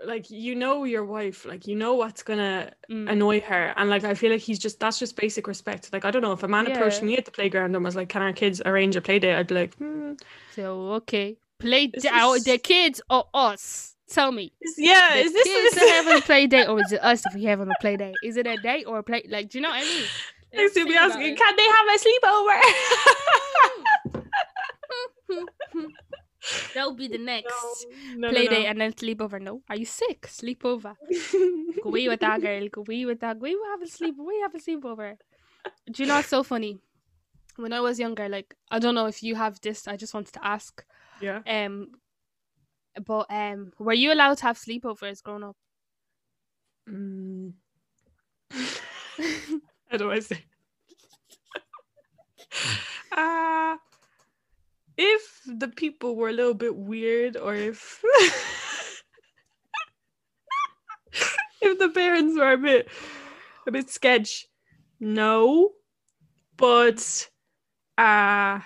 like 0.03 0.29
you 0.29 0.55
know 0.55 0.83
your 0.83 1.05
wife, 1.05 1.45
like 1.45 1.67
you 1.67 1.75
know 1.75 1.93
what's 1.95 2.23
gonna 2.23 2.71
mm, 2.89 3.09
annoy 3.09 3.41
her, 3.41 3.73
and 3.77 3.89
like 3.89 4.03
I 4.03 4.13
feel 4.13 4.31
like 4.31 4.41
he's 4.41 4.59
just 4.59 4.79
that's 4.79 4.99
just 4.99 5.15
basic 5.15 5.47
respect. 5.47 5.91
Like 5.93 6.05
I 6.05 6.11
don't 6.11 6.21
know 6.21 6.31
if 6.33 6.43
a 6.43 6.47
man 6.47 6.67
approached 6.67 7.01
me 7.01 7.17
at 7.17 7.25
the 7.25 7.31
playground 7.31 7.75
and 7.75 7.83
was 7.85 7.95
like, 7.95 8.09
"Can 8.09 8.21
our 8.21 8.33
kids 8.33 8.61
arrange 8.65 8.95
a 8.95 9.01
play 9.01 9.19
date?" 9.19 9.35
I'd 9.35 9.47
be 9.47 9.55
like, 9.55 9.73
hmm, 9.75 10.13
so 10.51 10.91
okay. 10.93 11.37
Play 11.59 11.85
Is 11.93 12.03
this- 12.03 12.43
the 12.43 12.57
kids 12.57 13.01
or 13.09 13.25
us? 13.33 13.95
Tell 14.09 14.31
me. 14.31 14.51
is- 14.61 14.75
"Yeah, 14.77 15.13
The 15.15 15.19
is 15.21 15.33
this?" 15.33 15.43
kids 15.47 15.77
are 15.77 15.87
having 15.87 16.17
a 16.17 16.21
play 16.21 16.47
date 16.47 16.67
or 16.67 16.79
is 16.81 16.91
it 16.91 17.01
us 17.03 17.25
if 17.25 17.33
we 17.33 17.45
having 17.45 17.69
a 17.69 17.75
play 17.81 17.95
date? 17.97 18.15
Is 18.23 18.35
it 18.37 18.45
a 18.45 18.57
date 18.57 18.85
or 18.85 18.99
a 18.99 19.03
play 19.03 19.23
like 19.29 19.49
do 19.49 19.57
you 19.57 19.61
know 19.63 19.69
what 19.69 19.81
I 19.83 19.85
mean? 19.85 20.03
Next 20.53 20.73
to 20.75 20.85
be 20.85 20.95
asking, 20.95 21.35
"Can 21.35 21.55
they 21.55 21.63
have 21.63 21.87
a 21.87 21.97
sleepover?" 22.03 22.61
That'll 26.73 26.93
be 26.93 27.07
the 27.07 27.17
next 27.17 27.85
no, 28.15 28.27
no, 28.27 28.29
play 28.29 28.45
no, 28.45 28.49
date 28.51 28.65
and 28.67 28.81
then 28.81 28.93
sleepover. 28.93 29.41
No, 29.41 29.61
are 29.69 29.75
you 29.75 29.85
sick? 29.85 30.27
Sleepover. 30.27 30.95
Go 31.81 31.89
away 31.89 32.07
with 32.07 32.19
that 32.21 32.41
girl. 32.41 32.67
Go 32.69 32.81
away 32.81 33.05
with 33.05 33.19
that. 33.21 33.39
Go 33.39 33.45
away 33.47 33.55
have 33.71 33.81
a 33.81 33.87
sleep. 33.87 34.15
We 34.17 34.39
have 34.41 34.53
a 34.55 34.59
sleepover. 34.59 35.17
Do 35.91 36.03
you 36.03 36.07
know 36.07 36.15
what's 36.15 36.29
so 36.29 36.43
funny? 36.43 36.79
When 37.55 37.73
I 37.73 37.79
was 37.79 37.99
younger, 37.99 38.27
like 38.29 38.55
I 38.69 38.79
don't 38.79 38.95
know 38.95 39.05
if 39.07 39.23
you 39.23 39.35
have 39.35 39.59
this. 39.61 39.87
I 39.87 39.95
just 39.97 40.13
wanted 40.13 40.33
to 40.33 40.45
ask. 40.45 40.85
yeah. 41.21 41.41
Um, 41.47 41.91
but 43.05 43.25
um, 43.29 43.71
were 43.79 43.93
you 43.93 44.13
allowed 44.13 44.37
to 44.37 44.43
have 44.43 44.57
sleepovers 44.57 45.21
growing 45.23 45.43
up? 45.43 45.57
Mm. 46.89 47.53
How 49.89 49.97
do 49.97 50.11
I 50.11 50.19
say? 50.19 50.43
uh, 53.11 53.77
if 54.97 55.44
the 55.59 55.67
people 55.67 56.15
were 56.15 56.29
a 56.29 56.33
little 56.33 56.53
bit 56.53 56.75
weird, 56.75 57.37
or 57.37 57.55
if 57.55 58.03
if 61.61 61.79
the 61.79 61.89
parents 61.89 62.37
were 62.37 62.53
a 62.53 62.57
bit 62.57 62.87
a 63.67 63.71
bit 63.71 63.89
sketch, 63.89 64.45
no. 64.99 65.71
But 66.57 67.29
uh 67.97 68.59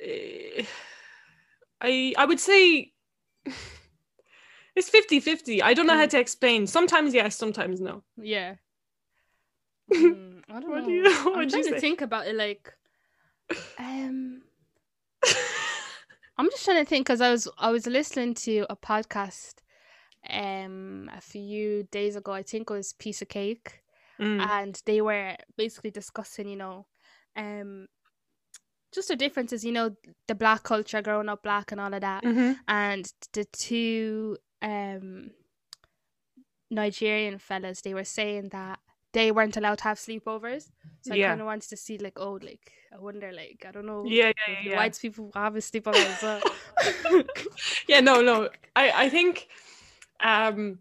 eh, 0.00 0.64
I 1.80 2.14
I 2.16 2.24
would 2.24 2.40
say 2.40 2.92
it's 4.76 4.90
50-50. 4.90 5.62
I 5.62 5.74
don't 5.74 5.86
know 5.86 5.96
how 5.96 6.06
Mm. 6.06 6.10
to 6.10 6.18
explain. 6.20 6.66
Sometimes 6.66 7.14
yes, 7.14 7.36
sometimes 7.36 7.80
no. 7.80 8.02
Yeah. 8.16 8.56
Mm, 9.90 10.42
I 10.50 10.60
don't 10.60 10.70
What 10.70 10.80
know. 10.80 10.86
do 10.86 10.92
you- 10.92 11.32
I'm 11.34 11.48
trying 11.48 11.64
to 11.64 11.80
think 11.80 12.00
about 12.02 12.26
it. 12.26 12.34
Like, 12.36 12.72
um, 13.78 14.37
I'm 16.38 16.50
just 16.50 16.64
trying 16.64 16.84
to 16.84 16.88
think 16.88 17.06
because 17.06 17.20
I 17.20 17.30
was 17.30 17.48
I 17.58 17.70
was 17.70 17.86
listening 17.86 18.34
to 18.34 18.66
a 18.70 18.76
podcast 18.76 19.54
um 20.30 21.10
a 21.16 21.20
few 21.20 21.84
days 21.90 22.16
ago. 22.16 22.32
I 22.32 22.42
think 22.42 22.70
it 22.70 22.72
was 22.72 22.92
Piece 22.94 23.22
of 23.22 23.28
Cake, 23.28 23.82
Mm. 24.20 24.40
and 24.40 24.82
they 24.84 25.00
were 25.00 25.36
basically 25.56 25.90
discussing, 25.92 26.48
you 26.48 26.56
know, 26.56 26.86
um, 27.36 27.86
just 28.92 29.08
the 29.08 29.16
differences. 29.16 29.64
You 29.64 29.72
know, 29.72 29.90
the 30.26 30.34
black 30.34 30.62
culture, 30.64 31.02
growing 31.02 31.28
up 31.28 31.42
black, 31.42 31.70
and 31.72 31.80
all 31.80 31.92
of 31.94 32.00
that, 32.00 32.24
Mhm. 32.24 32.58
and 32.66 33.12
the 33.32 33.44
two 33.44 34.36
um 34.62 35.30
Nigerian 36.70 37.38
fellas. 37.38 37.80
They 37.80 37.94
were 37.94 38.04
saying 38.04 38.50
that 38.50 38.78
they 39.18 39.32
weren't 39.32 39.56
allowed 39.56 39.78
to 39.78 39.84
have 39.84 39.98
sleepovers. 39.98 40.70
So 41.02 41.14
I 41.14 41.22
kind 41.22 41.40
of 41.40 41.46
wanted 41.46 41.68
to 41.70 41.76
see, 41.76 41.98
like, 41.98 42.18
oh, 42.18 42.38
like 42.42 42.72
I 42.94 42.98
wonder, 42.98 43.32
like 43.32 43.64
I 43.66 43.70
don't 43.70 43.86
know. 43.86 44.04
Yeah, 44.06 44.26
yeah, 44.26 44.32
yeah, 44.48 44.70
yeah. 44.70 44.76
White 44.76 44.98
people 45.00 45.30
have 45.34 45.56
a 45.56 45.60
sleepover 45.60 45.94
as 45.96 46.22
well. 46.22 46.42
yeah 47.88 48.00
no 48.00 48.20
no 48.20 48.48
i 48.76 49.04
i 49.04 49.08
think 49.08 49.48
um 50.22 50.78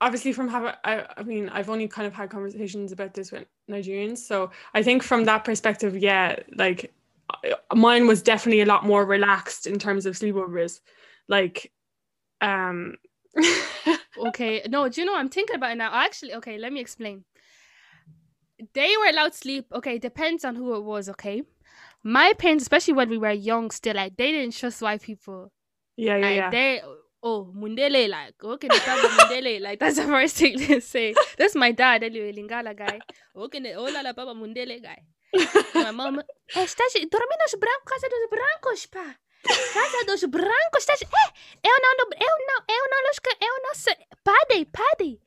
obviously 0.00 0.32
from 0.32 0.48
having 0.48 0.72
I, 0.84 1.06
I 1.16 1.22
mean 1.22 1.48
i've 1.50 1.70
only 1.70 1.88
kind 1.88 2.06
of 2.06 2.14
had 2.14 2.30
conversations 2.30 2.92
about 2.92 3.14
this 3.14 3.30
with 3.32 3.46
nigerians 3.70 4.18
so 4.18 4.50
i 4.74 4.82
think 4.82 5.02
from 5.02 5.24
that 5.24 5.44
perspective 5.44 5.96
yeah 5.96 6.36
like 6.56 6.92
mine 7.74 8.06
was 8.06 8.22
definitely 8.22 8.62
a 8.62 8.66
lot 8.66 8.84
more 8.84 9.04
relaxed 9.04 9.66
in 9.66 9.78
terms 9.78 10.06
of 10.06 10.14
sleepovers 10.14 10.80
like 11.28 11.72
um 12.40 12.96
okay, 14.18 14.62
no, 14.68 14.88
do 14.88 15.00
you 15.00 15.06
know? 15.06 15.16
I'm 15.16 15.28
thinking 15.28 15.56
about 15.56 15.72
it 15.72 15.76
now. 15.76 15.90
Actually, 15.92 16.34
okay, 16.34 16.58
let 16.58 16.72
me 16.72 16.80
explain. 16.80 17.24
They 18.74 18.96
were 18.96 19.10
allowed 19.10 19.32
to 19.32 19.38
sleep. 19.38 19.66
Okay, 19.72 19.98
depends 19.98 20.44
on 20.44 20.54
who 20.56 20.74
it 20.76 20.84
was. 20.84 21.08
Okay, 21.08 21.42
my 22.02 22.32
parents, 22.38 22.62
especially 22.62 22.94
when 22.94 23.08
we 23.08 23.18
were 23.18 23.30
young, 23.32 23.70
still 23.70 23.96
like 23.96 24.16
they 24.16 24.32
didn't 24.32 24.54
trust 24.54 24.82
white 24.82 25.02
people. 25.02 25.52
yeah 25.96 26.16
yeah 26.16 26.26
like 26.26 26.36
yeah 26.36 26.50
they 26.50 26.80
oh 27.22 27.52
mundele 27.54 28.08
like 28.08 28.34
okay 28.42 28.68
mundele 28.68 29.60
like 29.66 29.78
that's 29.78 29.96
the 29.96 30.04
first 30.04 30.36
thing 30.36 30.56
they 30.58 30.80
say. 30.80 31.14
That's 31.38 31.54
my 31.54 31.72
dad 31.72 32.02
anyway, 32.02 32.32
Lingala 32.32 32.76
guy. 32.76 32.98
Okay, 33.36 33.74
oh 33.74 33.84
la 33.84 34.12
papa 34.12 34.34
mundele 34.34 34.82
guy. 34.82 34.98
My 35.74 35.90
mom, 35.92 36.20
estás 36.54 36.94
eh, 36.96 37.08
dormindo 37.10 37.40
nos 37.40 37.56
brancos, 37.58 38.02
dos 38.02 38.28
brancos, 38.30 38.86
pá. 38.88 39.18
Casa 39.44 40.04
dos 40.06 40.24
brancos, 40.24 40.78
estás 40.78 41.02
eh, 41.02 41.06
eu 41.64 41.80
não 41.80 41.92
eu 41.98 42.36
não 42.46 42.64
eu 42.68 42.90
não 42.90 43.12
eu 43.40 43.62
não 43.62 43.74
sei. 43.74 43.96
Padre, 44.24 44.64
padre. 44.66 45.20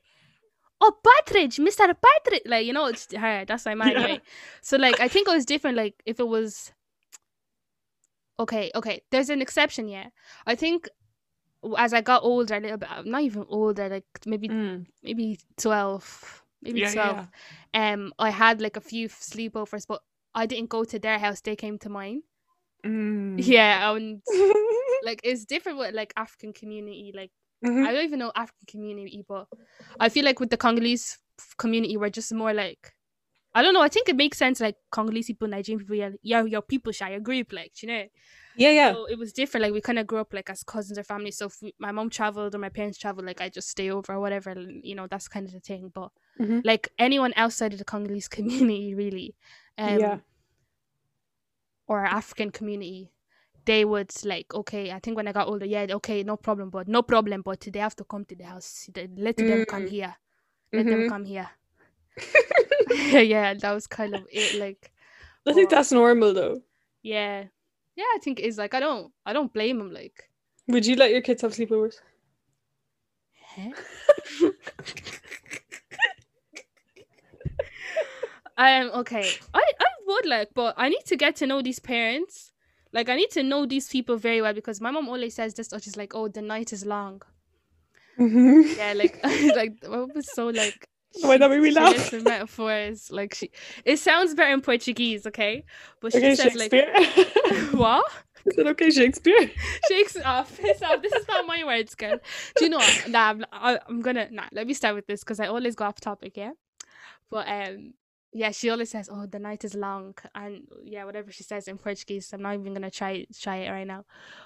Oh, 0.80 0.92
Partridge, 0.92 1.58
Mr. 1.58 1.94
Partridge. 1.94 2.42
Like, 2.46 2.66
you 2.66 2.72
know, 2.74 2.86
it's 2.86 3.06
her. 3.12 3.46
That's 3.46 3.64
my 3.64 3.74
mind, 3.74 3.92
Yeah. 3.92 4.06
right? 4.06 4.22
So, 4.60 4.76
like, 4.76 5.00
I 5.00 5.08
think 5.08 5.26
it 5.26 5.32
was 5.34 5.46
different. 5.46 5.74
Like, 5.76 5.94
if 6.04 6.20
it 6.20 6.28
was. 6.28 6.70
Okay, 8.38 8.70
okay. 8.74 9.00
There's 9.10 9.30
an 9.30 9.40
exception, 9.40 9.88
yeah. 9.88 10.08
I 10.46 10.54
think 10.54 10.88
as 11.78 11.94
I 11.94 12.02
got 12.02 12.22
older, 12.22 12.56
a 12.56 12.60
little 12.60 12.76
bit, 12.76 12.88
not 13.06 13.22
even 13.22 13.46
older, 13.48 13.88
like 13.88 14.04
maybe 14.26 14.48
Mm. 14.48 14.86
maybe 15.02 15.38
12, 15.56 16.44
maybe 16.60 16.80
yeah, 16.80 16.92
12. 16.92 17.16
yeah, 17.74 17.92
Um, 17.94 18.12
I 18.18 18.28
had 18.30 18.60
like 18.60 18.76
a 18.76 18.80
few 18.82 19.08
sleepovers, 19.08 19.86
but 19.86 20.02
I 20.34 20.44
didn't 20.46 20.68
go 20.68 20.84
to 20.84 20.98
their 20.98 21.18
house; 21.18 21.40
they 21.40 21.56
came 21.56 21.78
to 21.78 21.88
mine. 21.88 22.22
Mm. 22.86 23.34
Yeah, 23.38 23.92
and 23.94 24.22
like 25.04 25.20
it's 25.24 25.44
different 25.44 25.78
with 25.78 25.94
like 25.94 26.12
African 26.16 26.52
community. 26.52 27.12
Like 27.14 27.30
Mhm. 27.64 27.86
I 27.86 27.92
don't 27.92 28.04
even 28.04 28.18
know 28.18 28.32
African 28.34 28.66
community, 28.66 29.24
but 29.26 29.46
I 29.98 30.08
feel 30.08 30.24
like 30.24 30.40
with 30.40 30.50
the 30.50 30.56
Congolese 30.56 31.18
community, 31.56 31.96
we're 31.96 32.10
just 32.10 32.32
more 32.32 32.52
like 32.54 32.94
I 33.54 33.62
don't 33.62 33.72
know. 33.72 33.80
I 33.82 33.88
think 33.88 34.08
it 34.08 34.16
makes 34.16 34.36
sense. 34.38 34.60
Like 34.60 34.76
Congolese 34.90 35.26
people, 35.26 35.48
Nigerian 35.48 35.78
people, 35.80 35.96
yeah, 35.96 36.10
yeah, 36.22 36.44
your 36.44 36.62
people 36.62 36.92
share 36.92 37.10
your 37.10 37.20
group, 37.20 37.52
like 37.52 37.82
you 37.82 37.88
know. 37.88 38.04
yeah, 38.54 38.70
yeah. 38.70 38.92
So 38.92 39.06
it 39.06 39.18
was 39.18 39.32
different. 39.32 39.62
Like 39.62 39.72
we 39.72 39.80
kind 39.80 39.98
of 39.98 40.06
grew 40.06 40.18
up 40.18 40.34
like 40.34 40.50
as 40.50 40.62
cousins 40.62 40.98
or 40.98 41.02
family. 41.04 41.30
So 41.30 41.46
if 41.46 41.56
we, 41.62 41.74
my 41.78 41.92
mom 41.92 42.10
traveled 42.10 42.54
or 42.54 42.58
my 42.58 42.68
parents 42.68 42.98
traveled, 42.98 43.26
like 43.26 43.40
I 43.40 43.48
just 43.48 43.68
stay 43.70 43.90
over 43.90 44.12
or 44.14 44.20
whatever. 44.20 44.54
You 44.82 44.94
know, 44.94 45.06
that's 45.06 45.28
kind 45.28 45.46
of 45.46 45.52
the 45.52 45.60
thing. 45.60 45.90
But 45.94 46.10
Mhm. 46.40 46.60
like 46.64 46.90
anyone 46.98 47.32
outside 47.36 47.72
of 47.72 47.78
the 47.78 47.84
Congolese 47.86 48.28
community, 48.36 48.94
really, 48.94 49.34
um, 49.78 49.98
Yeah. 49.98 50.18
Or 51.86 52.04
African 52.04 52.50
community, 52.50 53.12
they 53.64 53.84
would 53.84 54.12
like, 54.24 54.54
okay, 54.54 54.92
I 54.92 54.98
think 55.00 55.16
when 55.16 55.28
I 55.28 55.32
got 55.32 55.48
older, 55.48 55.66
yeah, 55.66 55.86
okay, 55.90 56.22
no 56.22 56.36
problem, 56.36 56.70
but 56.70 56.88
no 56.88 57.02
problem, 57.02 57.42
but 57.42 57.60
they 57.60 57.78
have 57.80 57.96
to 57.96 58.04
come 58.04 58.24
to 58.26 58.34
the 58.36 58.44
house. 58.44 58.88
Let 59.16 59.36
them 59.38 59.64
come 59.64 59.84
Mm. 59.84 59.90
here. 59.90 60.16
Let 60.72 60.88
them 60.88 61.02
Mhm. 61.02 61.08
come 61.08 61.24
here. 61.24 61.50
yeah, 63.12 63.54
that 63.54 63.72
was 63.72 63.86
kind 63.86 64.14
of 64.14 64.26
it. 64.32 64.54
Like, 64.54 64.92
I 65.46 65.52
think 65.52 65.70
that's 65.70 65.92
normal 65.92 66.34
though. 66.34 66.62
yeah, 67.02 67.44
yeah, 67.96 68.04
I 68.14 68.18
think 68.22 68.40
it's 68.40 68.58
like 68.58 68.74
I 68.74 68.80
don't, 68.80 69.12
I 69.24 69.32
don't 69.32 69.52
blame 69.52 69.78
them. 69.78 69.92
Like, 69.92 70.30
Would 70.68 70.86
you 70.86 70.94
let 70.96 71.10
your 71.10 71.22
kids 71.22 71.42
have 71.42 71.52
sleepovers? 71.54 72.00
Huh? 73.56 73.72
um 78.56 78.90
okay 78.94 79.36
i 79.54 79.62
i 79.80 79.84
would 80.06 80.26
like 80.26 80.48
but 80.54 80.74
i 80.76 80.88
need 80.88 81.04
to 81.04 81.16
get 81.16 81.36
to 81.36 81.46
know 81.46 81.60
these 81.62 81.78
parents 81.78 82.52
like 82.92 83.08
i 83.08 83.16
need 83.16 83.30
to 83.30 83.42
know 83.42 83.66
these 83.66 83.88
people 83.88 84.16
very 84.16 84.40
well 84.40 84.54
because 84.54 84.80
my 84.80 84.90
mom 84.90 85.08
always 85.08 85.34
says 85.34 85.54
this 85.54 85.72
or 85.72 85.80
she's 85.80 85.96
like 85.96 86.14
oh 86.14 86.28
the 86.28 86.42
night 86.42 86.72
is 86.72 86.86
long 86.86 87.22
Mhm. 88.18 88.62
yeah 88.74 88.92
like 88.92 89.18
like 89.54 89.74
what 89.86 90.14
was 90.14 90.28
so 90.28 90.46
like 90.48 90.88
Why 91.22 91.38
that 91.38 91.50
made 91.50 91.60
me 91.60 91.70
she 91.70 91.72
laugh? 91.72 92.12
in 92.12 92.24
metaphors 92.26 93.10
like 93.10 93.34
she 93.34 93.50
it 93.84 93.98
sounds 93.98 94.34
better 94.34 94.52
in 94.52 94.60
portuguese 94.60 95.26
okay 95.26 95.64
but 96.00 96.12
she 96.12 96.28
Okay, 96.28 96.30
says 96.30 96.54
like 96.54 96.74
Shakespeare. 96.74 96.94
what 97.72 98.04
Is 98.46 98.58
it 98.58 98.66
okay, 98.68 98.90
Shakespeare? 98.90 99.50
Shakes 99.82 100.16
off. 100.24 100.56
Piss 100.58 100.82
off. 100.82 101.02
This 101.02 101.14
is 101.14 101.26
not 101.28 101.46
my 101.46 101.64
words, 101.64 101.94
girl. 101.94 102.18
Do 102.56 102.64
you 102.64 102.70
know 102.70 102.78
what? 102.78 103.08
Nah, 103.08 103.30
I'm, 103.30 103.44
I- 103.52 103.80
I'm 103.88 104.00
gonna 104.02 104.28
nah. 104.30 104.44
Let 104.52 104.66
me 104.66 104.74
start 104.74 104.94
with 104.94 105.06
this 105.06 105.20
because 105.22 105.40
I 105.40 105.46
always 105.46 105.74
go 105.74 105.84
off 105.84 106.00
topic, 106.00 106.36
yeah. 106.36 106.52
But 107.30 107.48
um, 107.48 107.94
yeah, 108.36 108.50
she 108.52 108.70
always 108.70 108.90
says, 108.90 109.08
"Oh, 109.12 109.26
the 109.26 109.38
night 109.38 109.64
is 109.64 109.74
long," 109.74 110.14
and 110.34 110.68
yeah, 110.84 111.04
whatever 111.04 111.32
she 111.32 111.42
says 111.44 111.68
in 111.68 111.78
Portuguese, 111.78 112.32
I'm 112.32 112.42
not 112.42 112.54
even 112.54 112.74
gonna 112.74 112.90
try 112.90 113.26
try 113.40 113.56
it 113.58 113.70
right 113.70 113.86
now. 113.86 114.04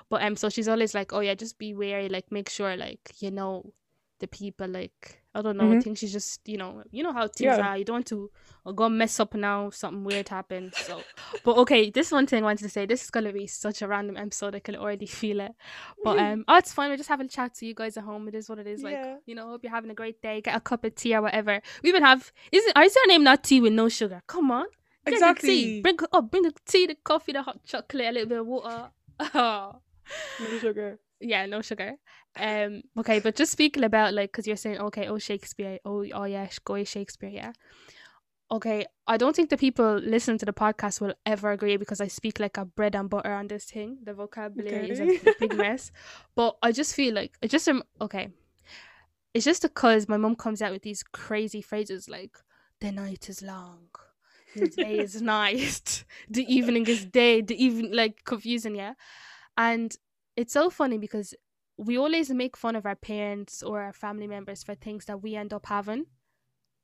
But 0.09 0.23
um, 0.23 0.37
so 0.37 0.49
she's 0.49 0.69
always 0.69 0.95
like, 0.95 1.13
"Oh 1.13 1.21
yeah, 1.21 1.35
just 1.35 1.59
be 1.59 1.75
wary. 1.75 2.09
Like, 2.09 2.31
make 2.33 2.49
sure 2.49 2.77
like 2.77 3.01
you 3.21 3.31
know 3.31 3.73
the 4.21 4.29
people. 4.29 4.69
Like, 4.69 5.23
I 5.35 5.43
don't 5.43 5.57
know. 5.57 5.65
I 5.71 5.75
Mhm. 5.77 5.83
think 5.83 5.99
she's 5.99 6.13
just 6.13 6.47
you 6.49 6.57
know 6.57 6.83
you 6.91 7.03
know 7.03 7.13
how 7.13 7.27
things 7.27 7.57
Yeah. 7.57 7.69
are. 7.69 7.77
You 7.79 7.85
don't 7.85 7.95
want 7.95 8.07
to 8.09 8.31
uh, 8.67 8.73
go 8.73 8.89
mess 8.89 9.19
up 9.21 9.35
now. 9.35 9.71
Something 9.71 10.05
weird 10.05 10.29
happens. 10.29 10.77
So, 10.77 11.03
but 11.45 11.57
okay, 11.59 11.91
this 11.91 12.13
one 12.13 12.27
thing 12.27 12.43
I 12.43 12.47
wanted 12.47 12.65
to 12.65 12.69
say. 12.71 12.87
This 12.87 13.03
is 13.05 13.11
gonna 13.11 13.33
be 13.33 13.47
such 13.47 13.83
a 13.83 13.89
random 13.89 14.17
episode. 14.17 14.55
I 14.55 14.61
can 14.61 14.77
already 14.77 15.07
feel 15.07 15.41
it. 15.41 15.53
But 16.05 16.19
um, 16.19 16.45
oh, 16.49 16.57
it's 16.57 16.73
fine. 16.73 16.91
We're 16.91 16.97
just 16.97 17.09
having 17.09 17.27
a 17.27 17.29
chat 17.31 17.55
to 17.57 17.67
you 17.67 17.75
guys 17.75 17.97
at 17.97 18.05
home. 18.05 18.29
It 18.29 18.35
is 18.35 18.49
what 18.49 18.59
it 18.59 18.67
is. 18.67 18.83
Like, 18.83 18.93
Yeah. 18.95 19.17
you 19.27 19.35
know, 19.35 19.47
hope 19.49 19.63
you're 19.65 19.73
having 19.73 19.91
a 19.91 19.95
great 19.95 20.21
day. 20.23 20.41
Get 20.41 20.55
a 20.57 20.61
cup 20.61 20.85
of 20.85 20.95
tea 20.95 21.15
or 21.15 21.23
whatever. 21.23 21.61
We 21.83 21.89
even 21.89 22.03
have. 22.03 22.33
Is 22.53 22.65
it? 22.67 22.77
Is 22.79 22.95
your 22.95 23.07
name 23.09 23.25
not 23.25 23.43
tea 23.45 23.61
with 23.61 23.73
no 23.73 23.89
sugar? 23.89 24.23
Come 24.27 24.51
on. 24.51 24.67
Get 25.07 25.13
the 25.13 25.13
Exactly. 25.13 25.49
tea. 25.49 25.81
Bring 25.81 25.99
oh, 26.13 26.23
bring 26.23 26.43
the 26.43 26.53
tea, 26.67 26.87
the 26.87 26.95
coffee, 26.97 27.33
the 27.33 27.43
hot 27.43 27.65
chocolate, 27.65 28.07
a 28.09 28.13
little 28.13 28.29
bit 28.29 28.39
of 28.41 28.47
water. 28.47 28.91
Oh. 29.35 29.77
No 30.41 30.59
sugar. 30.59 30.99
Yeah, 31.21 31.47
no 31.47 31.63
sugar. 31.63 31.95
Um. 32.37 32.83
Okay, 32.99 33.21
but 33.21 33.37
just 33.37 33.53
speaking 33.53 33.85
about 33.85 34.15
like, 34.15 34.33
cause 34.33 34.47
you're 34.47 34.57
saying 34.57 34.79
okay, 34.79 35.09
oh 35.09 35.19
Shakespeare, 35.19 35.79
oh 35.85 36.05
oh 36.15 36.25
yeah, 36.25 36.49
go 36.65 36.83
Shakespeare, 36.85 37.31
yeah. 37.31 37.53
Okay, 38.53 38.85
I 39.07 39.17
don't 39.17 39.35
think 39.37 39.49
the 39.49 39.57
people 39.57 39.95
listening 39.99 40.39
to 40.39 40.47
the 40.47 40.53
podcast 40.53 41.01
will 41.01 41.15
ever 41.25 41.53
agree 41.53 41.77
because 41.77 42.01
I 42.01 42.09
speak 42.09 42.41
like 42.41 42.57
a 42.57 42.65
bread 42.65 42.97
and 42.97 43.09
butter 43.09 43.33
on 43.33 43.47
this 43.47 43.65
thing. 43.65 43.99
The 44.03 44.13
vocabulary 44.13 44.91
is 44.91 44.99
a 44.99 45.07
big 45.39 45.57
mess, 45.57 45.93
but 46.35 46.57
I 46.61 46.73
just 46.73 46.95
feel 46.97 47.15
like 47.15 47.37
it 47.41 47.51
just 47.51 47.69
okay. 48.01 48.31
It's 49.33 49.45
just 49.45 49.63
because 49.63 50.09
my 50.09 50.17
mom 50.17 50.35
comes 50.35 50.61
out 50.61 50.73
with 50.73 50.83
these 50.83 51.05
crazy 51.05 51.63
phrases 51.63 52.09
like 52.09 52.37
"the 52.81 52.91
night 52.91 53.29
is 53.29 53.41
long," 53.41 53.89
"the 54.57 54.67
day 54.69 54.99
is 54.99 55.23
night," 55.39 56.05
"the 56.29 56.45
evening 56.53 56.87
is 56.89 57.05
day," 57.05 57.41
the 57.43 57.55
even 57.63 57.93
like 57.93 58.25
confusing, 58.25 58.75
yeah. 58.75 58.95
And 59.57 59.97
it's 60.41 60.53
so 60.53 60.71
funny 60.71 60.99
because 60.99 61.35
we 61.77 61.97
always 61.99 62.31
make 62.31 62.57
fun 62.57 62.75
of 62.77 62.85
our 62.87 62.97
parents 62.97 63.63
or 63.63 63.81
our 63.81 63.93
family 63.93 64.27
members 64.27 64.63
for 64.63 64.75
things 64.75 65.05
that 65.07 65.19
we 65.23 65.35
end 65.43 65.53
up 65.53 65.67
having, 65.67 66.07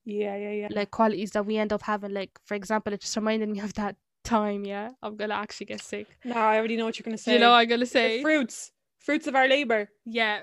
Yeah, 0.05 0.37
yeah, 0.37 0.53
yeah. 0.61 0.69
like 0.71 0.91
qualities 0.91 1.31
that 1.33 1.45
we 1.47 1.57
end 1.57 1.73
up 1.73 1.83
having. 1.83 2.13
Like, 2.21 2.33
for 2.45 2.55
example, 2.55 2.93
it 2.95 3.01
just 3.01 3.17
reminded 3.17 3.49
me 3.49 3.61
of 3.61 3.75
that 3.75 3.97
time, 4.25 4.65
yeah, 4.65 4.91
I'm 5.03 5.17
gonna 5.17 5.35
actually 5.35 5.67
get 5.67 5.83
sick. 5.83 6.07
no, 6.25 6.35
I 6.35 6.57
already 6.59 6.77
know 6.77 6.85
what 6.87 6.99
you're 6.99 7.05
gonna 7.05 7.19
say. 7.19 7.33
You 7.35 7.39
know, 7.41 7.51
what 7.51 7.59
I'm 7.59 7.69
gonna 7.69 7.81
The 7.81 7.87
say, 8.01 8.23
fruits, 8.23 8.73
fruits 8.99 9.27
of 9.27 9.35
our 9.35 9.49
labor. 9.49 9.89
yeah, 10.05 10.41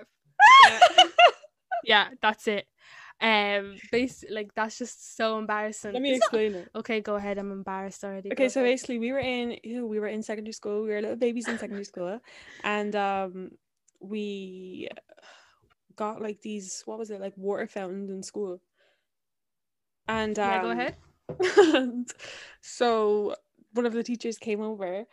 yeah, 0.67 0.80
yeah, 1.84 2.08
that's 2.21 2.47
it. 2.47 2.65
Um, 3.23 3.77
bas- 3.91 4.25
like 4.29 4.53
that's 4.53 4.77
just 4.77 5.15
so 5.15 5.39
embarrassing. 5.39 5.93
Let 5.93 6.01
me 6.01 6.12
It's 6.12 6.19
not- 6.19 6.25
explain 6.25 6.55
it. 6.55 6.69
Okay, 6.75 6.99
go 6.99 7.15
ahead. 7.15 7.38
I'm 7.38 7.51
embarrassed 7.51 8.03
already. 8.03 8.31
Okay, 8.33 8.49
so 8.49 8.62
basically 8.62 8.99
we 8.99 9.12
were 9.13 9.19
in 9.19 9.57
ew, 9.63 9.88
we 9.88 9.99
were 9.99 10.07
in 10.09 10.21
secondary 10.21 10.51
school. 10.53 10.83
We 10.83 10.89
were 10.89 11.01
little 11.01 11.15
babies 11.15 11.47
in 11.47 11.57
secondary 11.57 11.86
school, 11.86 12.19
and 12.65 12.93
um, 12.95 13.51
we 14.01 14.89
got 15.95 16.21
like 16.21 16.41
these 16.41 16.81
what 16.86 16.99
was 16.99 17.09
it 17.12 17.21
like 17.21 17.33
water 17.38 17.65
fountains 17.67 18.09
in 18.12 18.23
school. 18.23 18.59
And 20.07 20.38
um, 20.38 20.49
yeah, 20.49 20.62
go 20.62 20.71
ahead. 20.71 20.95
and 21.75 22.09
so 22.62 23.36
one 23.71 23.86
of 23.86 23.93
the 23.93 24.03
teachers 24.03 24.38
came 24.38 24.62
over 24.62 25.05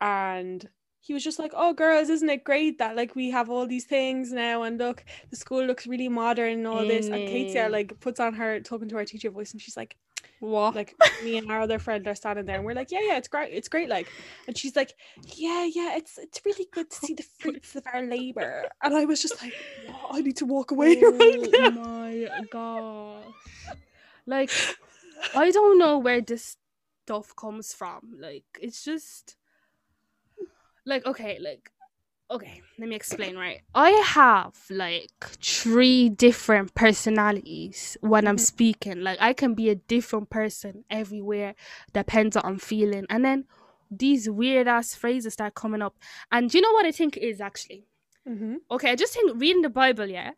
and 0.00 0.68
he 1.00 1.14
was 1.14 1.24
just 1.24 1.38
like, 1.38 1.52
Oh 1.54 1.72
girls, 1.72 2.08
isn't 2.08 2.28
it 2.28 2.44
great 2.44 2.78
that 2.78 2.96
like 2.96 3.14
we 3.14 3.30
have 3.30 3.48
all 3.50 3.66
these 3.66 3.84
things 3.84 4.32
now 4.32 4.62
and 4.62 4.78
look, 4.78 5.04
the 5.30 5.36
school 5.36 5.64
looks 5.64 5.86
really 5.86 6.08
modern 6.08 6.52
and 6.58 6.66
all 6.66 6.84
this. 6.84 7.08
And 7.08 7.26
Katia 7.26 7.68
Innit. 7.68 7.72
like 7.72 8.00
puts 8.00 8.20
on 8.20 8.34
her 8.34 8.60
talking 8.60 8.88
to 8.88 8.96
our 8.96 9.04
teacher 9.04 9.30
voice 9.30 9.52
and 9.52 9.60
she's 9.60 9.76
like, 9.76 9.96
What? 10.40 10.74
like 10.74 10.94
me 11.22 11.36
and 11.36 11.50
our 11.50 11.60
other 11.60 11.78
friend 11.78 12.06
are 12.08 12.14
standing 12.14 12.44
there 12.46 12.56
and 12.56 12.64
we're 12.64 12.74
like, 12.74 12.90
Yeah, 12.90 13.00
yeah, 13.02 13.16
it's 13.16 13.28
great, 13.28 13.52
it's 13.52 13.68
great, 13.68 13.88
like 13.88 14.08
and 14.46 14.56
she's 14.56 14.76
like, 14.76 14.94
Yeah, 15.36 15.64
yeah, 15.64 15.96
it's 15.96 16.18
it's 16.18 16.40
really 16.44 16.66
good 16.72 16.90
to 16.90 16.96
see 16.96 17.14
the 17.14 17.22
fruits 17.38 17.74
of 17.76 17.84
our 17.92 18.02
labor. 18.02 18.68
And 18.82 18.94
I 18.94 19.04
was 19.04 19.22
just 19.22 19.40
like, 19.42 19.54
"What? 19.86 20.10
I 20.12 20.20
need 20.20 20.36
to 20.38 20.46
walk 20.46 20.70
away 20.72 20.96
right 21.02 21.36
oh 21.42 21.50
now. 21.52 21.70
my 21.70 22.28
gosh! 22.50 23.24
Like 24.26 24.50
I 25.34 25.50
don't 25.50 25.78
know 25.78 25.98
where 25.98 26.20
this 26.20 26.56
stuff 27.04 27.34
comes 27.36 27.72
from. 27.72 28.16
Like 28.18 28.44
it's 28.60 28.84
just 28.84 29.36
like 30.88 31.06
okay, 31.06 31.38
like 31.40 31.70
okay, 32.30 32.62
let 32.78 32.88
me 32.88 32.96
explain, 32.96 33.36
right? 33.36 33.60
I 33.74 33.90
have 33.90 34.54
like 34.70 35.10
three 35.42 36.08
different 36.08 36.74
personalities 36.74 37.96
when 38.00 38.26
I'm 38.26 38.36
Mhm. 38.36 38.40
speaking. 38.40 39.00
Like 39.02 39.18
I 39.20 39.32
can 39.32 39.54
be 39.54 39.70
a 39.70 39.74
different 39.74 40.30
person 40.30 40.84
everywhere, 40.90 41.54
depends 41.92 42.36
on 42.36 42.42
I'm 42.44 42.58
feeling. 42.58 43.06
And 43.10 43.24
then 43.24 43.44
these 43.90 44.28
weird 44.28 44.68
ass 44.68 44.94
phrases 44.94 45.32
start 45.34 45.54
coming 45.54 45.82
up. 45.82 45.96
And 46.30 46.50
do 46.50 46.58
you 46.58 46.62
know 46.62 46.72
what 46.72 46.86
I 46.86 46.92
think 46.92 47.16
is 47.16 47.40
actually? 47.40 47.86
Mm-hmm. 48.28 48.56
okay, 48.70 48.90
I 48.90 48.96
just 48.96 49.14
think 49.14 49.40
reading 49.40 49.62
the 49.62 49.70
Bible, 49.70 50.06
yeah, 50.06 50.32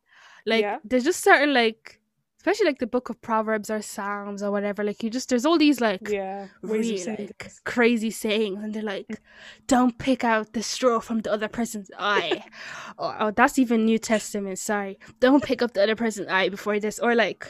like 0.47 0.63
Yeah. 0.63 0.79
there's 0.85 1.05
just 1.05 1.23
certain 1.25 1.53
like, 1.53 2.00
especially 2.41 2.65
like 2.65 2.79
the 2.79 2.87
Book 2.87 3.11
of 3.11 3.21
Proverbs 3.21 3.69
or 3.69 3.83
Psalms 3.83 4.43
or 4.43 4.51
whatever. 4.51 4.83
Like 4.83 5.03
you 5.03 5.11
just 5.11 5.29
there's 5.29 5.45
all 5.45 5.59
these 5.59 5.79
like 5.79 6.09
Yeah. 6.09 6.49
Really 6.63 7.05
like 7.05 7.37
things. 7.37 7.61
crazy 7.65 8.11
sayings, 8.11 8.63
and 8.65 8.73
they're 8.73 8.83
like, 8.83 9.21
"Don't 9.67 9.99
pick 9.99 10.25
out 10.25 10.55
the 10.55 10.63
straw 10.63 11.01
from 11.01 11.21
the 11.21 11.31
other 11.31 11.49
person's 11.49 11.91
eye." 11.99 12.43
or, 12.99 13.15
oh, 13.21 13.31
that's 13.31 13.59
even 13.59 13.85
New 13.85 13.99
Testament. 13.99 14.59
Sorry, 14.59 14.99
don't 15.21 15.45
pick 15.45 15.61
up 15.61 15.75
the 15.75 15.83
other 15.83 15.97
person's 15.97 16.29
eye 16.29 16.49
before 16.49 16.81
this, 16.81 16.99
or 16.99 17.15
like, 17.15 17.47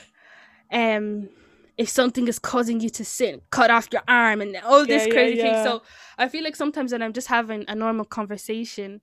um. 0.73 1.29
If 1.79 1.89
something 1.89 2.29
is 2.29 2.39
causing 2.39 2.79
you 2.81 2.91
to 2.91 3.07
sin, 3.07 3.41
cut 3.51 3.71
off 3.71 3.89
your 3.91 4.03
arm 4.07 4.43
and 4.43 4.55
all 4.57 4.85
this 4.85 5.07
Yeah, 5.07 5.07
yeah, 5.07 5.15
crazy 5.15 5.41
thing. 5.41 5.65
So 5.65 5.83
I 6.19 6.29
feel 6.29 6.45
like 6.45 6.55
sometimes 6.55 6.93
when 6.93 7.01
I'm 7.01 7.15
just 7.15 7.29
having 7.29 7.65
a 7.69 7.75
normal 7.75 8.05
conversation, 8.05 9.01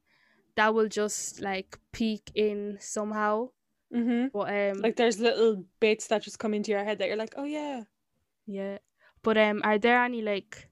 that 0.58 0.76
will 0.76 0.88
just 0.88 1.42
like 1.42 1.80
peek 1.92 2.30
in 2.36 2.78
somehow. 2.80 3.50
Mm-hmm. 3.94 4.28
But 4.34 4.54
um, 4.54 4.82
Like 4.82 4.96
there's 4.96 5.20
little 5.20 5.64
bits 5.80 6.08
that 6.08 6.24
just 6.24 6.40
come 6.40 6.54
into 6.54 6.72
your 6.72 6.84
head 6.84 7.00
that 7.00 7.08
you're 7.08 7.18
like, 7.18 7.34
oh 7.38 7.46
yeah. 7.46 7.84
yeah. 8.46 8.78
But 9.24 9.38
um, 9.38 9.62
are 9.64 9.78
there 9.78 10.04
any 10.04 10.22
like 10.22 10.70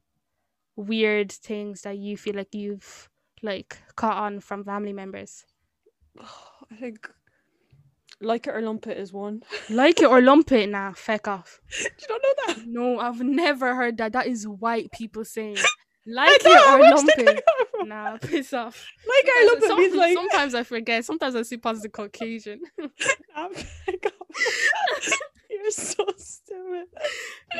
weird 0.75 1.31
things 1.31 1.81
that 1.81 1.97
you 1.97 2.17
feel 2.17 2.35
like 2.35 2.53
you've 2.53 3.09
like 3.41 3.77
caught 3.95 4.17
on 4.17 4.39
from 4.39 4.63
family 4.63 4.93
members? 4.93 5.45
I 6.19 6.75
think 6.79 7.09
like 8.21 8.47
it 8.47 8.55
or 8.55 8.61
lump 8.61 8.87
it 8.87 8.97
is 8.97 9.11
one. 9.13 9.43
Like 9.69 10.01
it 10.01 10.05
or 10.05 10.21
lump 10.21 10.51
it, 10.51 10.69
nah, 10.69 10.93
feck 10.93 11.27
off. 11.27 11.59
you 11.81 12.07
don't 12.07 12.23
know 12.23 12.33
that? 12.47 12.65
No, 12.65 12.99
I've 12.99 13.21
never 13.21 13.75
heard 13.75 13.97
that. 13.97 14.13
That 14.13 14.27
is 14.27 14.47
white 14.47 14.91
people 14.91 15.25
saying. 15.25 15.57
Like 16.07 16.41
I 16.45 16.51
it 16.51 16.69
or 16.69 16.95
lump 16.95 17.09
it. 17.17 17.43
Nah, 17.87 18.17
piss 18.17 18.51
off. 18.53 18.87
Like 19.07 19.25
or 19.25 19.47
lump 19.47 19.63
it 19.63 19.77
means 19.77 19.95
like. 19.95 20.13
sometimes 20.15 20.55
I 20.55 20.63
forget. 20.63 21.05
Sometimes 21.05 21.35
I 21.35 21.41
see 21.43 21.57
positive 21.57 21.91
Caucasian. 21.91 22.61
Nah, 22.79 23.49
back 23.49 24.05
off. 24.05 25.11
You're 25.49 25.71
so 25.71 26.05
stupid. 26.17 26.87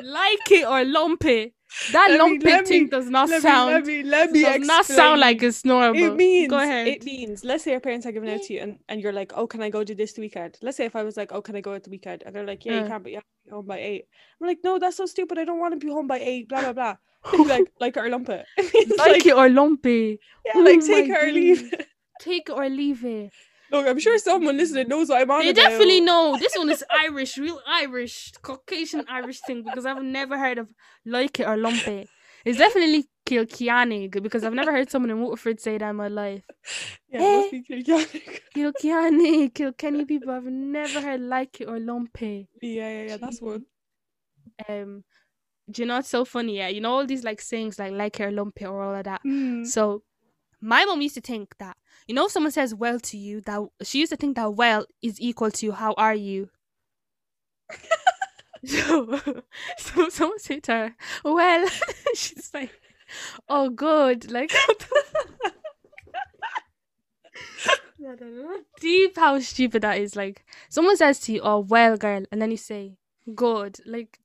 like 0.04 0.52
it 0.52 0.66
or 0.68 0.84
lump 0.84 1.26
it. 1.26 1.54
That 1.92 2.08
Let 2.10 2.12
me- 2.12 2.18
lump 2.18 2.46
it 2.46 2.68
thing 2.68 2.84
me- 2.84 2.90
does 2.90 3.10
not 3.10 3.30
Let 3.30 3.42
sound. 3.42 3.86
me 3.86 4.04
let 4.04 4.04
me 4.04 4.10
let 4.10 4.32
me 4.32 4.42
does 4.60 4.68
not 4.68 4.86
sound 4.86 5.20
like 5.20 5.42
it's 5.44 5.66
normal. 5.66 6.02
It 6.02 6.16
means 6.16 6.50
Go 6.50 6.58
ahead. 6.60 6.88
it 6.88 7.04
means 7.04 7.44
let's 7.44 7.64
say 7.64 7.72
your 7.72 7.80
parents 7.80 8.06
are 8.06 8.12
giving 8.12 8.30
out 8.30 8.42
to 8.44 8.54
you 8.54 8.62
and, 8.62 8.80
and 8.90 9.02
you're 9.02 9.12
like, 9.14 9.34
Oh, 9.36 9.46
can 9.48 9.62
I 9.62 9.70
go 9.70 9.84
do 9.84 9.94
this 9.96 10.14
the 10.14 10.22
weekend? 10.22 10.58
Let's 10.62 10.78
say 10.78 10.86
if 10.86 10.96
I 10.96 11.04
was 11.04 11.18
like, 11.18 11.32
Oh, 11.34 11.42
can 11.42 11.56
I 11.56 11.62
go 11.62 11.74
at 11.74 11.84
the 11.84 11.90
weekend? 11.90 12.24
And 12.26 12.34
they're 12.36 12.46
like, 12.46 12.66
Yeah, 12.66 12.74
Uh. 12.80 12.82
you 12.84 12.88
can, 12.88 13.02
but 13.04 13.12
you 13.12 13.18
have 13.18 13.24
to 13.24 13.46
be 13.46 13.52
home 13.52 13.66
by 13.66 13.80
eight. 13.80 14.08
I'm 14.42 14.48
like, 14.48 14.60
No, 14.64 14.80
that's 14.80 14.98
so 14.98 15.06
stupid. 15.06 15.38
I 15.38 15.44
don't 15.46 15.60
want 15.60 15.74
to 15.80 15.86
be 15.86 15.92
home 15.92 16.08
by 16.08 16.20
eight, 16.20 16.48
blah 16.50 16.62
blah 16.62 16.74
blah. 16.74 16.96
Like, 17.34 17.72
like 17.80 17.98
it 17.98 18.00
or 18.02 18.10
lump 18.10 18.30
it. 18.30 18.46
It 18.58 18.98
like, 18.98 19.12
like, 19.12 19.26
it 19.26 19.34
or 19.36 19.50
lump 19.50 19.86
it. 19.86 20.20
yeah, 20.46 20.52
Oh 20.56 20.60
like 20.62 20.80
my 20.82 20.88
take 20.88 21.10
it 21.10 21.24
or 21.24 21.32
leave 21.32 21.74
it. 21.74 21.88
Take 22.22 22.50
it 22.50 22.54
or 22.54 22.70
leave 22.70 23.04
it. 23.06 23.32
Look, 23.72 23.88
I'm 23.88 24.00
sure 24.00 24.18
someone 24.20 24.58
listening 24.58 24.88
knows 24.88 25.10
what 25.10 25.22
I'm 25.22 25.32
on 25.32 25.40
They 25.42 25.50
about. 25.50 25.62
definitely 25.70 26.02
know. 26.02 26.38
This 26.40 26.56
one 26.56 26.70
is 26.70 26.84
Irish, 26.92 27.38
real 27.38 27.60
Irish, 27.68 28.32
Caucasian 28.42 29.06
Irish 29.10 29.40
thing 29.42 29.64
because 29.64 29.86
I've 29.86 30.04
never 30.04 30.38
heard 30.38 30.60
of 30.60 30.70
like 31.06 31.40
it 31.40 31.48
or 31.48 31.58
lump 31.58 31.88
it. 31.88 32.08
It's 32.46 32.60
definitely 32.60 33.06
Kilkiani 33.26 34.12
because 34.22 34.44
I've 34.44 34.54
never 34.54 34.72
heard 34.72 34.92
someone 34.92 35.10
in 35.10 35.20
Waterford 35.20 35.60
say 35.60 35.80
that 35.80 35.90
in 35.90 35.96
my 35.96 36.08
life. 36.10 36.44
Yeah, 37.10 37.22
it 37.22 37.38
must 37.38 37.52
be 37.52 37.62
Kilkenny. 37.64 38.40
Kilkiani, 38.56 39.54
Kilkenny 39.54 40.06
people. 40.06 40.30
I've 40.30 40.44
never 40.44 41.02
heard 41.02 41.22
like 41.22 41.60
it 41.60 41.68
or 41.68 41.80
lump 41.80 42.22
it. 42.22 42.48
yeah, 42.62 42.90
yeah, 42.90 43.02
yeah, 43.10 43.18
that's 43.18 43.42
one. 43.42 43.66
Um, 44.70 45.04
do 45.70 45.82
you 45.82 45.88
know 45.88 45.98
it's 45.98 46.10
so 46.10 46.26
funny? 46.26 46.58
Yeah, 46.58 46.68
you 46.68 46.82
know 46.82 46.92
all 46.92 47.06
these 47.06 47.24
like 47.24 47.42
sayings 47.42 47.80
like 47.80 47.92
like 47.94 48.20
it 48.20 48.34
lumpy 48.34 48.66
or 48.66 48.82
all 48.82 48.96
of 48.96 49.04
that. 49.06 49.22
Mm. 49.26 49.66
So 49.66 50.04
my 50.62 50.86
mom 50.86 51.02
used 51.02 51.16
to 51.16 51.22
think 51.22 51.56
that 51.60 51.78
you 52.08 52.16
know 52.16 52.26
if 52.26 52.32
someone 52.32 52.52
says 52.52 52.76
well 52.76 53.00
to 53.00 53.18
you 53.18 53.42
that 53.42 53.62
she 53.84 54.00
used 54.00 54.12
to 54.12 54.18
think 54.18 54.36
that 54.36 54.54
well 54.54 54.86
is 55.02 55.20
equal 55.20 55.52
to 55.52 55.72
how 55.72 55.94
are 55.98 56.16
you. 56.16 56.50
so 58.66 59.20
so 59.78 60.10
someone 60.10 60.40
said 60.40 60.64
to 60.64 60.72
her, 60.72 60.96
well 61.24 61.68
she's 62.16 62.52
like, 62.54 62.72
Oh 63.50 63.70
good, 63.70 64.32
like 64.32 64.52
what 64.68 64.80
the 64.80 64.88
I 68.08 68.16
don't 68.16 68.38
know. 68.38 68.58
deep 68.80 69.18
how 69.18 69.40
stupid 69.40 69.82
that 69.82 69.98
is. 69.98 70.16
Like 70.16 70.46
someone 70.70 70.96
says 70.96 71.20
to 71.22 71.34
you, 71.34 71.42
Oh 71.44 71.60
well 71.60 71.98
girl 71.98 72.24
and 72.32 72.40
then 72.40 72.52
you 72.52 72.58
say 72.58 72.98
good, 73.34 73.80
like 73.86 74.20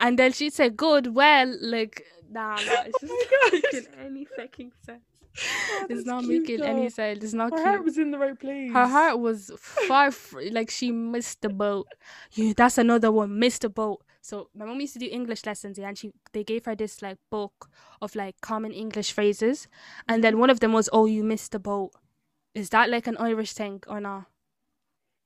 and 0.00 0.18
then 0.18 0.32
she'd 0.32 0.52
say 0.54 0.70
good, 0.70 1.14
well, 1.14 1.54
like 1.60 2.04
nah, 2.30 2.60
nah 2.62 2.84
oh 2.84 2.86
it's 2.86 3.00
just 3.00 3.18
Oh 3.18 3.26
not 3.30 3.52
making 3.52 3.86
any 3.98 4.24
fucking 4.24 4.72
sense. 4.84 5.02
Oh, 5.68 5.86
It's 5.88 6.04
not 6.06 6.24
cute, 6.24 6.48
making 6.48 6.62
any 6.62 6.88
sense. 6.90 7.24
It's 7.24 7.34
not 7.34 7.52
Her 7.52 7.58
cute. 7.62 7.66
heart 7.66 7.84
was 7.84 7.98
in 7.98 8.10
the 8.10 8.18
right 8.18 8.38
place. 8.38 8.72
Her 8.72 8.86
heart 8.86 9.18
was 9.20 9.50
far, 9.58 10.10
fr- 10.10 10.42
like 10.52 10.70
she 10.70 10.92
missed 10.92 11.42
the 11.42 11.48
boat. 11.50 11.88
Yeah, 12.32 12.52
that's 12.56 12.78
another 12.78 13.10
one, 13.12 13.38
missed 13.38 13.62
the 13.62 13.68
boat. 13.68 14.02
So 14.20 14.48
my 14.54 14.64
mom 14.64 14.80
used 14.80 14.94
to 14.94 14.98
do 14.98 15.08
English 15.10 15.44
lessons, 15.46 15.78
yeah, 15.78 15.88
and 15.88 15.98
she 15.98 16.12
they 16.32 16.44
gave 16.44 16.64
her 16.66 16.74
this 16.74 17.02
like 17.02 17.18
book 17.30 17.68
of 18.00 18.14
like 18.14 18.40
common 18.40 18.72
English 18.72 19.12
phrases, 19.12 19.68
and 20.08 20.22
then 20.24 20.38
one 20.38 20.50
of 20.50 20.60
them 20.60 20.72
was, 20.72 20.88
"Oh, 20.92 21.06
you 21.06 21.22
missed 21.24 21.52
the 21.52 21.58
boat." 21.58 21.92
Is 22.54 22.70
that 22.70 22.88
like 22.90 23.06
an 23.06 23.16
Irish 23.18 23.52
thing 23.52 23.82
or 23.88 24.00
not? 24.00 24.26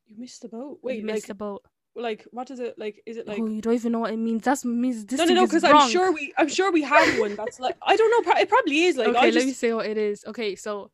You 0.07 0.17
missed 0.19 0.43
the 0.43 0.49
boat. 0.49 0.81
Wait, 0.83 0.97
you 0.99 1.05
Wait, 1.07 1.13
missed 1.13 1.25
like, 1.25 1.29
the 1.29 1.35
boat. 1.35 1.63
Like, 1.99 2.27
what 2.31 2.51
is 2.51 2.61
it 2.61 2.79
like? 2.79 3.03
Is 3.07 3.17
it 3.17 3.25
oh, 3.27 3.31
like? 3.33 3.41
oh, 3.41 3.47
you 3.47 3.61
don't 3.61 3.75
even 3.75 3.93
know 3.93 4.01
what 4.01 4.13
it 4.13 4.19
means. 4.19 4.43
That 4.45 4.65
means 4.65 5.05
this 5.07 5.19
no, 5.19 5.25
no, 5.25 5.35
no. 5.35 5.47
Because 5.47 5.65
I'm 5.65 5.91
sure 5.91 6.13
we, 6.13 6.33
I'm 6.37 6.49
sure 6.49 6.73
we 6.73 6.83
have 6.83 7.19
one. 7.19 7.35
That's 7.35 7.61
like, 7.61 7.77
I 7.83 7.97
don't 7.97 8.27
know. 8.27 8.33
It 8.35 8.49
probably 8.49 8.85
is. 8.85 8.97
Like, 8.97 9.09
okay, 9.09 9.19
I 9.19 9.25
let 9.25 9.35
just, 9.35 9.47
me 9.47 9.53
say 9.53 9.73
what 9.73 9.87
it 9.87 9.99
is. 9.99 10.25
Okay, 10.27 10.55
so 10.55 10.91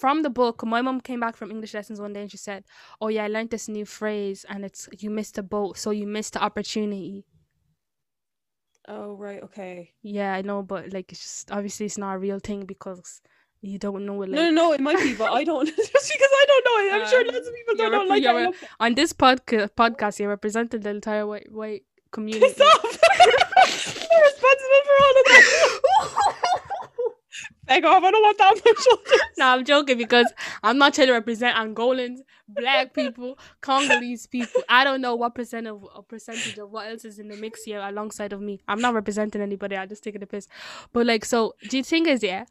from 0.00 0.22
the 0.22 0.30
book, 0.30 0.64
my 0.64 0.80
mom 0.80 1.00
came 1.00 1.20
back 1.20 1.36
from 1.36 1.50
English 1.50 1.74
lessons 1.74 2.00
one 2.00 2.12
day 2.12 2.22
and 2.22 2.30
she 2.30 2.38
said, 2.38 2.64
"Oh 3.00 3.08
yeah, 3.08 3.24
I 3.24 3.28
learned 3.28 3.50
this 3.50 3.68
new 3.68 3.84
phrase, 3.84 4.46
and 4.48 4.64
it's 4.64 4.88
you 4.98 5.10
missed 5.10 5.34
the 5.34 5.42
boat, 5.42 5.76
so 5.76 5.90
you 5.90 6.06
missed 6.06 6.32
the 6.32 6.42
opportunity." 6.42 7.26
Oh 8.88 9.14
right, 9.14 9.42
okay. 9.42 9.92
Yeah, 10.02 10.34
I 10.34 10.42
know, 10.42 10.62
but 10.62 10.92
like 10.92 11.12
it's 11.12 11.20
just 11.20 11.52
obviously 11.52 11.86
it's 11.86 11.98
not 11.98 12.14
a 12.14 12.18
real 12.18 12.38
thing 12.38 12.64
because 12.64 13.20
you 13.62 13.78
don't 13.78 14.06
know 14.06 14.22
it. 14.22 14.30
Like 14.30 14.36
no, 14.36 14.50
no, 14.50 14.50
no. 14.50 14.72
It 14.72 14.80
might 14.80 14.98
be, 14.98 15.14
but 15.14 15.32
I 15.32 15.44
don't. 15.44 15.66
just 15.76 15.92
because 15.92 16.28
I 16.32 16.44
don't 16.48 16.64
know 16.64 16.78
it, 16.96 17.02
I'm 17.02 17.08
sure 17.10 17.20
Um, 17.20 17.26
lots 17.34 17.46
of 17.48 17.54
people 17.54 17.74
don't 17.76 17.92
know. 17.92 17.98
rep- 18.00 18.08
Like, 18.08 18.22
you're 18.22 18.32
I 18.32 18.36
rep- 18.36 18.46
love 18.46 18.64
on 18.80 18.94
this 18.94 19.12
podcast, 19.12 19.70
podcast, 19.76 20.18
you 20.20 20.28
represented 20.28 20.82
the 20.82 20.90
entire 20.90 21.26
white 21.26 21.50
white 21.52 21.84
community. 22.10 22.46
Piss 22.54 22.60
off! 22.60 22.84
I'm 23.12 24.22
responsible 24.22 24.82
for 24.84 24.96
all 25.04 25.10
of 25.20 25.24
that. 25.26 25.80
Back 27.66 27.84
off! 27.84 28.02
I 28.02 28.10
don't 28.10 28.22
want 28.22 28.38
that 28.38 28.52
on 28.52 28.60
my 28.64 28.72
shoulders. 28.82 29.20
no, 29.38 29.46
I'm 29.46 29.64
joking 29.64 29.96
because 29.96 30.32
I'm 30.62 30.76
not 30.76 30.92
trying 30.94 31.06
to 31.06 31.12
represent 31.12 31.56
Angolans, 31.56 32.18
black 32.48 32.92
people, 32.94 33.38
Congolese 33.60 34.26
people. 34.26 34.62
I 34.68 34.82
don't 34.82 35.00
know 35.00 35.14
what 35.14 35.36
percent 35.36 35.68
of 35.68 35.86
a 35.94 36.02
percentage 36.02 36.58
of 36.58 36.68
what 36.70 36.88
else 36.90 37.04
is 37.04 37.20
in 37.20 37.28
the 37.28 37.36
mix 37.36 37.62
here 37.62 37.80
alongside 37.80 38.32
of 38.32 38.40
me. 38.40 38.60
I'm 38.66 38.80
not 38.80 38.94
representing 38.94 39.40
anybody. 39.40 39.76
I'm 39.76 39.88
just 39.88 40.02
taking 40.02 40.20
the 40.20 40.26
piss. 40.26 40.48
But 40.92 41.06
like, 41.06 41.24
so 41.24 41.54
the 41.70 41.82
thing 41.82 42.06
is, 42.06 42.24
yeah, 42.24 42.46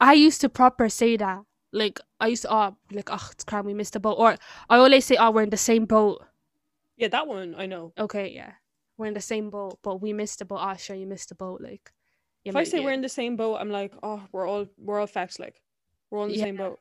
I 0.00 0.14
used 0.14 0.40
to 0.40 0.48
proper 0.48 0.88
say 0.88 1.16
that. 1.18 1.42
Like, 1.72 2.00
I 2.18 2.26
used 2.28 2.42
to, 2.42 2.52
oh, 2.52 2.76
like, 2.90 3.10
oh, 3.12 3.28
it's 3.32 3.44
crap, 3.44 3.64
we 3.64 3.74
missed 3.74 3.92
the 3.92 4.00
boat. 4.00 4.16
Or 4.18 4.36
I 4.68 4.76
always 4.78 5.04
say, 5.04 5.16
oh, 5.16 5.30
we're 5.30 5.42
in 5.42 5.50
the 5.50 5.56
same 5.56 5.84
boat. 5.84 6.24
Yeah, 6.96 7.08
that 7.08 7.26
one 7.28 7.54
I 7.56 7.66
know. 7.66 7.92
Okay, 7.96 8.32
yeah, 8.34 8.52
we're 8.98 9.06
in 9.06 9.14
the 9.14 9.20
same 9.20 9.50
boat, 9.50 9.78
but 9.82 10.02
we 10.02 10.12
missed 10.12 10.40
the 10.40 10.44
boat. 10.44 10.58
Oh, 10.60 10.74
sure, 10.76 10.96
you 10.96 11.06
missed 11.06 11.28
the 11.28 11.34
boat. 11.36 11.60
Like, 11.60 11.92
If 12.44 12.56
I 12.56 12.64
say 12.64 12.78
yeah. 12.78 12.84
we're 12.86 12.92
in 12.92 13.02
the 13.02 13.08
same 13.08 13.36
boat, 13.36 13.56
I'm 13.60 13.70
like, 13.70 13.94
oh, 14.02 14.22
we're 14.32 14.46
all 14.46 14.66
we're 14.78 14.98
all 14.98 15.06
facts. 15.06 15.38
Like, 15.38 15.60
we're 16.10 16.18
all 16.18 16.24
in 16.24 16.32
the 16.32 16.38
Yeah. 16.38 16.44
same 16.44 16.56
boat. 16.56 16.80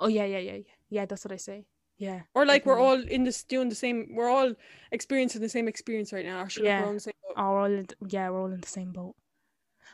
oh 0.00 0.08
yeah, 0.08 0.24
yeah, 0.24 0.38
yeah, 0.38 0.52
yeah, 0.54 0.74
yeah. 0.88 1.04
That's 1.06 1.24
what 1.24 1.32
I 1.32 1.36
say. 1.36 1.66
Yeah. 1.98 2.22
Or 2.34 2.46
like 2.46 2.64
we're 2.64 2.78
all 2.80 2.98
in 2.98 3.24
this 3.24 3.44
doing 3.44 3.68
the 3.68 3.74
same. 3.74 4.14
We're 4.16 4.30
all 4.30 4.54
experiencing 4.90 5.42
the 5.42 5.48
same 5.50 5.68
experience 5.68 6.12
right 6.12 6.24
now. 6.24 6.46
Sure, 6.48 6.64
Yeah. 6.64 6.80
we're 6.80 6.84
all 6.86 6.90
in 6.90 6.96
the 6.96 7.00
same 7.00 7.14
boat. 7.22 7.34
Oh, 7.36 7.50
we're 7.52 7.60
all 7.60 7.66
in, 7.80 7.86
yeah, 8.08 8.30
we're 8.30 8.40
all 8.40 8.52
in 8.52 8.60
the 8.62 8.66
same 8.68 8.92
boat. 8.92 9.14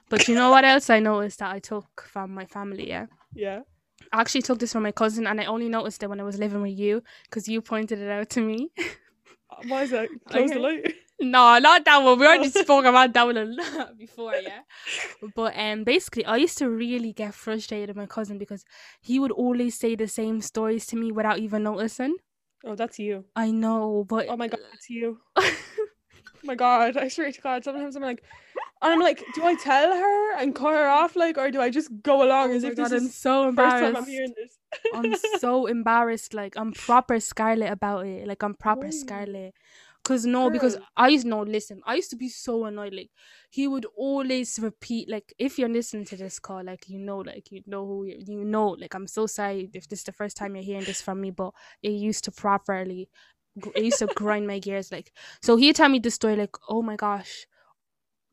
But 0.08 0.28
you 0.28 0.34
know 0.34 0.50
what 0.50 0.64
else 0.64 0.88
I 0.90 1.00
noticed 1.00 1.40
that 1.40 1.52
I 1.52 1.58
took 1.58 2.06
from 2.08 2.32
my 2.34 2.46
family? 2.46 2.88
Yeah, 2.88 3.06
Yeah. 3.34 3.60
I 4.12 4.20
actually 4.20 4.42
took 4.42 4.58
this 4.58 4.72
from 4.72 4.84
my 4.84 4.92
cousin, 4.92 5.26
and 5.26 5.40
I 5.40 5.46
only 5.46 5.68
noticed 5.68 6.02
it 6.02 6.08
when 6.08 6.20
I 6.20 6.24
was 6.24 6.38
living 6.38 6.62
with 6.62 6.78
you 6.78 7.02
because 7.24 7.48
you 7.48 7.60
pointed 7.60 7.98
it 7.98 8.10
out 8.10 8.30
to 8.30 8.40
me. 8.40 8.70
Uh, 8.78 9.62
Why 9.62 9.82
is 9.82 9.90
that? 9.90 10.08
Close 10.30 10.50
the 10.50 10.58
Okay. 10.58 10.60
light. 10.60 10.94
no, 11.20 11.58
not 11.58 11.84
that 11.84 11.98
one. 12.02 12.18
We 12.18 12.26
already 12.26 12.48
Oh. 12.48 12.62
spoke 12.62 12.84
about 12.84 13.12
that 13.14 13.24
one 13.26 13.36
a 13.36 13.44
lot 13.44 13.98
before, 13.98 14.34
yeah. 14.36 14.60
But 15.34 15.58
um, 15.58 15.82
basically, 15.84 16.24
I 16.24 16.36
used 16.36 16.58
to 16.58 16.68
really 16.70 17.12
get 17.12 17.34
frustrated 17.34 17.88
with 17.88 17.96
my 17.96 18.06
cousin 18.06 18.38
because 18.38 18.64
he 19.00 19.18
would 19.18 19.32
always 19.32 19.74
say 19.74 19.96
the 19.96 20.06
same 20.08 20.40
stories 20.40 20.86
to 20.86 20.96
me 20.96 21.10
without 21.10 21.38
even 21.38 21.62
noticing. 21.64 22.16
Oh, 22.64 22.74
that's 22.74 22.98
you. 22.98 23.24
I 23.34 23.50
know, 23.50 24.04
but 24.08 24.26
Oh 24.28 24.36
my 24.36 24.48
god, 24.48 24.60
that's 24.70 24.90
you. 24.90 25.18
My 26.46 26.54
god, 26.54 26.96
I 26.96 27.08
swear 27.08 27.32
to 27.32 27.40
God, 27.40 27.64
sometimes 27.64 27.96
I'm 27.96 28.02
like, 28.02 28.22
and 28.82 28.92
I'm 28.92 29.00
like, 29.00 29.24
do 29.34 29.44
I 29.44 29.54
tell 29.54 29.90
her 29.90 30.36
and 30.38 30.54
cut 30.54 30.74
her 30.74 30.88
off, 30.88 31.16
like, 31.16 31.38
or 31.38 31.50
do 31.50 31.60
I 31.60 31.70
just 31.70 31.90
go 32.02 32.22
along 32.22 32.52
oh 32.52 32.54
as 32.56 32.64
Oh 32.64 32.68
if 32.68 32.76
my 32.76 32.84
this 32.84 32.92
I'm 32.92 33.06
is 33.06 33.14
so 33.14 33.52
time 33.52 33.96
I'm 33.96 34.06
hearing 34.06 34.34
this? 34.36 34.58
I'm 34.94 35.14
so 35.40 35.66
embarrassed. 35.66 36.34
Like 36.34 36.56
I'm 36.56 36.72
proper 36.72 37.18
scarlet 37.20 37.70
about 37.70 38.06
it. 38.06 38.26
Like 38.26 38.42
I'm 38.42 38.54
proper 38.54 38.90
scarlet. 38.90 39.54
Cause 40.04 40.24
no, 40.24 40.50
because 40.50 40.78
I 40.96 41.08
used 41.08 41.26
no 41.26 41.42
listen. 41.42 41.80
I 41.84 41.96
used 41.96 42.10
to 42.10 42.16
be 42.16 42.28
so 42.28 42.64
annoyed. 42.66 42.94
Like 42.94 43.10
he 43.50 43.66
would 43.66 43.86
always 43.96 44.56
repeat. 44.60 45.08
Like 45.08 45.34
if 45.36 45.58
you're 45.58 45.68
listening 45.68 46.04
to 46.06 46.16
this 46.16 46.38
call, 46.38 46.62
like 46.62 46.88
you 46.88 47.00
know, 47.00 47.18
like 47.18 47.50
you 47.50 47.62
know 47.66 47.84
who 47.84 48.04
you, 48.04 48.18
you 48.24 48.44
know. 48.44 48.68
Like 48.68 48.94
I'm 48.94 49.08
so 49.08 49.26
sorry 49.26 49.68
if 49.74 49.88
this 49.88 49.98
is 50.00 50.04
the 50.04 50.12
first 50.12 50.36
time 50.36 50.54
you're 50.54 50.62
hearing 50.64 50.84
this 50.84 51.02
from 51.02 51.20
me, 51.20 51.30
but 51.32 51.52
it 51.82 51.90
used 51.90 52.22
to 52.24 52.30
properly. 52.30 53.08
It 53.74 53.84
used 53.84 53.98
to 54.00 54.06
grind 54.06 54.46
my 54.46 54.58
gears. 54.58 54.92
Like 54.92 55.12
so, 55.42 55.56
he'd 55.56 55.76
tell 55.76 55.88
me 55.88 55.98
the 55.98 56.10
story. 56.10 56.36
Like 56.36 56.56
oh 56.68 56.82
my 56.82 56.96
gosh, 56.96 57.46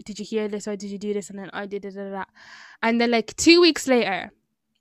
did 0.06 0.20
you 0.20 0.26
hear 0.26 0.48
this 0.48 0.68
or 0.68 0.76
did 0.76 0.90
you 0.90 0.98
do 0.98 1.14
this? 1.14 1.30
And 1.30 1.40
then 1.40 1.50
I 1.54 1.66
did 1.66 1.86
it, 1.86 1.96
and 2.82 3.02
then 3.02 3.12
like 3.12 3.36
two 3.36 3.62
weeks 3.62 3.88
later, 3.88 4.32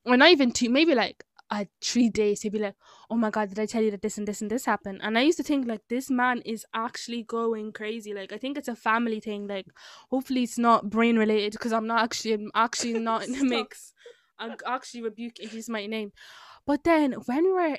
or 0.05 0.17
not 0.17 0.31
even 0.31 0.53
two, 0.53 0.69
maybe 0.69 0.95
like 0.95 1.25
uh, 1.53 1.67
three 1.83 2.09
days, 2.09 2.41
he'd 2.41 2.53
be 2.53 2.59
like, 2.59 2.75
"Oh 3.11 3.17
my 3.17 3.29
god, 3.31 3.51
did 3.51 3.59
I 3.59 3.67
tell 3.67 3.83
you 3.83 3.91
that 3.91 4.01
this 4.01 4.17
and 4.17 4.27
this 4.27 4.41
and 4.41 4.51
this 4.51 4.65
happened?" 4.65 5.01
And 5.03 5.19
I 5.19 5.23
used 5.23 5.37
to 5.37 5.45
think 5.45 5.69
like 5.69 5.83
this 5.89 6.11
man 6.11 6.41
is 6.47 6.65
actually 6.75 7.25
going 7.25 7.73
crazy. 7.73 8.15
Like 8.15 8.33
I 8.33 8.39
think 8.39 8.57
it's 8.57 8.69
a 8.69 8.75
family 8.75 9.21
thing. 9.21 9.47
Like 9.47 9.67
hopefully 10.11 10.45
it's 10.45 10.59
not 10.59 10.89
brain 10.89 11.19
related 11.19 11.53
because 11.53 11.73
I'm 11.73 11.87
not 11.87 12.03
actually 12.03 12.33
I'm 12.33 12.51
actually 12.55 12.99
not 13.11 13.25
in 13.25 13.33
the 13.33 13.45
mix. 13.45 13.93
I'm 14.39 14.57
actually 14.67 15.03
rebuking 15.03 15.51
his 15.51 15.69
my 15.69 15.87
name. 15.87 16.13
But 16.67 16.85
then 16.85 17.13
when 17.27 17.45
we 17.45 17.53
were 17.53 17.79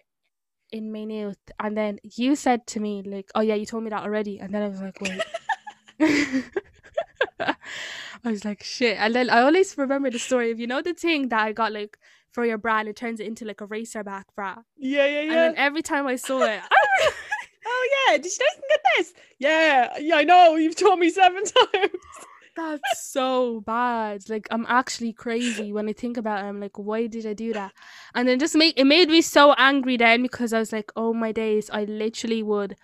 in 0.74 0.92
Maynooth, 0.92 1.38
and 1.60 1.78
then 1.78 2.00
you 2.04 2.36
said 2.36 2.68
to 2.68 2.82
me 2.82 3.04
like, 3.06 3.30
"Oh 3.36 3.42
yeah, 3.42 3.56
you 3.56 3.66
told 3.66 3.84
me 3.86 3.90
that 3.92 4.04
already," 4.04 4.40
and 4.40 4.54
then 4.54 4.62
I 4.64 4.68
was 4.68 4.82
like, 4.82 5.00
"Wait." 5.00 5.22
I 8.26 8.30
was 8.32 8.46
like, 8.46 8.64
shit. 8.64 8.98
And 8.98 9.14
then 9.14 9.30
I 9.30 9.42
always 9.42 9.78
remember 9.78 10.10
the 10.10 10.20
story 10.20 10.52
of, 10.52 10.60
you 10.60 10.68
know, 10.68 10.82
the 10.82 10.94
thing 10.94 11.30
that 11.30 11.42
I 11.42 11.52
got 11.52 11.74
like 11.74 11.98
for 12.32 12.46
your 12.46 12.58
bra 12.58 12.80
and 12.80 12.90
it 12.90 12.96
turns 12.96 13.20
it 13.20 13.28
into 13.28 13.46
like 13.46 13.62
a 13.62 13.66
racer 13.66 14.04
back 14.04 14.28
bra. 14.36 14.58
Yeah, 14.78 15.06
yeah, 15.06 15.20
And 15.22 15.32
yeah. 15.32 15.36
then 15.36 15.56
every 15.58 15.82
time 15.82 16.08
I 16.08 16.16
saw 16.16 16.42
it, 16.44 16.62
oh 17.66 17.90
yeah, 18.08 18.18
did 18.18 18.26
you 18.26 18.48
can 18.54 18.62
get 18.70 18.82
this? 18.98 19.14
Yeah, 19.40 19.98
yeah, 20.00 20.16
I 20.16 20.24
know. 20.24 20.56
You've 20.56 20.76
told 20.76 21.00
me 21.00 21.10
seven 21.10 21.44
times. 21.44 21.92
That's 22.56 23.10
so 23.10 23.62
bad. 23.62 24.30
Like 24.30 24.48
I'm 24.52 24.66
actually 24.68 25.14
crazy 25.14 25.72
when 25.72 25.90
I 25.90 25.94
think 25.94 26.18
about 26.18 26.44
it. 26.44 26.48
I'm 26.48 26.60
like, 26.60 26.78
why 26.78 27.08
did 27.08 27.26
I 27.26 27.34
do 27.34 27.54
that? 27.54 27.74
And 28.14 28.28
then 28.28 28.40
just 28.40 28.56
make 28.56 28.80
it 28.80 28.86
made 28.86 29.10
me 29.10 29.22
so 29.22 29.54
angry 29.54 29.98
then 29.98 30.22
because 30.22 30.54
I 30.54 30.60
was 30.60 30.72
like, 30.72 30.92
oh 30.96 31.14
my 31.14 31.32
days, 31.32 31.70
I 31.72 31.86
literally 31.86 32.44
would 32.44 32.76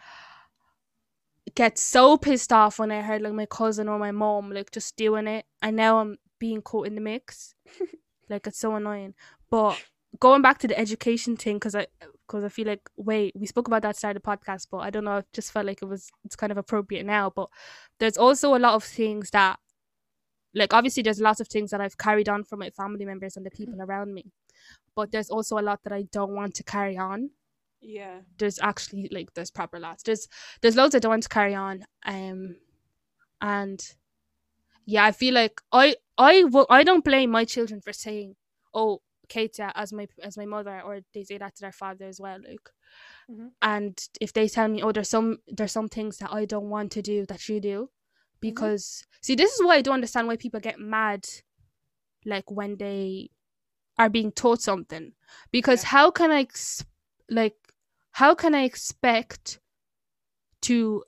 get 1.56 1.78
so 1.78 2.18
pissed 2.18 2.54
off 2.54 2.80
when 2.80 2.92
I 2.92 3.02
heard 3.02 3.22
like 3.22 3.34
my 3.34 3.46
cousin 3.46 3.88
or 3.88 4.00
my 4.00 4.12
mom 4.12 4.52
like 4.52 4.72
just 4.72 4.96
doing 4.98 5.28
it, 5.28 5.46
and 5.62 5.76
now 5.76 6.00
I'm 6.00 6.18
being 6.40 6.62
caught 6.62 6.88
in 6.88 6.96
the 6.96 7.02
mix. 7.02 7.56
like 8.30 8.48
it's 8.48 8.60
so 8.60 8.76
annoying. 8.76 9.14
But 9.50 9.82
going 10.20 10.42
back 10.42 10.60
to 10.60 10.68
the 10.68 10.78
education 10.78 11.38
thing, 11.38 11.56
because 11.56 11.76
I 11.76 11.88
because 12.30 12.46
I 12.46 12.50
feel 12.50 12.68
like 12.68 12.90
wait, 12.98 13.34
we 13.36 13.48
spoke 13.48 13.68
about 13.68 13.82
that 13.84 13.98
side 13.98 14.16
of 14.16 14.24
the 14.24 14.30
podcast, 14.30 14.68
but 14.72 14.80
I 14.80 14.92
don't 14.92 15.06
know. 15.06 15.18
It 15.18 15.28
just 15.34 15.52
felt 15.52 15.66
like 15.68 15.82
it 15.82 15.88
was 15.88 16.10
it's 16.26 16.38
kind 16.38 16.52
of 16.54 16.58
appropriate 16.60 17.06
now. 17.06 17.32
But 17.36 17.50
there's 18.00 18.18
also 18.18 18.56
a 18.56 18.60
lot 18.60 18.76
of 18.76 18.84
things 18.86 19.32
that, 19.32 19.60
like 20.54 20.74
obviously, 20.74 21.04
there's 21.04 21.22
lots 21.22 21.40
of 21.42 21.48
things 21.48 21.72
that 21.72 21.82
I've 21.82 21.98
carried 21.98 22.30
on 22.30 22.44
from 22.44 22.60
my 22.60 22.70
family 22.72 23.06
members 23.06 23.38
and 23.38 23.46
the 23.46 23.52
people 23.52 23.82
around 23.82 24.14
me. 24.14 24.26
But 24.96 25.12
there's 25.12 25.30
also 25.32 25.60
a 25.60 25.62
lot 25.70 25.82
that 25.84 25.94
I 25.94 26.04
don't 26.12 26.36
want 26.36 26.56
to 26.56 26.64
carry 26.64 26.98
on 26.98 27.32
Yeah. 27.82 28.22
there's 28.38 28.60
actually 28.60 29.10
like 29.12 29.34
there's 29.36 29.52
proper 29.52 29.80
lots. 29.80 30.04
There's 30.04 30.28
there's 30.62 30.76
loads 30.76 30.96
I 30.96 31.00
don't 31.00 31.12
want 31.12 31.24
to 31.24 31.30
carry 31.30 31.56
on. 31.56 31.86
Um 32.06 32.58
and 33.42 33.82
yeah, 34.86 35.06
I 35.06 35.12
feel 35.12 35.34
like 35.34 35.62
I 35.72 35.96
I 36.18 36.44
will 36.46 36.68
I 36.70 36.84
don't 36.84 37.04
blame 37.06 37.32
my 37.32 37.46
children 37.46 37.82
for 37.82 37.94
saying, 37.94 38.36
Oh, 38.74 39.02
Katia 39.30 39.72
as 39.76 39.94
my 39.94 40.08
as 40.22 40.38
my 40.38 40.46
mother 40.46 40.82
or 40.82 41.02
they 41.14 41.24
say 41.24 41.38
that 41.38 41.56
to 41.56 41.62
their 41.62 41.72
father 41.72 42.06
as 42.06 42.20
well, 42.20 42.40
like 42.48 42.70
Mhm. 43.30 43.52
and 43.62 44.10
if 44.22 44.34
they 44.34 44.48
tell 44.48 44.68
me, 44.68 44.82
Oh, 44.84 44.92
there's 44.92 45.10
some 45.10 45.40
there's 45.48 45.72
some 45.72 45.88
things 45.90 46.18
that 46.18 46.34
I 46.34 46.46
don't 46.46 46.70
want 46.70 46.92
to 46.94 47.02
do 47.02 47.26
that 47.28 47.48
you 47.50 47.60
do 47.62 47.90
because 48.42 49.06
see 49.22 49.36
this 49.36 49.54
is 49.54 49.64
why 49.66 49.76
I 49.76 49.82
don't 49.82 49.96
understand 49.96 50.28
why 50.28 50.38
people 50.38 50.60
get 50.60 50.80
mad 50.80 51.28
like 52.26 52.50
when 52.52 52.78
they 52.78 53.30
are 53.98 54.10
being 54.10 54.32
taught 54.32 54.62
something 54.62 55.14
because 55.52 55.84
Yeah. 55.84 55.90
how 55.90 56.12
can 56.12 56.32
I 56.32 56.42
ex- 56.42 56.86
like 57.30 57.58
how 58.12 58.34
can 58.36 58.56
I 58.56 58.64
expect 58.64 59.60
to 60.62 61.04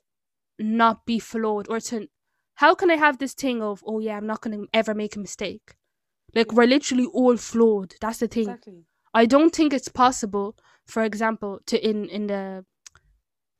not 0.58 1.04
be 1.06 1.18
flawed 1.18 1.68
or 1.68 1.80
to 1.80 2.08
how 2.56 2.74
can 2.74 2.90
I 2.90 2.96
have 2.96 3.18
this 3.18 3.34
thing 3.34 3.62
of 3.62 3.82
oh 3.86 3.98
yeah 3.98 4.16
I'm 4.16 4.26
not 4.26 4.40
gonna 4.40 4.64
ever 4.72 4.94
make 4.94 5.16
a 5.16 5.20
mistake 5.20 5.74
like 6.34 6.52
we're 6.52 6.66
literally 6.66 7.06
all 7.06 7.36
flawed 7.36 7.94
that's 8.00 8.18
the 8.18 8.28
thing 8.28 8.48
Exactly. 8.48 8.84
I 9.14 9.26
don't 9.26 9.54
think 9.54 9.72
it's 9.72 9.88
possible 9.88 10.56
for 10.86 11.02
example 11.02 11.60
to 11.66 11.76
in 11.88 12.08
in 12.08 12.26
the 12.28 12.64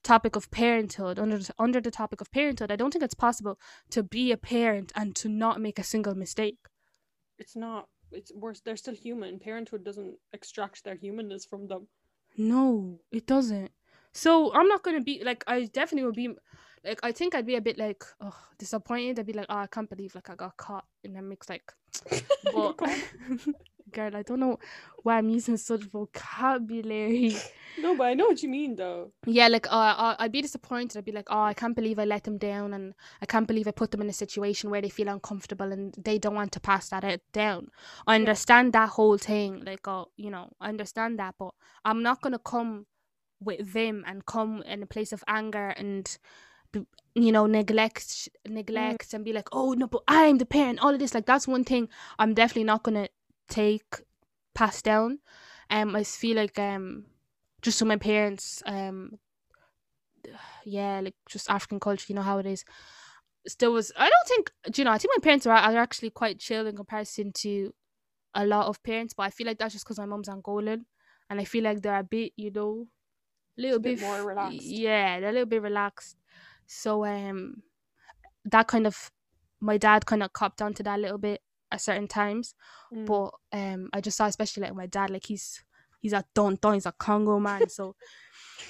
topic 0.03 0.35
of 0.35 0.51
parenthood 0.51 1.19
under 1.19 1.39
the, 1.39 1.55
under 1.59 1.81
the 1.81 1.91
topic 1.91 2.21
of 2.21 2.31
parenthood 2.33 2.73
I 2.73 2.77
don't 2.77 2.91
think 2.93 3.05
it's 3.05 3.15
possible 3.15 3.59
to 3.91 4.03
be 4.03 4.33
a 4.33 4.37
parent 4.37 4.91
and 4.97 5.15
to 5.17 5.29
not 5.29 5.61
make 5.61 5.79
a 5.79 5.85
single 5.85 6.15
mistake 6.15 6.59
It's 7.39 7.57
not. 7.57 7.89
It's 8.11 8.33
worse. 8.35 8.61
They're 8.61 8.77
still 8.77 8.95
human. 8.95 9.39
Parenthood 9.39 9.85
doesn't 9.85 10.17
extract 10.33 10.85
their 10.85 10.97
humanness 10.97 11.45
from 11.45 11.67
them. 11.69 11.89
No, 12.37 13.01
it 13.11 13.27
doesn't. 13.27 13.71
So 14.13 14.53
I'm 14.55 14.69
not 14.69 14.83
gonna 14.83 15.01
be 15.03 15.23
like 15.25 15.45
I 15.47 15.65
definitely 15.67 16.05
will 16.05 16.13
be 16.13 16.35
like 16.85 17.01
I 17.03 17.13
think 17.13 17.35
I'd 17.35 17.47
be 17.47 17.57
a 17.57 17.61
bit 17.61 17.79
like 17.79 18.05
oh 18.21 18.37
disappointed. 18.59 19.19
I'd 19.19 19.27
be 19.27 19.33
like 19.33 19.47
oh 19.49 19.57
I 19.57 19.67
can't 19.67 19.89
believe 19.89 20.15
like 20.15 20.31
I 20.31 20.35
got 20.35 20.57
caught 20.57 20.85
in 21.05 21.17
a 21.17 21.23
mix 21.23 21.49
like 21.49 21.73
but 22.55 22.79
girl 23.93 24.17
I 24.17 24.23
don't 24.23 24.41
know 24.41 24.59
why 25.03 25.19
I'm 25.19 25.29
using 25.29 25.57
such 25.57 25.83
vocabulary. 25.83 27.37
no, 27.81 27.97
but 27.97 28.05
I 28.05 28.15
know 28.15 28.27
what 28.27 28.43
you 28.43 28.49
mean, 28.49 28.77
though. 28.77 29.13
Yeah, 29.27 29.49
like 29.49 29.67
uh, 29.71 29.95
uh, 29.97 30.17
I'd 30.19 30.33
be 30.33 30.43
disappointed. 30.43 30.99
I'd 30.99 31.05
be 31.05 31.13
like 31.13 31.29
oh 31.31 31.43
I 31.43 31.55
can't 31.55 31.77
believe 31.77 31.99
I 31.99 32.05
let 32.05 32.25
them 32.25 32.39
down 32.39 32.75
and 32.75 32.95
I 33.21 33.27
can't 33.27 33.47
believe 33.47 33.69
I 33.69 33.73
put 33.73 33.91
them 33.91 34.01
in 34.01 34.09
a 34.09 34.15
situation 34.15 34.71
where 34.71 34.81
they 34.81 34.89
feel 34.89 35.09
uncomfortable 35.09 35.73
and 35.73 35.95
they 36.03 36.19
don't 36.19 36.35
want 36.35 36.53
to 36.53 36.61
pass 36.61 36.89
that 36.89 37.05
out 37.05 37.21
down. 37.33 37.69
I 38.07 38.17
understand 38.17 38.73
that 38.73 38.91
whole 38.91 39.19
thing 39.19 39.63
like 39.65 39.87
oh 39.87 40.07
you 40.17 40.31
know 40.31 40.51
I 40.61 40.69
understand 40.69 41.19
that 41.19 41.35
but 41.39 41.55
I'm 41.85 42.03
not 42.03 42.21
gonna 42.21 42.39
come 42.39 42.87
with 43.41 43.73
them 43.73 44.05
and 44.07 44.25
come 44.25 44.63
in 44.63 44.83
a 44.83 44.87
place 44.87 45.13
of 45.13 45.25
anger 45.27 45.69
and 45.69 46.17
you 47.15 47.33
know 47.33 47.47
neglect 47.47 48.29
neglect 48.47 49.13
and 49.13 49.25
be 49.25 49.33
like 49.33 49.49
oh 49.53 49.73
no 49.73 49.87
but 49.87 50.03
i'm 50.09 50.39
the 50.39 50.47
parent 50.47 50.79
all 50.81 50.95
of 50.95 50.99
this 50.99 51.15
like 51.15 51.27
that's 51.27 51.47
one 51.47 51.65
thing 51.65 51.89
i'm 52.19 52.35
definitely 52.35 52.65
not 52.65 52.83
gonna 52.83 53.09
take 53.49 54.03
pass 54.55 54.81
down 54.81 55.19
um 55.71 55.95
i 55.95 56.03
feel 56.03 56.37
like 56.37 56.59
um 56.59 57.05
just 57.61 57.79
so 57.79 57.85
my 57.85 57.97
parents 57.97 58.63
um 58.67 59.19
yeah 60.65 61.01
like 61.01 61.15
just 61.29 61.51
african 61.51 61.79
culture 61.79 62.07
you 62.09 62.15
know 62.15 62.23
how 62.23 62.39
it 62.39 62.47
is 62.47 62.65
still 63.47 63.73
was 63.73 63.93
i 63.97 64.09
don't 64.09 64.29
think 64.29 64.51
do 64.71 64.81
you 64.81 64.85
know 64.85 64.93
i 64.93 64.99
think 64.99 65.13
my 65.17 65.23
parents 65.23 65.47
are, 65.47 65.57
are 65.57 65.77
actually 65.77 66.11
quite 66.11 66.39
chill 66.39 66.67
in 66.67 66.77
comparison 66.77 67.33
to 67.33 67.75
a 68.35 68.47
lot 68.47 68.67
of 68.67 68.83
parents 68.83 69.13
but 69.13 69.25
i 69.25 69.31
feel 69.31 69.47
like 69.47 69.59
that's 69.59 69.75
just 69.75 69.85
because 69.85 69.99
my 69.99 70.07
mom's 70.07 70.29
angolan 70.29 70.85
and 71.29 71.41
i 71.41 71.45
feel 71.45 71.65
like 71.65 71.83
they're 71.83 71.99
a 71.99 72.05
bit 72.05 72.33
you 72.37 72.51
know 72.51 72.87
little 73.57 73.79
bit 73.79 73.99
bit 73.99 74.07
more 74.07 74.23
relaxed. 74.23 74.63
Yeah, 74.63 75.21
they're 75.21 75.31
a 75.31 75.33
little 75.33 75.47
bit 75.47 75.63
relaxed. 75.63 76.17
So 76.75 77.05
um 77.05 77.63
that 78.45 78.67
kind 78.67 78.87
of 78.87 79.11
my 79.61 79.77
dad 79.79 80.07
kind 80.07 80.23
of 80.23 80.33
copped 80.33 80.61
onto 80.63 80.83
that 80.83 80.99
a 80.99 81.03
little 81.03 81.19
bit 81.19 81.41
at 81.71 81.81
certain 81.81 82.09
times. 82.09 82.55
Mm. 82.93 83.07
But 83.07 83.31
um 83.53 83.91
I 83.93 84.01
just 84.01 84.17
saw 84.17 84.27
especially 84.27 84.63
like 84.65 84.75
my 84.75 84.87
dad, 84.87 85.11
like 85.11 85.27
he's 85.27 85.65
he's 86.01 86.13
a 86.13 86.25
don 86.35 86.59
don, 86.61 86.75
he's 86.75 86.87
a 86.87 86.93
Congo 86.93 87.39
man. 87.39 87.69
So 87.69 87.95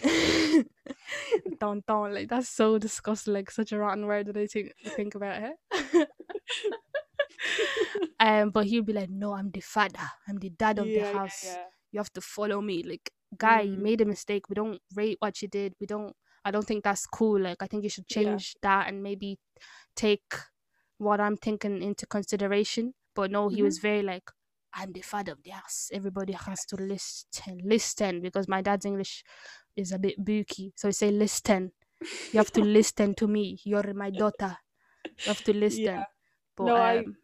don 1.60 1.82
don, 1.86 2.14
like 2.14 2.28
that's 2.28 2.48
so 2.48 2.78
disgusting, 2.78 3.34
like 3.34 3.50
such 3.50 3.72
a 3.72 3.78
rotten 3.78 4.06
word 4.06 4.26
that 4.26 4.36
I 4.36 4.46
think 4.46 4.72
think 4.96 5.14
about 5.14 5.42
it. 5.42 6.08
um 8.20 8.50
but 8.50 8.66
he'd 8.66 8.86
be 8.86 8.92
like, 8.92 9.10
No, 9.10 9.34
I'm 9.34 9.50
the 9.50 9.60
father, 9.60 10.10
I'm 10.28 10.38
the 10.38 10.50
dad 10.50 10.78
of 10.78 10.88
Yeah, 10.88 11.10
the 11.12 11.18
house 11.18 11.44
yeah. 11.44 11.64
you 11.92 11.98
have 12.00 12.12
to 12.14 12.20
follow 12.20 12.60
me 12.60 12.82
like 12.82 13.10
guy 13.36 13.62
you 13.62 13.78
Mm. 13.78 13.82
made 13.82 14.00
a 14.00 14.04
mistake 14.04 14.48
we 14.50 14.54
don't 14.54 14.80
rate 14.94 15.16
what 15.20 15.40
you 15.40 15.48
did 15.48 15.74
we 15.80 15.86
don't 15.86 16.14
i 16.44 16.50
don't 16.50 16.66
think 16.66 16.84
that's 16.84 17.06
cool 17.06 17.40
like 17.40 17.62
i 17.62 17.66
think 17.66 17.84
you 17.84 17.90
should 17.90 18.08
Yeah. 18.08 18.38
change 18.38 18.56
that 18.62 18.88
and 18.88 19.02
maybe 19.02 19.38
take 19.96 20.34
what 20.98 21.20
i'm 21.20 21.36
thinking 21.36 21.82
into 21.82 22.06
consideration 22.06 22.94
but 23.14 23.30
no 23.30 23.48
he 23.48 23.62
Mm-hmm. 23.62 23.62
was 23.62 23.78
very 23.78 24.02
like 24.02 24.30
i'm 24.74 24.92
the 24.92 25.02
father 25.02 25.32
of 25.32 25.42
the 25.42 25.50
house 25.50 25.90
everybody 25.92 26.32
has 26.32 26.64
to 26.64 26.76
listen 26.76 27.60
listen 27.64 28.20
because 28.20 28.48
my 28.48 28.62
dad's 28.62 28.84
english 28.86 29.24
is 29.76 29.92
a 29.92 29.98
bit 29.98 30.24
booky 30.24 30.72
so 30.76 30.88
he 30.88 30.92
say 30.92 31.10
listen 31.10 31.72
you 32.32 32.38
have 32.38 32.52
to 32.52 32.62
listen 32.62 33.14
to 33.14 33.28
me 33.28 33.60
you're 33.64 33.94
my 33.94 34.10
daughter 34.10 34.58
you 35.24 35.30
have 35.30 35.42
to 35.42 35.52
listen 35.54 35.82
Yeah. 35.82 36.04
but 36.56 36.68
No, 36.68 36.82
I- 36.82 37.04
um, 37.04 37.16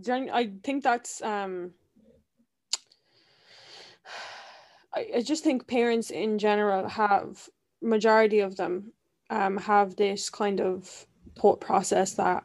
Gen- 0.00 0.30
I 0.30 0.52
think 0.64 0.82
that's 0.84 1.22
um 1.22 1.74
I, 4.94 5.10
I 5.16 5.22
just 5.22 5.44
think 5.44 5.66
parents 5.66 6.10
in 6.10 6.38
general 6.38 6.88
have 6.88 7.48
majority 7.82 8.40
of 8.40 8.56
them 8.56 8.92
um 9.30 9.56
have 9.56 9.96
this 9.96 10.30
kind 10.30 10.60
of 10.60 11.06
thought 11.38 11.60
process 11.60 12.14
that 12.14 12.44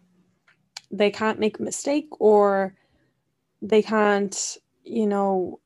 they 0.91 1.12
can't 1.12 1.39
make 1.39 1.60
a 1.60 1.63
mistake 1.63 2.08
or 2.19 2.73
they 3.62 3.82
can't 3.82 4.58
you 4.84 5.08
know 5.08 5.60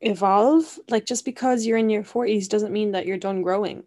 evolve 0.00 0.78
like 0.88 1.04
just 1.04 1.24
because 1.24 1.66
you're 1.66 1.78
in 1.78 1.90
your 1.90 2.02
40s 2.02 2.48
doesn't 2.48 2.72
mean 2.72 2.92
that 2.92 3.06
you're 3.06 3.18
done 3.18 3.42
growing 3.42 3.84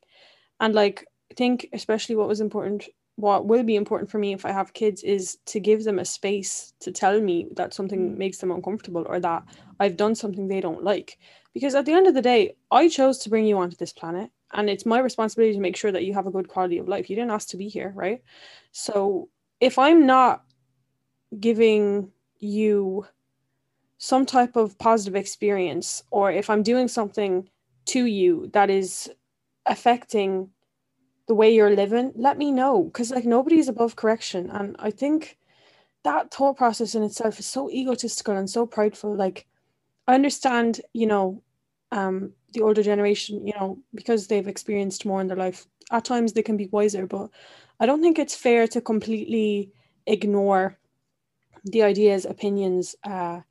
and 0.60 0.76
like 0.76 1.06
i 1.32 1.34
think 1.34 1.68
especially 1.74 2.16
what 2.16 2.28
was 2.28 2.40
important 2.42 2.88
what 3.16 3.46
will 3.46 3.64
be 3.64 3.76
important 3.76 4.10
for 4.10 4.18
me 4.18 4.34
if 4.34 4.46
I 4.46 4.52
have 4.52 4.74
kids 4.74 5.04
is 5.04 5.38
to 5.46 5.60
give 5.60 5.84
them 5.84 6.00
a 6.00 6.06
space 6.06 6.74
to 6.80 6.92
tell 6.92 7.22
me 7.22 7.48
that 7.56 7.74
something 7.74 8.14
Mm. 8.14 8.18
makes 8.18 8.40
them 8.40 8.52
uncomfortable 8.52 9.06
or 9.08 9.20
that 9.20 9.44
I've 9.80 9.98
done 9.98 10.16
something 10.16 10.48
they 10.48 10.62
don't 10.62 10.84
like. 10.84 11.20
Because 11.54 11.76
at 11.76 11.86
the 11.86 11.94
end 11.94 12.08
of 12.08 12.16
the 12.16 12.22
day, 12.24 12.56
I 12.72 12.90
chose 12.90 13.20
to 13.20 13.30
bring 13.30 13.46
you 13.46 13.58
onto 13.60 13.76
this 13.76 13.94
planet 13.94 14.32
and 14.54 14.70
it's 14.70 14.86
my 14.86 15.00
responsibility 15.00 15.54
to 15.54 15.60
make 15.62 15.76
sure 15.76 15.92
that 15.92 16.06
you 16.06 16.14
have 16.14 16.28
a 16.28 16.32
good 16.32 16.48
quality 16.48 16.78
of 16.78 16.88
life. 16.88 17.10
You 17.10 17.16
didn't 17.16 17.32
ask 17.32 17.50
to 17.50 17.58
be 17.58 17.68
here, 17.68 17.92
right? 17.96 18.24
So 18.72 19.30
if 19.60 19.78
I'm 19.78 20.06
not 20.06 20.44
giving 21.40 22.12
you 22.40 23.06
some 23.98 24.26
type 24.26 24.56
of 24.56 24.78
positive 24.78 25.16
experience 25.16 26.04
or 26.12 26.32
if 26.32 26.50
I'm 26.50 26.64
doing 26.64 26.88
something 26.88 27.50
to 27.86 28.06
you 28.06 28.50
that 28.54 28.70
is 28.70 29.12
affecting 29.66 30.50
the 31.28 31.34
way 31.34 31.54
you're 31.54 31.76
living, 31.76 32.12
let 32.16 32.38
me 32.38 32.52
know 32.52 32.84
because 32.84 33.12
like 33.12 33.26
nobody's 33.26 33.70
above 33.70 33.96
correction. 33.96 34.50
And 34.50 34.76
I 34.80 34.92
think 34.92 35.38
that 36.04 36.32
thought 36.32 36.58
process 36.58 36.96
in 36.96 37.04
itself 37.04 37.40
is 37.40 37.46
so 37.46 37.70
egotistical 37.72 38.36
and 38.36 38.50
so 38.50 38.66
prideful. 38.66 39.16
Like 39.16 39.48
I 40.08 40.16
understand, 40.16 40.82
you 40.94 41.08
know, 41.08 41.42
um, 41.92 42.34
the 42.54 42.62
older 42.62 42.84
generation, 42.84 43.46
you 43.46 43.54
know, 43.54 43.80
because 43.94 44.28
they've 44.28 44.48
experienced 44.48 45.06
more 45.06 45.22
in 45.22 45.28
their 45.28 45.38
life, 45.38 45.66
at 45.92 46.06
times 46.06 46.34
they 46.34 46.44
can 46.44 46.58
be 46.58 46.68
wiser, 46.68 47.06
but 47.06 47.30
I 47.80 47.86
don't 47.86 48.02
think 48.02 48.20
it's 48.20 48.36
fair 48.36 48.68
to 48.68 48.82
completely 48.82 49.72
ignore 50.06 50.78
the 51.66 51.84
ideas, 51.84 52.26
opinions, 52.26 52.96
uh, 53.04 53.42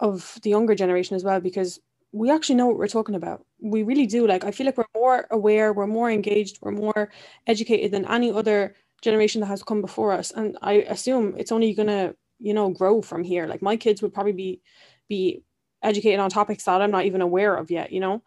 of 0.00 0.38
the 0.42 0.50
younger 0.50 0.74
generation 0.74 1.16
as 1.16 1.24
well 1.24 1.40
because 1.40 1.80
we 2.12 2.30
actually 2.30 2.54
know 2.54 2.66
what 2.66 2.78
we're 2.78 2.88
talking 2.88 3.14
about. 3.14 3.44
We 3.60 3.82
really 3.82 4.06
do. 4.06 4.26
Like 4.26 4.44
I 4.44 4.50
feel 4.50 4.66
like 4.66 4.78
we're 4.78 4.84
more 4.94 5.26
aware, 5.30 5.72
we're 5.72 5.86
more 5.86 6.10
engaged, 6.10 6.58
we're 6.62 6.70
more 6.70 7.10
educated 7.46 7.90
than 7.90 8.06
any 8.06 8.32
other 8.32 8.74
generation 9.02 9.40
that 9.40 9.48
has 9.48 9.62
come 9.62 9.80
before 9.80 10.12
us. 10.12 10.30
And 10.30 10.56
I 10.62 10.74
assume 10.74 11.34
it's 11.36 11.52
only 11.52 11.74
gonna, 11.74 12.14
you 12.38 12.54
know, 12.54 12.70
grow 12.70 13.02
from 13.02 13.24
here. 13.24 13.46
Like 13.46 13.62
my 13.62 13.76
kids 13.76 14.02
would 14.02 14.14
probably 14.14 14.32
be 14.32 14.62
be 15.08 15.42
educated 15.82 16.20
on 16.20 16.30
topics 16.30 16.64
that 16.64 16.82
I'm 16.82 16.90
not 16.90 17.06
even 17.06 17.22
aware 17.22 17.56
of 17.56 17.70
yet, 17.70 17.92
you 17.92 18.00
know? 18.00 18.22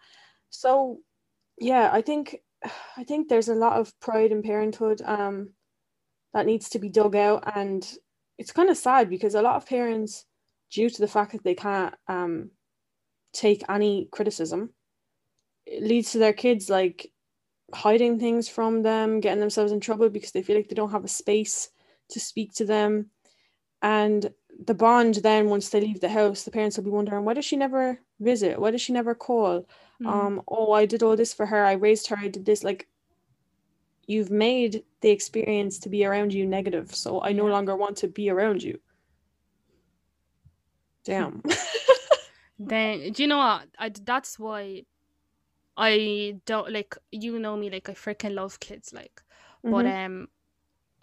So 0.49 0.99
yeah, 1.59 1.89
I 1.93 2.01
think 2.01 2.37
I 2.97 3.03
think 3.05 3.29
there's 3.29 3.49
a 3.49 3.55
lot 3.55 3.79
of 3.79 3.97
pride 4.01 4.31
in 4.31 4.43
parenthood 4.43 5.01
um 5.05 5.51
that 6.33 6.45
needs 6.45 6.69
to 6.69 6.79
be 6.79 6.89
dug 6.89 7.15
out 7.15 7.43
and 7.55 7.89
it's 8.37 8.51
kind 8.51 8.69
of 8.69 8.77
sad 8.77 9.09
because 9.09 9.35
a 9.35 9.41
lot 9.41 9.55
of 9.57 9.67
parents 9.67 10.25
due 10.71 10.89
to 10.89 11.01
the 11.01 11.07
fact 11.07 11.33
that 11.33 11.43
they 11.43 11.55
can't 11.55 11.95
um 12.07 12.51
take 13.33 13.63
any 13.69 14.07
criticism 14.11 14.71
it 15.65 15.83
leads 15.83 16.11
to 16.11 16.19
their 16.19 16.33
kids 16.33 16.69
like 16.69 17.11
hiding 17.73 18.19
things 18.19 18.49
from 18.49 18.83
them 18.83 19.19
getting 19.21 19.39
themselves 19.41 19.71
in 19.71 19.79
trouble 19.79 20.09
because 20.09 20.31
they 20.31 20.43
feel 20.43 20.55
like 20.57 20.69
they 20.69 20.75
don't 20.75 20.91
have 20.91 21.05
a 21.05 21.09
space 21.09 21.69
to 22.09 22.19
speak 22.19 22.53
to 22.53 22.65
them 22.65 23.09
and 23.81 24.31
the 24.65 24.73
bond 24.73 25.15
then 25.15 25.47
once 25.49 25.69
they 25.69 25.81
leave 25.81 25.99
the 25.99 26.09
house 26.09 26.43
the 26.43 26.51
parents 26.51 26.77
will 26.77 26.83
be 26.83 26.89
wondering 26.91 27.25
why 27.25 27.33
does 27.33 27.45
she 27.45 27.57
never 27.57 27.99
visit? 28.19 28.59
Why 28.59 28.71
does 28.71 28.81
she 28.81 28.93
never 28.93 29.15
call? 29.15 29.67
Mm. 30.01 30.07
um 30.07 30.41
oh 30.47 30.71
i 30.71 30.85
did 30.85 31.03
all 31.03 31.15
this 31.15 31.33
for 31.33 31.45
her. 31.45 31.63
I 31.65 31.73
raised 31.73 32.07
her. 32.07 32.17
I 32.17 32.27
did 32.27 32.45
this. 32.45 32.63
Like 32.63 32.87
you've 34.07 34.31
made 34.31 34.83
the 35.01 35.09
experience 35.09 35.79
to 35.79 35.89
be 35.89 36.05
around 36.05 36.33
you 36.33 36.45
negative 36.45 36.93
so 36.93 37.21
i 37.21 37.31
no 37.31 37.45
longer 37.45 37.75
want 37.75 37.97
to 37.97 38.07
be 38.07 38.29
around 38.29 38.63
you. 38.63 38.79
Damn. 41.03 41.41
Then 42.59 43.11
do 43.11 43.23
you 43.23 43.27
know 43.27 43.39
what? 43.39 43.67
I, 43.79 43.89
that's 43.89 44.37
why 44.37 44.83
i 45.77 46.35
don't 46.45 46.71
like 46.71 46.97
you 47.11 47.39
know 47.39 47.55
me 47.55 47.69
like 47.69 47.89
i 47.89 47.93
freaking 47.93 48.35
love 48.35 48.59
kids 48.59 48.93
like 48.93 49.21
mm-hmm. 49.65 49.71
but 49.71 49.85
um 49.85 50.27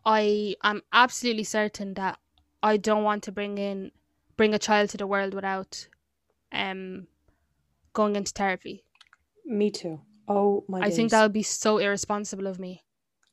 i 0.04 0.54
am 0.62 0.82
absolutely 0.92 1.44
certain 1.44 1.94
that 1.94 2.18
i 2.62 2.76
don't 2.76 3.04
want 3.04 3.22
to 3.22 3.32
bring 3.32 3.58
in 3.58 3.90
bring 4.36 4.54
a 4.54 4.58
child 4.58 4.90
to 4.90 4.96
the 4.96 5.06
world 5.06 5.34
without 5.34 5.88
um 6.52 7.06
going 7.92 8.16
into 8.16 8.32
therapy. 8.32 8.84
Me 9.44 9.70
too. 9.70 10.00
Oh 10.28 10.64
my 10.68 10.80
i 10.80 10.90
think 10.90 11.10
that 11.10 11.22
would 11.22 11.32
be 11.32 11.42
so 11.42 11.78
irresponsible 11.78 12.46
of 12.46 12.58
me. 12.58 12.84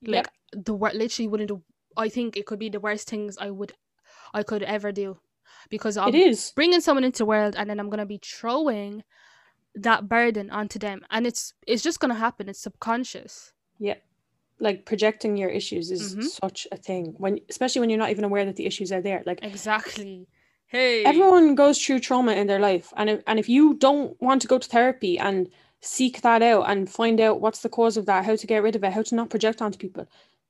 Like 0.02 0.28
yep. 0.54 0.66
the 0.66 0.74
word 0.74 0.96
literally 0.96 1.28
wouldn't 1.28 1.52
i 1.98 2.10
think 2.10 2.36
it 2.36 2.46
could 2.46 2.60
be 2.60 2.70
the 2.70 2.80
worst 2.80 3.10
things 3.10 3.38
i 3.38 3.50
would 3.50 3.74
i 4.34 4.44
could 4.44 4.64
ever 4.64 4.92
do. 4.92 5.18
Because 5.70 5.98
I'm 5.98 6.10
it 6.10 6.16
is. 6.16 6.52
bringing 6.56 6.82
someone 6.82 7.04
into 7.04 7.20
the 7.20 7.26
world 7.26 7.56
and 7.58 7.70
then 7.70 7.80
I'm 7.80 7.90
gonna 7.90 8.06
be 8.06 8.20
throwing 8.24 9.04
that 9.76 10.08
burden 10.08 10.50
onto 10.50 10.80
them, 10.80 11.06
and 11.10 11.28
it's 11.28 11.54
it's 11.68 11.84
just 11.84 12.00
gonna 12.00 12.16
happen. 12.16 12.50
It's 12.50 12.60
subconscious. 12.60 13.52
Yeah, 13.78 13.96
like 14.60 14.86
projecting 14.86 15.38
your 15.38 15.49
issues 15.49 15.91
is 15.91 16.16
mm-hmm. 16.16 16.22
such 16.22 16.68
a 16.72 16.78
thing 16.78 17.14
when, 17.18 17.39
especially 17.49 17.82
when 17.82 17.89
you're 17.89 17.99
not 17.99 18.10
even 18.10 18.24
aware 18.24 18.45
that 18.45 18.56
the 18.56 18.66
issues 18.66 18.91
are 18.91 19.01
there. 19.01 19.24
Like 19.26 19.39
exactly. 19.43 20.28
Hey, 20.68 21.03
everyone 21.03 21.56
goes 21.56 21.84
through 21.84 21.99
trauma 21.99 22.34
in 22.34 22.47
their 22.47 22.60
life, 22.60 22.91
and 22.97 23.10
if, 23.10 23.24
and 23.28 23.39
if 23.39 23.47
you 23.47 23.76
don't 23.76 24.20
want 24.22 24.41
to 24.41 24.47
go 24.47 24.58
to 24.58 24.68
therapy 24.68 25.18
and 25.20 25.47
seek 25.82 26.22
that 26.22 26.41
out 26.41 26.70
and 26.70 26.89
find 26.89 27.22
out 27.22 27.39
what's 27.39 27.62
the 27.62 27.70
cause 27.70 27.97
of 27.97 28.08
that, 28.08 28.26
how 28.26 28.36
to 28.36 28.47
get 28.47 28.64
rid 28.64 28.76
of 28.76 28.84
it, 28.84 28.91
how 28.91 29.03
to 29.03 29.16
not 29.16 29.30
project 29.30 29.62
onto 29.62 29.78
people, 29.78 30.08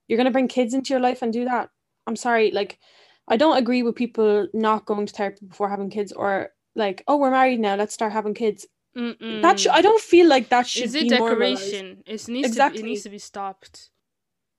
you're 0.08 0.18
gonna 0.18 0.32
bring 0.32 0.47
kids 0.47 0.74
into 0.74 0.93
your 0.93 1.01
life 1.01 1.22
and 1.22 1.34
do 1.34 1.45
that. 1.45 1.70
I'm 2.08 2.16
sorry, 2.16 2.51
like 2.51 2.80
I 3.28 3.38
don't 3.38 3.58
agree 3.58 3.84
with 3.84 3.95
people 3.95 4.47
not 4.53 4.86
going 4.86 5.06
to 5.06 5.14
therapy 5.14 5.45
before 5.45 5.70
having 5.70 5.89
kids 5.89 6.12
or 6.12 6.49
like, 6.76 7.03
oh, 7.08 7.18
we're 7.18 7.32
married 7.32 7.60
now, 7.60 7.76
let's 7.76 7.93
start 7.93 8.14
having 8.14 8.34
kids. 8.34 8.68
Mm-mm. 8.95 9.41
That 9.41 9.60
sh- 9.60 9.68
I 9.70 9.82
don't 9.82 10.01
feel 10.01 10.28
like 10.28 10.49
that 10.49 10.68
should 10.68 10.84
Is 10.84 10.95
it 10.95 11.03
be 11.03 11.10
decoration? 11.10 12.03
It 12.06 12.28
needs 12.28 12.47
exactly. 12.47 12.82
to 12.82 12.86
it 12.86 12.89
needs 12.89 13.03
to 13.03 13.10
be 13.10 13.20
stopped. 13.20 13.89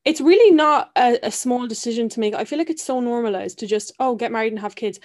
It's 0.06 0.20
really 0.20 0.54
not 0.54 0.90
a, 0.96 1.18
a 1.24 1.30
small 1.30 1.66
decision 1.66 2.08
to 2.10 2.20
make. 2.20 2.34
I 2.34 2.44
feel 2.44 2.58
like 2.58 2.70
it's 2.70 2.82
so 2.82 3.00
normalized 3.00 3.58
to 3.58 3.66
just 3.66 3.92
oh 3.98 4.14
get 4.14 4.32
married 4.32 4.52
and 4.52 4.60
have 4.60 4.76
kids. 4.76 4.98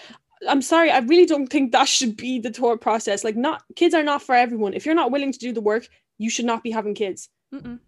I'm 0.47 0.61
sorry, 0.61 0.89
I 0.89 0.99
really 0.99 1.25
don't 1.25 1.47
think 1.47 1.71
that 1.71 1.87
should 1.87 2.15
be 2.15 2.39
the 2.39 2.51
thought 2.51 2.81
process. 2.81 3.23
Like, 3.23 3.35
not 3.35 3.63
kids 3.75 3.93
are 3.93 4.03
not 4.03 4.23
for 4.23 4.33
everyone. 4.33 4.73
If 4.73 4.85
you're 4.85 4.95
not 4.95 5.11
willing 5.11 5.31
to 5.33 5.39
do 5.39 5.51
the 5.51 5.61
work, 5.61 5.87
you 6.17 6.29
should 6.29 6.45
not 6.45 6.63
be 6.63 6.71
having 6.71 6.95
kids. 6.95 7.29
Mm-mm. 7.53 7.79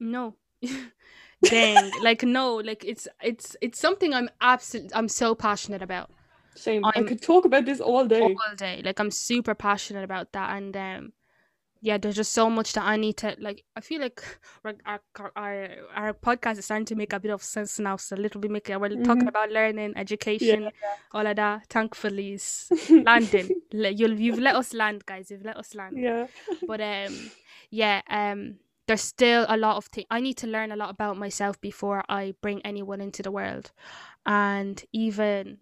No, 0.00 0.36
dang 1.42 1.90
like 2.02 2.22
no 2.22 2.56
like 2.56 2.84
it's 2.84 3.06
it's 3.22 3.56
it's 3.60 3.78
something 3.78 4.14
i'm 4.14 4.28
absolutely 4.40 4.94
i'm 4.94 5.08
so 5.08 5.34
passionate 5.34 5.82
about 5.82 6.10
same 6.54 6.84
I'm, 6.84 6.92
i 6.96 7.02
could 7.02 7.22
talk 7.22 7.44
about 7.44 7.64
this 7.64 7.80
all 7.80 8.06
day 8.06 8.22
all 8.22 8.56
day 8.56 8.82
like 8.84 8.98
i'm 8.98 9.10
super 9.10 9.54
passionate 9.54 10.04
about 10.04 10.32
that 10.32 10.56
and 10.56 10.76
um 10.76 11.12
yeah 11.84 11.98
there's 11.98 12.16
just 12.16 12.32
so 12.32 12.48
much 12.48 12.72
that 12.72 12.84
i 12.84 12.96
need 12.96 13.14
to 13.14 13.36
like 13.38 13.62
i 13.76 13.80
feel 13.80 14.00
like 14.00 14.22
our 14.86 15.00
our, 15.36 15.68
our 15.94 16.14
podcast 16.14 16.56
is 16.56 16.64
starting 16.64 16.86
to 16.86 16.94
make 16.94 17.12
a 17.12 17.20
bit 17.20 17.30
of 17.30 17.42
sense 17.42 17.78
now 17.78 17.94
so 17.94 18.16
a 18.16 18.22
little 18.24 18.40
bit 18.40 18.50
making 18.50 18.80
we're 18.80 18.88
mm-hmm. 18.88 19.02
talking 19.02 19.28
about 19.28 19.50
learning 19.50 19.92
education 19.94 20.62
yeah. 20.62 20.70
all 21.12 21.26
of 21.26 21.36
that 21.36 21.66
thankfully 21.68 22.40
landing 22.90 23.50
you'll 23.70 24.18
you've 24.18 24.38
let 24.38 24.56
us 24.56 24.72
land 24.72 25.04
guys 25.04 25.30
you've 25.30 25.44
let 25.44 25.58
us 25.58 25.74
land 25.74 25.94
yeah 25.98 26.26
but 26.66 26.80
um 26.80 27.30
yeah 27.70 28.00
um 28.08 28.56
there's 28.86 29.02
still 29.02 29.44
a 29.48 29.56
lot 29.56 29.76
of 29.76 29.86
things 29.86 30.06
I 30.10 30.20
need 30.20 30.36
to 30.38 30.46
learn 30.46 30.70
a 30.70 30.76
lot 30.76 30.90
about 30.90 31.16
myself 31.16 31.58
before 31.60 32.02
I 32.08 32.34
bring 32.42 32.60
anyone 32.66 33.00
into 33.00 33.22
the 33.22 33.30
world. 33.30 33.72
And 34.26 34.84
even 34.92 35.56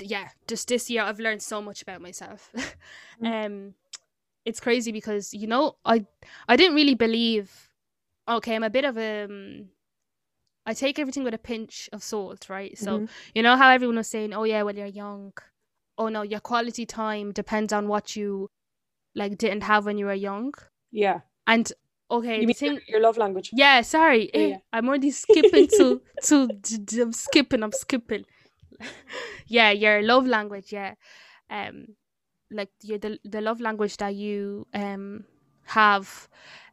yeah, 0.00 0.28
just 0.46 0.68
this 0.68 0.88
year 0.88 1.02
I've 1.02 1.18
learned 1.18 1.42
so 1.42 1.60
much 1.60 1.82
about 1.82 2.00
myself. 2.00 2.52
mm. 3.20 3.46
um 3.46 3.74
it's 4.44 4.60
crazy 4.60 4.92
because 4.92 5.32
you 5.34 5.46
know, 5.46 5.76
I 5.84 6.06
I 6.48 6.56
didn't 6.56 6.74
really 6.74 6.94
believe 6.94 7.70
okay, 8.28 8.54
I'm 8.54 8.62
a 8.62 8.70
bit 8.70 8.84
of 8.84 8.96
a 8.96 9.24
um, 9.24 9.68
I 10.64 10.74
take 10.74 10.98
everything 10.98 11.24
with 11.24 11.34
a 11.34 11.38
pinch 11.38 11.88
of 11.92 12.02
salt, 12.02 12.48
right? 12.48 12.76
So, 12.78 12.98
mm-hmm. 12.98 13.06
you 13.34 13.42
know 13.42 13.56
how 13.56 13.70
everyone 13.70 13.96
was 13.96 14.08
saying, 14.08 14.32
"Oh 14.32 14.44
yeah, 14.44 14.62
when 14.62 14.76
you're 14.76 14.86
young, 14.86 15.32
oh 15.98 16.08
no, 16.08 16.22
your 16.22 16.40
quality 16.40 16.86
time 16.86 17.32
depends 17.32 17.72
on 17.72 17.88
what 17.88 18.16
you 18.16 18.48
like 19.14 19.36
didn't 19.38 19.62
have 19.62 19.86
when 19.86 19.98
you 19.98 20.06
were 20.06 20.14
young." 20.14 20.54
Yeah. 20.92 21.20
And 21.46 21.72
okay, 22.10 22.40
you 22.40 22.46
mean 22.46 22.54
thing, 22.54 22.80
your 22.86 23.00
love 23.00 23.18
language? 23.18 23.50
Yeah, 23.52 23.80
sorry, 23.80 24.30
yeah, 24.32 24.46
yeah. 24.46 24.56
I'm 24.72 24.88
already 24.88 25.10
skipping 25.10 25.66
to 25.78 26.00
to, 26.24 26.48
to 26.48 27.02
I'm 27.02 27.12
skipping. 27.12 27.62
I'm 27.62 27.72
skipping. 27.72 28.24
yeah, 29.46 29.70
your 29.70 30.02
love 30.02 30.26
language. 30.26 30.72
Yeah, 30.72 30.94
um, 31.50 31.96
like 32.52 32.70
your 32.82 32.98
the 32.98 33.18
the 33.24 33.40
love 33.40 33.60
language 33.60 33.96
that 33.98 34.14
you 34.14 34.66
um 34.74 35.24
have, 35.64 36.28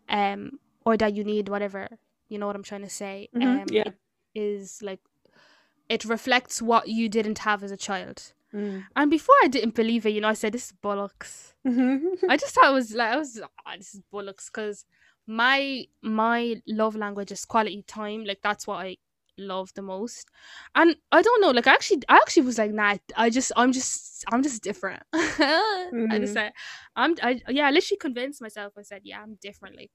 um, 0.10 0.60
or 0.86 0.98
that 0.98 1.16
you 1.16 1.24
need, 1.24 1.50
whatever. 1.50 1.88
You 2.28 2.38
know 2.38 2.48
what 2.48 2.56
I'm 2.56 2.64
trying 2.64 2.82
to 2.82 2.90
say? 2.90 3.30
Mm-hmm, 3.36 3.48
um, 3.48 3.66
yeah, 3.72 3.90
is 4.36 4.82
like 4.82 5.00
it 5.88 6.06
reflects 6.06 6.62
what 6.62 6.88
you 6.88 7.10
didn't 7.10 7.40
have 7.40 7.64
as 7.64 7.72
a 7.72 7.78
child. 7.78 8.34
Mm. 8.54 8.86
And 8.96 9.12
before 9.12 9.36
I 9.44 9.48
didn't 9.48 9.76
believe 9.76 10.06
it, 10.06 10.12
you 10.12 10.22
know, 10.22 10.28
I 10.30 10.34
said 10.34 10.54
this 10.54 10.68
is 10.68 10.74
bollocks. 10.84 11.54
I 12.30 12.38
just 12.38 12.56
thought 12.56 12.72
it 12.72 12.74
was 12.74 12.94
like 12.94 13.14
I 13.14 13.18
was 13.18 13.40
oh, 13.42 13.72
this 13.78 13.94
is 13.96 14.02
bollocks 14.12 14.48
because 14.48 14.86
my 15.28 15.86
my 16.02 16.62
love 16.68 16.96
language 16.96 17.32
is 17.32 17.46
quality 17.46 17.84
time. 17.88 18.26
Like 18.26 18.40
that's 18.42 18.66
what 18.66 18.78
I 18.78 18.98
love 19.40 19.72
the 19.76 19.82
most. 19.82 20.28
And 20.76 20.96
I 21.12 21.22
don't 21.22 21.42
know, 21.42 21.52
like 21.52 21.68
I 21.68 21.74
actually 21.74 22.02
I 22.10 22.16
actually 22.16 22.44
was 22.44 22.58
like, 22.58 22.72
nah, 22.72 22.98
I 23.16 23.30
just 23.30 23.52
I'm 23.56 23.72
just 23.72 24.24
I'm 24.32 24.44
just 24.44 24.64
different. 24.64 25.04
mm-hmm. 25.14 25.42
I 26.12 26.20
just 26.20 26.34
mm-hmm. 26.34 26.34
said 26.34 26.52
I'm 26.96 27.16
I 27.22 27.42
yeah, 27.50 27.68
I 27.68 27.72
literally 27.72 27.98
convinced 27.98 28.42
myself. 28.42 28.74
I 28.78 28.84
said, 28.84 29.02
yeah, 29.04 29.22
I'm 29.22 29.38
different. 29.42 29.78
Like 29.78 29.92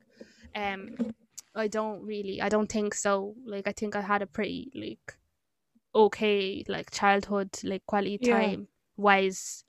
um 0.54 1.14
I 1.54 1.68
don't 1.68 2.02
really 2.02 2.40
I 2.40 2.48
don't 2.48 2.70
think 2.70 2.94
so. 2.94 3.34
Like 3.46 3.68
I 3.68 3.72
think 3.72 3.94
I 3.94 4.00
had 4.00 4.22
a 4.22 4.26
pretty 4.26 4.70
like 4.74 5.18
okay 5.94 6.64
like 6.68 6.90
childhood 6.90 7.50
like 7.62 7.84
quality 7.86 8.18
time 8.18 8.60
yeah. 8.60 8.66
wise 8.96 9.64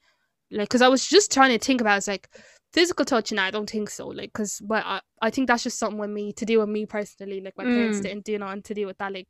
like 0.52 0.68
because 0.68 0.82
i 0.82 0.88
was 0.88 1.06
just 1.06 1.32
trying 1.32 1.52
to 1.52 1.64
think 1.64 1.82
about 1.82 1.98
it's 1.98 2.08
like 2.08 2.30
physical 2.74 3.06
touch 3.06 3.32
and 3.32 3.40
i 3.40 3.52
don't 3.52 3.70
think 3.70 3.90
so 3.90 4.08
like 4.08 4.34
because 4.34 4.60
but 4.60 4.84
I, 4.86 5.02
I 5.22 5.30
think 5.30 5.48
that's 5.48 5.64
just 5.64 5.78
something 5.78 6.00
with 6.00 6.10
me 6.10 6.34
to 6.34 6.46
do 6.46 6.60
with 6.60 6.70
me 6.70 6.86
personally 6.86 7.42
like 7.42 7.58
my 7.58 7.64
mm. 7.64 7.74
parents 7.74 8.02
didn't 8.02 8.26
do 8.26 8.38
nothing 8.38 8.64
to 8.64 8.74
do 8.74 8.88
with 8.88 8.98
that 8.98 9.14
like 9.14 9.30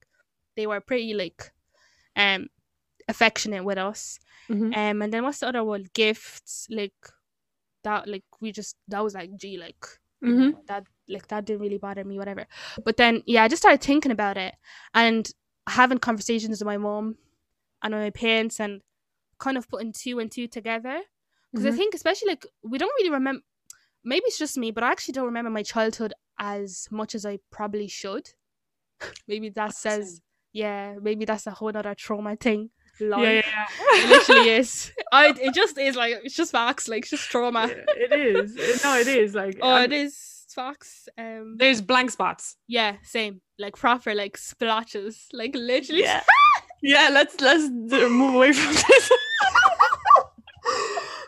they 0.55 0.67
were 0.67 0.79
pretty 0.79 1.13
like 1.13 1.51
um 2.15 2.47
affectionate 3.07 3.63
with 3.63 3.77
us 3.77 4.19
mm-hmm. 4.49 4.73
um 4.73 5.01
and 5.01 5.13
then 5.13 5.23
what's 5.23 5.39
the 5.39 5.47
other 5.47 5.63
one 5.63 5.85
gifts 5.93 6.67
like 6.69 6.93
that 7.83 8.07
like 8.07 8.23
we 8.41 8.51
just 8.51 8.75
that 8.87 9.03
was 9.03 9.13
like 9.13 9.29
gee 9.37 9.57
like 9.57 9.85
mm-hmm. 10.23 10.57
that 10.67 10.85
like 11.07 11.27
that 11.27 11.45
didn't 11.45 11.61
really 11.61 11.77
bother 11.77 12.03
me 12.03 12.17
whatever 12.17 12.47
but 12.83 12.97
then 12.97 13.21
yeah 13.27 13.43
i 13.43 13.47
just 13.47 13.61
started 13.61 13.81
thinking 13.81 14.11
about 14.11 14.37
it 14.37 14.55
and 14.93 15.31
having 15.67 15.99
conversations 15.99 16.59
with 16.59 16.65
my 16.65 16.77
mom 16.77 17.15
and 17.83 17.93
my 17.93 18.09
parents 18.09 18.59
and 18.59 18.81
kind 19.39 19.57
of 19.57 19.67
putting 19.69 19.91
two 19.91 20.19
and 20.19 20.31
two 20.31 20.47
together 20.47 21.01
because 21.51 21.65
mm-hmm. 21.65 21.73
I 21.73 21.77
think 21.77 21.93
especially 21.93 22.29
like 22.29 22.45
we 22.63 22.77
don't 22.77 22.93
really 22.99 23.11
remember 23.11 23.41
maybe 24.03 24.23
it's 24.25 24.37
just 24.37 24.57
me 24.57 24.71
but 24.71 24.83
I 24.83 24.91
actually 24.91 25.13
don't 25.13 25.25
remember 25.25 25.49
my 25.49 25.63
childhood 25.63 26.13
as 26.39 26.87
much 26.91 27.15
as 27.15 27.25
I 27.25 27.39
probably 27.51 27.87
should 27.87 28.29
maybe 29.27 29.49
that 29.49 29.75
says 29.75 30.21
yeah 30.61 30.95
maybe 31.01 31.25
that's 31.25 31.47
a 31.47 31.51
whole 31.51 31.75
other 31.75 31.95
trauma 31.95 32.35
thing 32.35 32.69
Lol. 33.01 33.21
Yeah, 33.23 33.31
yeah, 33.43 33.65
It 34.03 34.09
literally 34.09 34.49
is. 34.51 34.89
I, 35.11 35.33
it 35.47 35.53
just 35.53 35.77
is 35.77 35.97
like 35.97 36.13
it's 36.23 36.33
just 36.33 36.53
facts, 36.53 36.87
like 36.87 37.01
it's 37.03 37.09
just 37.11 37.29
trauma. 37.29 37.67
yeah. 37.67 37.83
it 38.05 38.13
is. 38.13 38.55
It- 38.55 38.81
no, 38.85 38.97
it 38.97 39.07
is. 39.07 39.35
Like, 39.35 39.57
Oh, 39.61 39.75
um, 39.75 39.83
it 39.83 39.91
is 39.91 40.45
facts. 40.55 41.09
Um, 41.17 41.57
there's 41.59 41.81
blank 41.81 42.09
spots. 42.11 42.55
yeah, 42.69 42.95
same. 43.03 43.41
Like 43.59 43.75
proper 43.75 44.15
like 44.15 44.37
splotches, 44.37 45.27
like 45.33 45.53
literally. 45.55 46.03
Yeah. 46.03 46.23
Yeah, 46.81 47.09
let's 47.11 47.41
let's 47.41 47.69
move 47.69 48.35
away 48.35 48.53
from 48.53 48.73
this. 48.73 49.11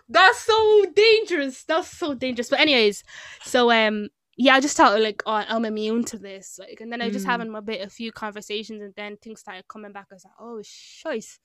That's 0.09 0.39
so 0.39 0.85
dangerous. 0.95 1.63
That's 1.65 1.89
so 1.89 2.13
dangerous. 2.13 2.49
But 2.49 2.61
anyways, 2.61 3.03
so 3.43 3.71
um 3.71 4.07
yeah, 4.37 4.55
I 4.55 4.59
just 4.61 4.77
thought 4.77 4.99
like 5.01 5.23
oh 5.25 5.31
I'm 5.47 5.65
immune 5.65 6.03
to 6.05 6.17
this. 6.19 6.59
Like 6.59 6.79
and 6.81 6.91
then 6.91 7.01
I 7.01 7.09
just 7.09 7.25
Mm. 7.25 7.29
having 7.31 7.55
a 7.55 7.61
bit 7.61 7.81
a 7.85 7.89
few 7.89 8.11
conversations 8.11 8.81
and 8.81 8.93
then 8.95 9.17
things 9.17 9.41
started 9.41 9.67
coming 9.67 9.91
back. 9.93 10.07
I 10.11 10.15
was 10.15 10.25
like, 10.25 10.33
oh 10.39 10.61
choice. 10.63 11.39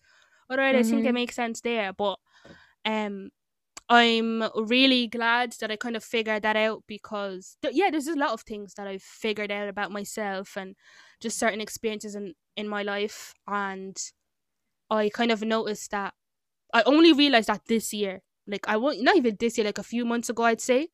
Alright, 0.50 0.76
I 0.76 0.82
think 0.82 1.04
it 1.06 1.12
makes 1.14 1.36
sense 1.36 1.60
there. 1.62 1.92
But 1.92 2.18
um 2.84 3.30
I'm 3.88 4.42
really 4.56 5.08
glad 5.08 5.54
that 5.60 5.70
I 5.70 5.76
kind 5.76 5.96
of 5.96 6.04
figured 6.04 6.42
that 6.44 6.56
out 6.56 6.84
because 6.88 7.58
th- 7.62 7.74
yeah, 7.76 7.90
there's 7.90 8.08
a 8.08 8.16
lot 8.16 8.32
of 8.32 8.42
things 8.42 8.74
that 8.74 8.86
I've 8.86 9.02
figured 9.02 9.52
out 9.52 9.68
about 9.68 9.92
myself 9.92 10.56
and 10.56 10.76
just 11.20 11.38
certain 11.38 11.60
experiences 11.60 12.14
in 12.14 12.34
in 12.56 12.68
my 12.68 12.82
life 12.82 13.34
and 13.48 13.96
I 14.90 15.08
kind 15.08 15.30
of 15.30 15.42
noticed 15.42 15.90
that 15.92 16.14
I 16.74 16.82
only 16.84 17.12
realized 17.12 17.48
that 17.48 17.62
this 17.68 17.92
year. 17.94 18.22
Like 18.46 18.68
I 18.68 18.76
won't 18.76 19.02
not 19.02 19.16
even 19.16 19.36
this 19.38 19.58
year, 19.58 19.66
like 19.66 19.78
a 19.78 19.82
few 19.84 20.04
months 20.04 20.28
ago 20.30 20.44
I'd 20.44 20.60
say 20.60 20.88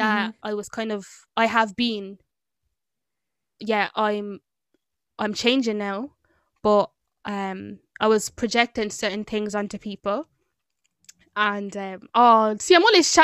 that 0.00 0.34
I 0.42 0.54
was 0.54 0.68
kind 0.68 0.92
of 0.92 1.06
I 1.36 1.46
have 1.46 1.76
been 1.76 2.18
yeah, 3.58 3.88
I'm 3.94 4.40
I'm 5.18 5.34
changing 5.34 5.78
now, 5.78 6.12
but 6.62 6.90
um 7.24 7.78
I 8.00 8.06
was 8.08 8.30
projecting 8.30 8.90
certain 8.90 9.24
things 9.24 9.54
onto 9.54 9.78
people. 9.78 10.26
And 11.36 11.76
um 11.76 12.08
oh 12.14 12.56
see 12.58 12.74
I'm 12.74 12.82
always 12.84 13.16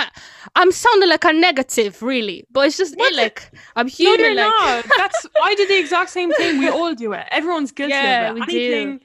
I'm 0.54 0.70
sounding 0.72 1.08
like 1.08 1.24
a 1.24 1.32
negative 1.32 2.02
really. 2.02 2.44
But 2.50 2.66
it's 2.68 2.76
just 2.76 2.94
it 2.98 3.14
like 3.14 3.50
I'm 3.74 3.88
No, 3.88 3.92
human 3.94 4.20
you're 4.20 4.34
like 4.36 4.46
not. 4.50 4.86
That's 4.96 5.26
I 5.42 5.54
did 5.54 5.68
the 5.68 5.78
exact 5.78 6.10
same 6.10 6.32
thing. 6.32 6.58
We 6.58 6.68
all 6.68 6.94
do 6.94 7.12
it. 7.14 7.26
Everyone's 7.30 7.72
guilty 7.72 7.94
Yeah, 7.94 8.30
of 8.30 8.38
it. 8.38 8.40
we 8.40 8.46
do. 8.46 9.00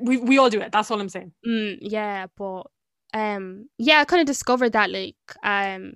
We 0.00 0.16
we 0.18 0.38
all 0.38 0.50
do 0.50 0.60
it. 0.60 0.70
That's 0.70 0.90
all 0.90 1.00
I'm 1.00 1.08
saying. 1.08 1.32
Mm, 1.46 1.78
yeah, 1.80 2.26
but 2.36 2.64
um 3.14 3.68
yeah, 3.78 4.00
I 4.00 4.04
kind 4.04 4.20
of 4.20 4.26
discovered 4.26 4.72
that 4.72 4.90
like 4.90 5.16
um 5.42 5.94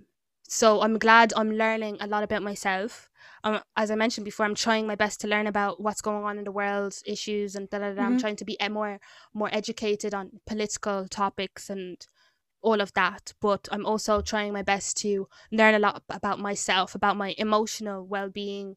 so 0.53 0.82
I'm 0.82 0.98
glad 0.98 1.32
I'm 1.34 1.53
learning 1.53 1.96
a 2.00 2.07
lot 2.07 2.22
about 2.24 2.42
myself. 2.42 3.11
Um, 3.44 3.61
as 3.76 3.90
I 3.90 3.94
mentioned 3.94 4.24
before, 4.26 4.44
I'm 4.46 4.55
trying 4.55 4.86
my 4.86 4.94
best 4.96 5.20
to 5.22 5.28
learn 5.28 5.46
about 5.46 5.80
what's 5.80 6.03
going 6.03 6.24
on 6.24 6.38
in 6.38 6.44
the 6.44 6.53
world, 6.53 6.94
issues, 7.07 7.57
and 7.57 7.70
da 7.70 7.78
da 7.78 7.92
da. 7.94 8.03
I'm 8.03 8.16
Mhm. 8.16 8.22
trying 8.22 8.36
to 8.36 8.44
be 8.44 8.57
more 8.70 9.00
more 9.34 9.48
educated 9.53 10.12
on 10.14 10.40
political 10.46 11.09
topics 11.09 11.70
and 11.70 11.96
all 12.62 12.80
of 12.80 12.92
that. 12.94 13.34
But 13.40 13.68
I'm 13.72 13.86
also 13.86 14.22
trying 14.22 14.53
my 14.53 14.62
best 14.62 14.96
to 14.98 15.28
learn 15.53 15.74
a 15.74 15.80
lot 15.80 16.03
about 16.11 16.40
myself, 16.40 16.94
about 16.94 17.16
my 17.16 17.34
emotional 17.38 18.07
well 18.07 18.30
being, 18.30 18.76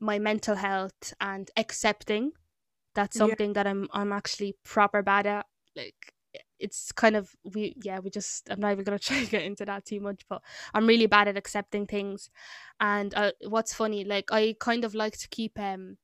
my 0.00 0.18
mental 0.18 0.56
health, 0.56 1.14
and 1.20 1.50
accepting. 1.56 2.32
That's 2.94 3.16
Yeah. 3.16 3.34
something 3.34 3.54
that 3.54 3.66
I'm 3.66 3.88
I'm 3.92 4.12
actually 4.12 4.56
proper 4.64 5.02
bad 5.02 5.26
at. 5.26 5.46
Like 5.76 6.13
it's 6.58 6.92
kind 6.92 7.16
of 7.16 7.30
we 7.54 7.74
yeah 7.82 7.98
we 7.98 8.10
just 8.10 8.48
I'm 8.50 8.60
not 8.60 8.72
even 8.72 8.84
gonna 8.84 8.98
try 9.10 9.22
to 9.24 9.30
get 9.30 9.42
into 9.42 9.64
that 9.64 9.84
too 9.84 10.00
much, 10.00 10.22
but 10.28 10.42
I'm 10.72 10.86
really 10.86 11.06
bad 11.06 11.28
at 11.28 11.36
accepting 11.36 11.86
things. 11.86 12.30
And 12.80 13.14
uh, 13.14 13.32
what's 13.46 13.74
funny, 13.74 14.04
like 14.04 14.32
I 14.32 14.56
kind 14.60 14.84
of 14.84 14.94
like 14.94 15.18
to 15.18 15.28
keep 15.28 15.58
um 15.58 15.98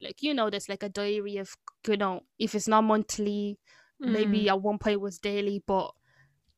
like 0.00 0.22
you 0.22 0.32
know 0.34 0.50
this 0.50 0.68
like 0.68 0.82
a 0.82 0.88
diary 0.88 1.36
of 1.38 1.56
you 1.86 1.96
know 1.96 2.20
if 2.38 2.54
it's 2.54 2.68
not 2.68 2.82
monthly 2.84 3.58
maybe 4.00 4.48
at 4.48 4.62
one 4.62 4.78
point 4.78 4.94
it 4.94 5.00
was 5.00 5.18
daily 5.18 5.60
but 5.66 5.90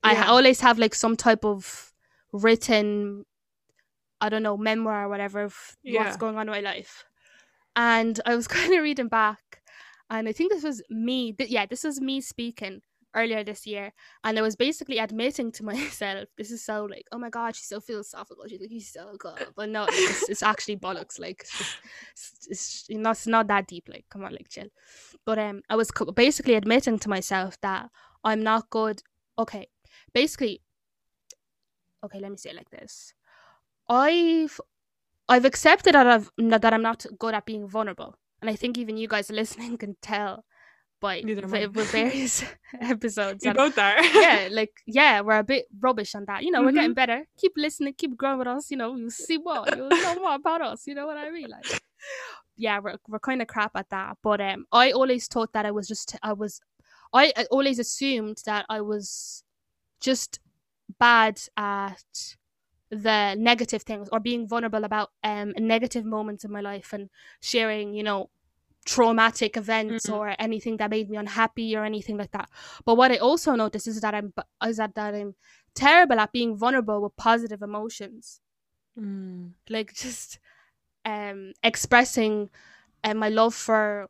i 0.03 0.13
Yeah. 0.13 0.25
ha- 0.25 0.33
always 0.35 0.61
have 0.61 0.79
like 0.79 0.95
some 0.95 1.17
type 1.17 1.43
of 1.43 1.95
written 2.33 3.25
i 4.21 4.29
don't 4.29 4.43
know 4.43 4.57
memoir 4.57 5.07
or 5.07 5.09
whatever 5.09 5.43
of 5.43 5.77
Yeah. 5.83 6.05
what's 6.05 6.17
going 6.19 6.37
on 6.37 6.49
in 6.49 6.53
my 6.53 6.61
life 6.61 7.05
and 7.77 8.21
i 8.27 8.35
was 8.37 8.47
kind 8.57 8.75
of 8.75 8.83
reading 8.83 9.09
back 9.09 9.63
and 10.11 10.29
i 10.29 10.33
think 10.33 10.53
this 10.53 10.65
was 10.65 10.83
me 10.91 11.33
th- 11.33 11.51
yeah 11.51 11.67
this 11.67 11.85
was 11.85 12.01
me 12.01 12.21
speaking 12.21 12.83
earlier 13.15 13.43
this 13.43 13.67
year 13.67 13.93
and 14.25 14.39
i 14.39 14.43
was 14.43 14.57
basically 14.57 14.99
admitting 14.99 15.51
to 15.51 15.65
myself 15.73 16.29
this 16.37 16.51
is 16.51 16.65
so 16.65 16.85
like 16.85 17.05
oh 17.13 17.19
my 17.19 17.29
god 17.29 17.55
she's 17.55 17.67
so 17.69 17.81
philosophical 17.81 18.45
she's 18.49 18.61
like 18.61 18.71
she's 18.71 18.93
so 18.93 19.15
good 19.19 19.47
but 19.57 19.69
no 19.69 19.87
it's, 19.89 20.29
it's 20.29 20.43
actually 20.43 20.77
bollocks 20.77 21.19
like 21.19 21.41
it's, 21.41 21.59
just, 21.59 21.77
it's, 22.13 22.47
it's, 22.51 22.85
you 22.89 22.99
know, 22.99 23.11
it's 23.11 23.27
not 23.27 23.49
that 23.49 23.67
deep 23.67 23.89
like 23.89 24.05
come 24.11 24.25
on 24.25 24.33
like 24.33 24.49
chill. 24.49 24.67
But 25.25 25.39
um 25.39 25.63
i 25.69 25.77
was 25.77 25.91
co- 25.91 26.13
basically 26.13 26.55
admitting 26.55 26.99
to 27.01 27.09
myself 27.09 27.61
that 27.61 27.91
i'm 28.25 28.43
not 28.43 28.71
good 28.71 29.03
okay 29.39 29.69
basically 30.13 30.63
okay 32.05 32.21
let 32.21 32.31
me 32.31 32.37
say 32.37 32.51
it 32.51 32.57
like 32.57 32.71
this. 32.71 33.15
I've 33.89 34.61
i've 35.29 35.45
accepted 35.45 35.95
that 35.95 36.07
i've 36.07 36.31
that 36.39 36.73
i'm 36.73 36.83
not 36.83 37.07
good 37.19 37.35
at 37.35 37.47
being 37.47 37.69
vulnerable 37.69 38.17
and 38.41 38.51
i 38.51 38.57
think 38.57 38.79
even 38.79 38.97
you 38.97 39.09
guys 39.09 39.31
listening 39.41 39.79
can 39.79 39.97
tell 40.03 40.45
am 41.05 41.73
with 41.73 41.91
various 41.91 42.45
episodes 42.81 43.45
You 43.45 43.55
both 43.55 43.79
are. 43.79 44.03
yeah, 44.05 44.49
like 44.53 44.73
yeah, 44.87 45.21
we're 45.21 45.39
a 45.39 45.45
bit 45.45 45.67
rubbish 45.81 46.15
on 46.15 46.25
that. 46.27 46.43
You 46.45 46.51
know, 46.51 46.63
we're 46.63 46.71
Mhm. 46.71 46.75
getting 46.75 46.95
better. 46.95 47.27
Keep 47.37 47.53
listening, 47.57 47.95
keep 47.97 48.17
growing 48.17 48.39
with 48.39 48.49
us. 48.49 48.71
You 48.71 48.77
know, 48.77 48.95
you 48.97 49.11
see 49.11 49.39
what 49.39 49.77
you'll 49.77 49.89
know 49.89 50.15
more 50.21 50.35
about 50.35 50.61
us. 50.63 50.87
You 50.87 50.95
know 50.95 51.07
what 51.07 51.17
I 51.17 51.31
mean? 51.31 51.49
Like, 51.49 51.83
yeah, 52.57 52.79
we're 52.79 52.97
we're 53.09 53.19
kind 53.19 53.43
of 53.43 53.49
crap 53.49 53.73
at 53.75 53.89
that. 53.91 54.19
But 54.23 54.41
um, 54.41 54.67
I 54.73 54.93
always 54.93 55.27
thought 55.27 55.53
that 55.53 55.67
I 55.67 55.71
was 55.71 55.89
just 55.89 56.17
I 56.23 56.33
was, 56.33 56.61
I, 57.13 57.33
I 57.37 57.45
always 57.51 57.79
assumed 57.79 58.39
that 58.47 58.67
I 58.69 58.81
was 58.81 59.43
just 60.01 60.41
bad 60.99 61.41
at 61.57 62.03
the 62.91 63.37
negative 63.39 63.83
things 63.83 64.09
or 64.11 64.19
being 64.19 64.49
vulnerable 64.49 64.83
about 64.83 65.11
um 65.23 65.53
negative 65.57 66.05
moments 66.05 66.45
in 66.45 66.51
my 66.51 66.61
life 66.61 66.93
and 66.93 67.09
sharing 67.41 67.95
you 67.95 68.03
know 68.03 68.29
traumatic 68.87 69.57
events 69.57 70.07
Mhm. 70.07 70.15
or 70.17 70.35
anything 70.39 70.77
that 70.79 70.91
made 70.91 71.09
me 71.11 71.17
unhappy 71.17 71.77
or 71.77 71.85
anything 71.85 72.17
like 72.17 72.31
that 72.31 72.49
but 72.87 72.97
what 72.97 73.11
i 73.13 73.17
also 73.19 73.55
noticed 73.55 73.87
is 73.87 74.01
that 74.01 74.15
i'm 74.15 74.33
is 74.65 74.79
that, 74.79 74.95
that 74.95 75.15
i'm 75.15 75.35
terrible 75.75 76.19
at 76.19 76.33
being 76.33 76.57
vulnerable 76.57 77.01
with 77.03 77.15
positive 77.17 77.63
emotions 77.63 78.41
Mm. 78.99 79.53
like 79.69 79.95
just 79.95 80.39
um 81.05 81.53
expressing 81.63 82.51
uh, 83.05 83.15
my 83.15 83.29
love 83.29 83.55
for 83.55 84.09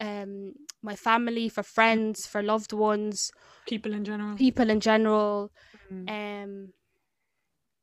um 0.00 0.54
my 0.82 0.96
family 0.96 1.48
for 1.48 1.62
friends 1.62 2.26
for 2.26 2.42
loved 2.42 2.72
ones 2.72 3.30
People 3.66 3.92
in 3.92 4.04
general. 4.04 4.36
people 4.36 4.70
in 4.70 4.80
general 4.80 5.52
Mm. 5.92 6.08
um 6.08 6.72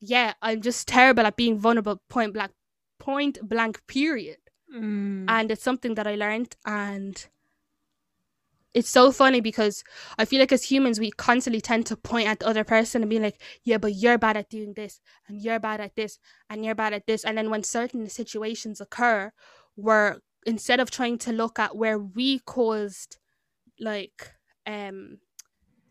yeah 0.01 0.33
i'm 0.41 0.61
just 0.61 0.87
terrible 0.87 1.25
at 1.25 1.35
being 1.35 1.57
vulnerable 1.59 2.01
point 2.09 2.33
blank 2.33 2.51
point 2.99 3.37
blank 3.47 3.85
period 3.87 4.37
Mm. 4.75 5.25
and 5.27 5.51
it's 5.51 5.63
something 5.63 5.95
that 5.95 6.05
i 6.05 6.15
learned 6.15 6.55
and 6.65 7.27
it's 8.73 8.89
so 8.89 9.11
funny 9.11 9.41
because 9.41 9.83
i 10.19 10.25
feel 10.25 10.39
like 10.39 10.51
as 10.51 10.63
humans 10.63 10.99
we 10.99 11.09
constantly 11.09 11.59
tend 11.59 11.87
to 11.87 11.95
point 11.97 12.27
at 12.27 12.39
the 12.39 12.47
other 12.47 12.63
person 12.63 13.01
and 13.01 13.09
be 13.09 13.19
like 13.19 13.41
yeah 13.63 13.79
but 13.79 13.95
you're 13.95 14.19
bad 14.19 14.37
at 14.37 14.49
doing 14.49 14.73
this 14.75 15.01
and 15.27 15.41
you're 15.41 15.59
bad 15.59 15.81
at 15.81 15.95
this 15.95 16.19
and 16.49 16.63
you're 16.63 16.75
bad 16.75 16.93
at 16.93 17.07
this 17.07 17.23
and 17.23 17.37
then 17.37 17.49
when 17.49 17.63
certain 17.63 18.07
situations 18.07 18.79
occur 18.79 19.31
we're 19.75 20.17
instead 20.45 20.79
of 20.79 20.91
trying 20.91 21.17
to 21.17 21.31
look 21.31 21.57
at 21.57 21.75
where 21.75 21.97
we 21.97 22.39
caused 22.39 23.17
like 23.79 24.33
um 24.67 25.17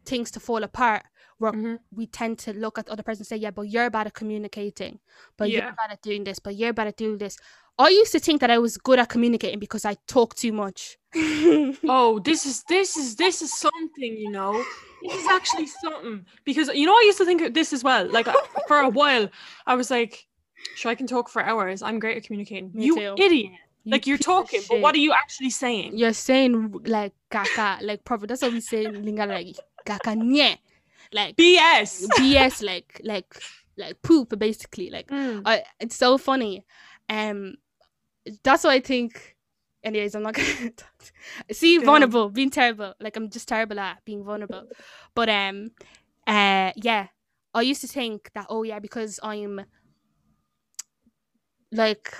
things 0.04 0.30
to 0.30 0.40
fall 0.40 0.62
apart 0.62 1.02
we're 1.40 1.52
Mhm. 1.52 1.78
we 1.94 2.06
tend 2.06 2.38
to 2.40 2.52
look 2.52 2.78
at 2.78 2.86
the 2.86 2.92
other 2.92 3.02
person 3.02 3.20
and 3.22 3.26
say, 3.26 3.36
yeah, 3.36 3.50
but 3.50 3.62
you're 3.62 3.90
bad 3.90 4.06
at 4.08 4.14
communicating, 4.14 4.98
but 5.36 5.50
Yeah. 5.50 5.64
you're 5.66 5.72
bad 5.72 5.90
at 5.92 6.02
doing 6.02 6.24
this, 6.24 6.38
but 6.38 6.54
you're 6.56 6.72
bad 6.72 6.88
at 6.88 6.96
doing 6.96 7.18
this. 7.18 7.36
I 7.78 7.90
used 7.90 8.10
to 8.12 8.18
think 8.18 8.40
that 8.40 8.50
I 8.50 8.58
was 8.58 8.76
good 8.76 8.98
at 8.98 9.08
communicating 9.08 9.60
because 9.60 9.84
I 9.84 9.94
talk 10.08 10.34
too 10.34 10.52
much. 10.52 10.98
Oh, 11.88 12.18
this 12.18 12.44
is 12.44 12.64
this 12.68 12.96
is 12.96 13.16
this 13.16 13.40
is 13.42 13.52
something, 13.56 14.12
you 14.16 14.30
know. 14.30 14.64
This 15.02 15.22
is 15.22 15.28
actually 15.28 15.66
something 15.68 16.26
because 16.44 16.68
you 16.74 16.86
know 16.86 16.92
I 16.94 17.02
used 17.06 17.18
to 17.18 17.24
think 17.24 17.40
of 17.42 17.54
this 17.54 17.72
as 17.72 17.84
well. 17.84 18.06
Like 18.10 18.26
uh, 18.28 18.34
for 18.66 18.78
a 18.80 18.88
while, 19.00 19.28
I 19.66 19.74
was 19.76 19.90
like, 19.90 20.26
"Sure, 20.74 20.90
I 20.90 20.96
can 20.96 21.06
talk 21.06 21.28
for 21.28 21.40
hours. 21.42 21.82
I'm 21.82 21.98
great 22.00 22.16
at 22.16 22.24
communicating." 22.24 22.72
Me 22.74 22.86
you 22.86 22.96
too. 22.96 23.14
idiot! 23.16 23.52
You 23.84 23.92
Like 23.92 24.06
you're 24.08 24.18
talking, 24.18 24.60
but 24.68 24.80
what 24.80 24.94
are 24.96 24.98
you 25.06 25.12
actually 25.12 25.50
saying? 25.50 25.96
You're 25.96 26.12
saying 26.12 26.82
like 26.84 27.14
kaka, 27.30 27.78
like 27.82 28.04
proper. 28.04 28.26
That's 28.26 28.42
what 28.42 28.52
we 28.52 28.60
say 28.60 28.84
in 28.86 29.04
Lingala, 29.04 29.34
like 29.38 29.56
kaka 29.86 30.16
nye, 30.16 30.58
like 31.12 31.36
BS. 31.36 32.06
BS, 32.18 32.64
like 32.64 33.00
like 33.04 33.40
like 33.76 34.00
poop, 34.02 34.38
basically. 34.38 34.90
Like 34.90 35.08
Mm. 35.08 35.42
I, 35.44 35.64
it's 35.80 35.96
so 35.96 36.18
funny. 36.18 36.64
Um, 37.08 37.54
that's 38.44 38.64
what 38.64 38.72
I 38.72 38.80
think. 38.80 39.36
Anyways, 39.84 40.14
I'm 40.14 40.22
not 40.24 40.34
gonna 40.34 40.70
talk. 40.70 41.12
see 41.52 41.78
vulnerable, 41.78 42.28
being 42.30 42.50
terrible. 42.50 42.94
Like 43.00 43.16
I'm 43.16 43.30
just 43.30 43.48
terrible 43.48 43.78
at 43.78 44.04
being 44.04 44.24
vulnerable. 44.24 44.68
But 45.14 45.28
um, 45.28 45.70
uh, 46.26 46.72
yeah, 46.76 47.06
I 47.54 47.62
used 47.62 47.80
to 47.82 47.86
think 47.88 48.30
that 48.34 48.46
oh 48.50 48.64
yeah, 48.64 48.80
because 48.80 49.20
I'm 49.22 49.64
like 51.72 52.14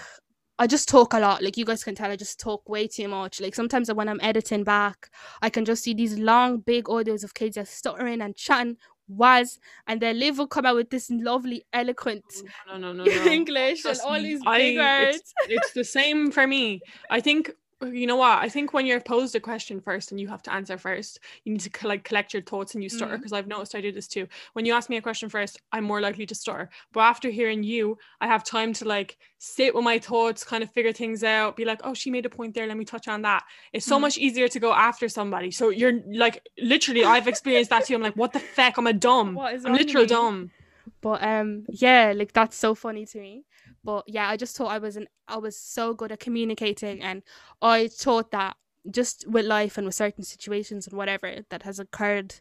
I 0.58 0.66
just 0.66 0.88
talk 0.88 1.14
a 1.14 1.18
lot. 1.20 1.42
Like 1.42 1.56
you 1.56 1.64
guys 1.64 1.84
can 1.84 1.94
tell, 1.94 2.10
I 2.10 2.16
just 2.16 2.40
talk 2.40 2.68
way 2.68 2.88
too 2.88 3.08
much. 3.08 3.40
Like 3.40 3.54
sometimes 3.54 3.92
when 3.92 4.08
I'm 4.08 4.20
editing 4.22 4.64
back, 4.64 5.10
I 5.40 5.50
can 5.50 5.64
just 5.64 5.84
see 5.84 5.94
these 5.94 6.18
long, 6.18 6.58
big 6.58 6.84
audios 6.86 7.22
of 7.24 7.34
kids 7.34 7.54
just 7.54 7.74
stuttering 7.76 8.20
and 8.20 8.34
chatting 8.34 8.76
was, 9.08 9.58
and 9.86 10.00
then 10.02 10.18
Liv 10.18 10.36
will 10.38 10.46
come 10.46 10.66
out 10.66 10.74
with 10.76 10.90
this 10.90 11.10
lovely, 11.10 11.64
eloquent 11.72 12.24
oh, 12.70 12.76
No, 12.76 12.92
no, 12.92 12.92
no, 12.92 13.04
no. 13.24 13.24
English 13.30 13.84
and 13.84 13.98
all 14.04 14.20
these 14.20 14.40
I- 14.46 14.58
big 14.58 14.78
words. 14.78 15.16
it's, 15.16 15.34
it's 15.48 15.72
the 15.72 15.84
same 15.84 16.30
for 16.30 16.46
me. 16.46 16.80
I 17.10 17.20
think 17.20 17.50
you 17.80 18.06
know 18.08 18.16
what? 18.16 18.38
I 18.38 18.48
think 18.48 18.72
when 18.72 18.86
you're 18.86 19.00
posed 19.00 19.36
a 19.36 19.40
question 19.40 19.80
first 19.80 20.10
and 20.10 20.20
you 20.20 20.26
have 20.28 20.42
to 20.42 20.52
answer 20.52 20.76
first, 20.78 21.20
you 21.44 21.52
need 21.52 21.60
to 21.60 21.86
like 21.86 22.02
collect 22.02 22.32
your 22.34 22.42
thoughts 22.42 22.74
and 22.74 22.82
you 22.82 22.88
stutter 22.88 23.14
Mhm. 23.14 23.18
because 23.18 23.32
I've 23.32 23.46
noticed 23.46 23.74
I 23.76 23.80
do 23.80 23.92
this 23.92 24.08
too. 24.08 24.26
When 24.54 24.66
you 24.66 24.72
ask 24.74 24.90
me 24.90 24.96
a 24.96 25.02
question 25.02 25.28
first, 25.28 25.60
I'm 25.70 25.84
more 25.84 26.00
likely 26.00 26.26
to 26.26 26.34
stutter. 26.34 26.70
But 26.92 27.00
after 27.00 27.30
hearing 27.30 27.62
you, 27.62 27.96
I 28.20 28.26
have 28.26 28.42
time 28.42 28.72
to 28.74 28.84
like 28.84 29.16
sit 29.38 29.74
with 29.74 29.84
my 29.84 29.98
thoughts, 30.00 30.42
kind 30.42 30.64
of 30.64 30.72
figure 30.72 30.92
things 30.92 31.22
out, 31.22 31.54
be 31.54 31.64
like, 31.64 31.80
oh, 31.84 31.94
she 31.94 32.10
made 32.10 32.26
a 32.26 32.30
point 32.30 32.54
there. 32.54 32.66
Let 32.66 32.76
me 32.76 32.84
touch 32.84 33.06
on 33.06 33.22
that. 33.22 33.44
It's 33.72 33.86
so 33.86 33.96
Mhm. 33.98 34.00
much 34.02 34.18
easier 34.18 34.48
to 34.48 34.58
go 34.58 34.72
after 34.72 35.08
somebody. 35.08 35.52
So 35.52 35.68
you're 35.68 36.00
like 36.06 36.48
literally, 36.58 37.04
I've 37.04 37.28
experienced 37.28 37.70
that 37.70 37.84
too. 37.86 37.94
I'm 37.94 38.02
like, 38.02 38.16
what 38.16 38.32
the 38.32 38.40
feck? 38.40 38.76
I'm 38.78 38.88
a 38.88 38.92
dumb. 38.92 39.36
What 39.36 39.54
is 39.54 39.64
I'm 39.64 39.72
literal 39.72 40.04
dumb. 40.06 40.50
But 41.00 41.22
um, 41.22 41.64
yeah, 41.68 42.12
like 42.16 42.32
that's 42.32 42.56
so 42.56 42.74
funny 42.74 43.06
to 43.06 43.20
me. 43.20 43.44
But 43.84 44.04
yeah, 44.06 44.28
I 44.28 44.36
just 44.36 44.56
thought 44.56 44.68
I 44.72 44.78
was 44.78 44.96
an 44.96 45.06
I 45.26 45.36
was 45.38 45.56
so 45.56 45.94
good 45.94 46.12
at 46.12 46.20
communicating, 46.20 47.02
and 47.02 47.22
I 47.62 47.88
thought 47.88 48.30
that 48.32 48.56
just 48.90 49.26
with 49.28 49.44
life 49.46 49.76
and 49.76 49.86
with 49.86 49.94
certain 49.94 50.24
situations 50.24 50.86
and 50.86 50.96
whatever 50.96 51.40
that 51.50 51.62
has 51.62 51.78
occurred 51.78 52.36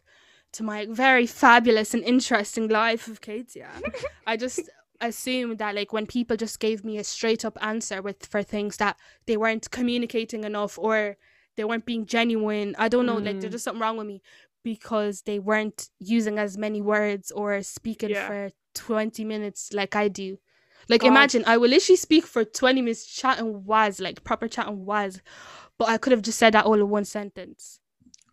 to 0.52 0.62
my 0.62 0.86
very 0.88 1.26
fabulous 1.26 1.92
and 1.94 2.02
interesting 2.04 2.68
life 2.68 3.06
of 3.08 3.20
Katia, 3.20 3.68
I 4.26 4.36
just 4.36 4.60
assumed 5.00 5.58
that 5.58 5.74
like 5.74 5.92
when 5.92 6.06
people 6.06 6.36
just 6.36 6.58
gave 6.58 6.84
me 6.84 6.98
a 6.98 7.04
straight 7.04 7.44
up 7.44 7.56
answer 7.62 8.02
with 8.02 8.26
for 8.26 8.42
things 8.42 8.78
that 8.78 8.96
they 9.26 9.36
weren't 9.36 9.70
communicating 9.70 10.44
enough 10.44 10.78
or 10.78 11.16
they 11.56 11.64
weren't 11.64 11.84
being 11.86 12.06
genuine. 12.06 12.74
I 12.78 12.88
don't 12.88 13.06
know, 13.06 13.16
like 13.16 13.40
there's 13.40 13.50
Mm. 13.50 13.52
just 13.52 13.64
something 13.64 13.80
wrong 13.82 13.96
with 13.96 14.06
me 14.06 14.22
because 14.64 15.22
they 15.22 15.38
weren't 15.38 15.90
using 16.00 16.38
as 16.38 16.56
many 16.58 16.80
words 16.80 17.30
or 17.30 17.62
speaking 17.62 18.10
Yeah. 18.10 18.26
for 18.26 18.50
20 18.74 19.24
minutes 19.24 19.72
like 19.72 19.94
I 19.94 20.08
do. 20.08 20.38
Like 20.88 21.02
God. 21.02 21.08
imagine 21.08 21.44
I 21.46 21.56
will 21.56 21.68
literally 21.68 21.96
speak 21.96 22.26
for 22.26 22.44
20 22.44 22.82
minutes 22.82 23.06
chatting 23.06 23.64
was 23.64 24.00
like 24.00 24.24
proper 24.24 24.48
chatting 24.48 24.84
was 24.84 25.20
but 25.78 25.88
I 25.88 25.96
could 25.96 26.10
have 26.10 26.22
just 26.22 26.38
said 26.38 26.54
that 26.54 26.66
all 26.66 26.74
in 26.74 26.88
one 26.90 27.04
sentence. 27.04 27.80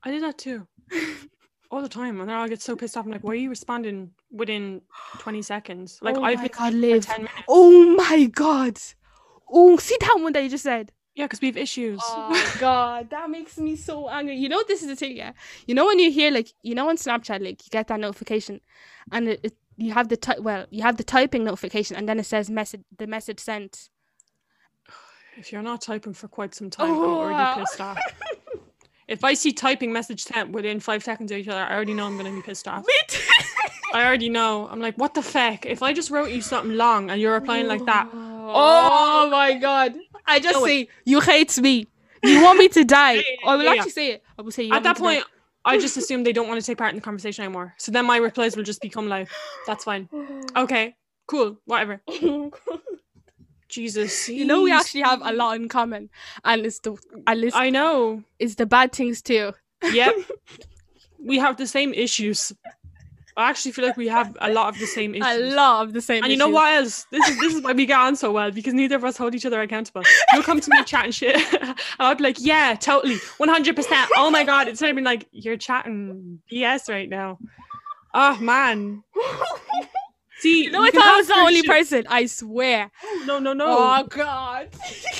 I 0.03 0.11
did 0.11 0.23
that 0.23 0.37
too. 0.37 0.67
All 1.71 1.81
the 1.81 1.89
time. 1.89 2.19
And 2.19 2.29
then 2.29 2.35
I'll 2.35 2.47
get 2.47 2.61
so 2.61 2.75
pissed 2.75 2.97
off. 2.97 3.05
I'm 3.05 3.11
like, 3.11 3.23
why 3.23 3.31
are 3.31 3.35
you 3.35 3.49
responding 3.49 4.11
within 4.31 4.81
20 5.19 5.41
seconds? 5.41 5.99
Oh 6.01 6.05
like, 6.05 6.17
oh 6.17 6.23
I've 6.23 6.41
been 6.41 6.51
god, 6.55 6.73
live. 6.73 7.05
10 7.05 7.17
minutes. 7.17 7.43
Oh 7.47 7.95
my 7.95 8.25
god. 8.25 8.77
Oh, 9.49 9.77
see 9.77 9.97
that 9.99 10.17
one 10.19 10.33
that 10.33 10.43
you 10.43 10.49
just 10.49 10.63
said. 10.63 10.91
Yeah, 11.15 11.25
because 11.25 11.41
we 11.41 11.47
have 11.47 11.57
issues. 11.57 12.01
Oh 12.03 12.55
god, 12.59 13.09
that 13.09 13.29
makes 13.29 13.57
me 13.57 13.75
so 13.75 14.09
angry. 14.09 14.35
You 14.35 14.49
know, 14.49 14.63
this 14.67 14.81
is 14.81 14.89
the 14.89 14.95
thing, 14.95 15.15
yeah. 15.15 15.31
You 15.65 15.73
know 15.73 15.85
when 15.85 15.97
you 15.97 16.11
hear 16.11 16.29
like, 16.29 16.53
you 16.61 16.75
know, 16.75 16.89
on 16.89 16.97
Snapchat, 16.97 17.41
like 17.41 17.65
you 17.65 17.69
get 17.71 17.87
that 17.87 17.99
notification, 17.99 18.59
and 19.11 19.29
it, 19.29 19.39
it 19.43 19.53
you 19.77 19.93
have 19.93 20.09
the 20.09 20.17
ty- 20.17 20.39
well, 20.39 20.65
you 20.69 20.81
have 20.83 20.97
the 20.97 21.03
typing 21.03 21.43
notification, 21.43 21.95
and 21.95 22.07
then 22.07 22.19
it 22.19 22.25
says 22.25 22.49
message 22.49 22.81
the 22.97 23.07
message 23.07 23.39
sent. 23.39 23.89
if 25.37 25.51
you're 25.51 25.61
not 25.61 25.81
typing 25.81 26.13
for 26.13 26.27
quite 26.27 26.55
some 26.55 26.69
time, 26.69 26.91
oh, 26.91 27.03
I'm 27.03 27.09
already 27.33 27.51
Oh. 27.51 27.59
pissed 27.63 27.81
off. 27.81 27.97
If 29.07 29.23
I 29.23 29.35
see 29.35 29.51
typing 29.53 29.93
message 29.93 30.23
sent 30.23 30.49
within 30.49 30.79
five 30.79 31.03
seconds 31.03 31.31
of 31.31 31.37
each 31.37 31.47
other, 31.47 31.59
I 31.59 31.75
already 31.75 31.93
know 31.93 32.07
I'm 32.07 32.17
going 32.17 32.25
to 32.25 32.35
be 32.35 32.41
pissed 32.41 32.67
off. 32.67 32.83
I 33.93 34.03
already 34.03 34.29
know. 34.29 34.67
I'm 34.67 34.79
like, 34.79 34.95
what 34.97 35.13
the 35.13 35.21
feck? 35.21 35.67
If 35.67 35.83
I 35.83 35.93
just 35.93 36.09
wrote 36.09 36.31
you 36.31 36.41
something 36.41 36.75
long 36.75 37.11
and 37.11 37.21
you're 37.21 37.33
replying 37.33 37.67
like 37.67 37.85
that, 37.85 38.09
Oh 38.11 39.29
my 39.31 39.53
god! 39.59 39.93
I 40.25 40.39
just 40.39 40.63
say 40.63 40.87
you 41.05 41.19
hate 41.21 41.55
me. 41.61 41.85
You 42.23 42.41
want 42.41 42.57
me 42.57 42.67
to 42.69 42.83
die. 42.99 43.13
Yeah, 43.13 43.21
yeah, 43.43 43.47
I 43.49 43.55
will 43.57 43.63
yeah, 43.63 43.69
yeah. 43.73 43.75
actually 43.77 43.91
say 43.91 44.11
it. 44.13 44.23
I 44.39 44.41
will 44.41 44.51
say 44.51 44.63
you 44.63 44.73
at 44.73 44.81
that 44.81 44.97
point. 44.97 45.23
die. 45.23 45.29
I 45.65 45.79
just 45.79 45.97
assume 45.97 46.23
they 46.23 46.33
don't 46.33 46.47
want 46.47 46.59
to 46.59 46.65
take 46.65 46.77
part 46.77 46.91
in 46.91 46.95
the 46.95 47.01
conversation 47.01 47.43
anymore. 47.43 47.73
So 47.77 47.91
then 47.91 48.05
my 48.05 48.17
replies 48.17 48.55
will 48.55 48.63
just 48.63 48.81
become 48.81 49.09
like, 49.09 49.29
that's 49.67 49.83
fine. 49.83 50.09
Okay, 50.55 50.95
cool, 51.27 51.57
whatever. 51.65 52.01
Jesus. 53.67 54.29
you 54.29 54.45
know 54.45 54.61
we 54.61 54.71
actually 54.71 55.01
have 55.01 55.21
a 55.21 55.33
lot 55.33 55.57
in 55.57 55.67
common, 55.67 56.09
and 56.45 56.65
it's 56.65 56.79
the 56.79 56.95
and 57.27 57.43
it's, 57.43 57.55
I 57.55 57.69
know. 57.69 58.23
it's 58.39 58.55
the 58.55 58.65
bad 58.65 58.93
things 58.93 59.21
too. 59.21 59.51
Yep. 59.83 60.15
we 61.19 61.37
have 61.39 61.57
the 61.57 61.67
same 61.67 61.93
issues. 61.93 62.53
I 63.37 63.49
actually 63.49 63.73
feel 63.73 63.85
like 63.85 63.97
we 63.97 64.07
have 64.07 64.37
a 64.39 64.49
lot 64.51 64.69
of 64.73 64.79
the 64.79 64.87
same 64.87 65.13
issues. 65.15 65.27
A 65.27 65.55
lot 65.55 65.85
of 65.85 65.93
the 65.93 66.01
same. 66.01 66.23
And 66.23 66.31
you 66.31 66.37
know 66.37 66.47
what 66.49 66.73
else? 66.73 67.05
This 67.11 67.27
is 67.29 67.39
this 67.39 67.53
is 67.55 67.61
why 67.61 67.73
we 67.73 67.85
get 67.85 67.99
on 67.99 68.15
so 68.15 68.31
well 68.31 68.49
because 68.51 68.73
neither 68.73 68.95
of 68.95 69.03
us 69.03 69.17
hold 69.17 69.35
each 69.35 69.45
other 69.45 69.61
accountable. 69.61 70.03
You'll 70.33 70.43
come 70.43 70.61
to 70.61 70.69
me 70.71 70.83
chatting 70.85 71.11
shit, 71.11 71.35
and 71.61 71.75
I'll 71.99 72.15
be 72.15 72.23
like, 72.23 72.37
"Yeah, 72.39 72.75
totally, 72.75 73.17
one 73.37 73.49
hundred 73.49 73.75
percent." 73.75 74.09
Oh 74.15 74.29
my 74.31 74.43
god! 74.45 74.67
It's 74.69 74.79
not 74.81 74.89
even 74.89 75.03
like 75.03 75.27
you're 75.31 75.57
chatting 75.57 76.39
BS 76.51 76.89
right 76.89 77.09
now. 77.09 77.37
Oh 78.13 78.37
man. 78.39 79.03
See, 80.39 80.65
You 80.65 80.71
know, 80.71 80.83
I 80.83 80.91
thought 80.91 81.05
I 81.05 81.17
was 81.17 81.27
the 81.27 81.35
only 81.37 81.61
friendship- 81.63 82.05
person. 82.05 82.13
I 82.13 82.25
swear. 82.25 82.91
No, 83.25 83.39
no, 83.39 83.53
no, 83.53 83.65
Oh 83.69 84.03
God. 84.09 84.67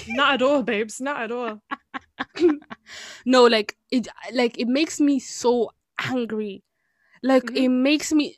not 0.09 0.35
at 0.35 0.41
all, 0.41 0.61
babes. 0.61 0.99
Not 0.99 1.21
at 1.23 1.31
all. 1.31 1.61
no, 3.25 3.45
like 3.45 3.75
it, 3.91 4.07
like 4.33 4.57
it 4.59 4.67
makes 4.67 4.99
me 4.99 5.19
so 5.19 5.71
angry. 5.99 6.63
Like 7.25 7.43
Mhm. 7.43 7.57
it 7.57 7.69
makes 7.69 8.13
me, 8.13 8.37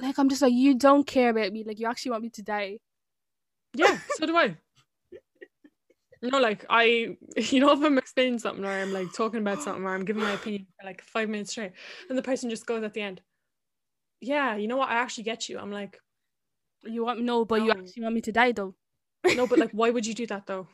like 0.00 0.18
I'm 0.18 0.28
just 0.28 0.42
like 0.42 0.52
you 0.54 0.74
don't 0.76 1.06
care 1.06 1.30
about 1.30 1.52
me. 1.52 1.64
Like 1.64 1.80
you 1.80 1.88
actually 1.88 2.12
want 2.12 2.24
me 2.24 2.30
to 2.30 2.42
die. 2.42 2.78
Yeah, 3.74 3.98
so 4.08 4.26
do 4.26 4.36
I. 4.36 4.56
No, 6.22 6.38
like 6.40 6.64
I, 6.70 7.16
you 7.36 7.60
know, 7.60 7.72
if 7.72 7.82
I'm 7.82 7.98
explaining 7.98 8.38
something 8.38 8.64
or 8.64 8.70
I'm 8.70 8.92
like 8.92 9.12
talking 9.14 9.40
about 9.40 9.62
something 9.62 9.84
or 9.84 9.94
I'm 9.94 10.04
giving 10.04 10.22
my 10.22 10.32
opinion 10.32 10.66
for 10.80 10.86
like 10.86 11.02
five 11.02 11.28
minutes 11.28 11.50
straight, 11.52 11.72
and 12.08 12.16
the 12.18 12.22
person 12.22 12.50
just 12.50 12.66
goes 12.66 12.82
at 12.82 12.94
the 12.94 13.02
end, 13.02 13.22
"Yeah, 14.20 14.56
you 14.56 14.68
know 14.68 14.76
what? 14.78 14.88
I 14.90 14.96
actually 14.96 15.24
get 15.24 15.48
you." 15.48 15.58
I'm 15.58 15.70
like, 15.70 16.00
You 16.84 17.04
want 17.04 17.20
no, 17.22 17.44
but 17.44 17.62
you 17.62 17.72
actually 17.72 18.02
want 18.04 18.14
me 18.16 18.22
to 18.22 18.32
die 18.32 18.52
though. 18.52 18.74
no, 19.34 19.46
but 19.46 19.58
like, 19.58 19.70
why 19.72 19.90
would 19.90 20.06
you 20.06 20.14
do 20.14 20.26
that 20.28 20.46
though? 20.46 20.68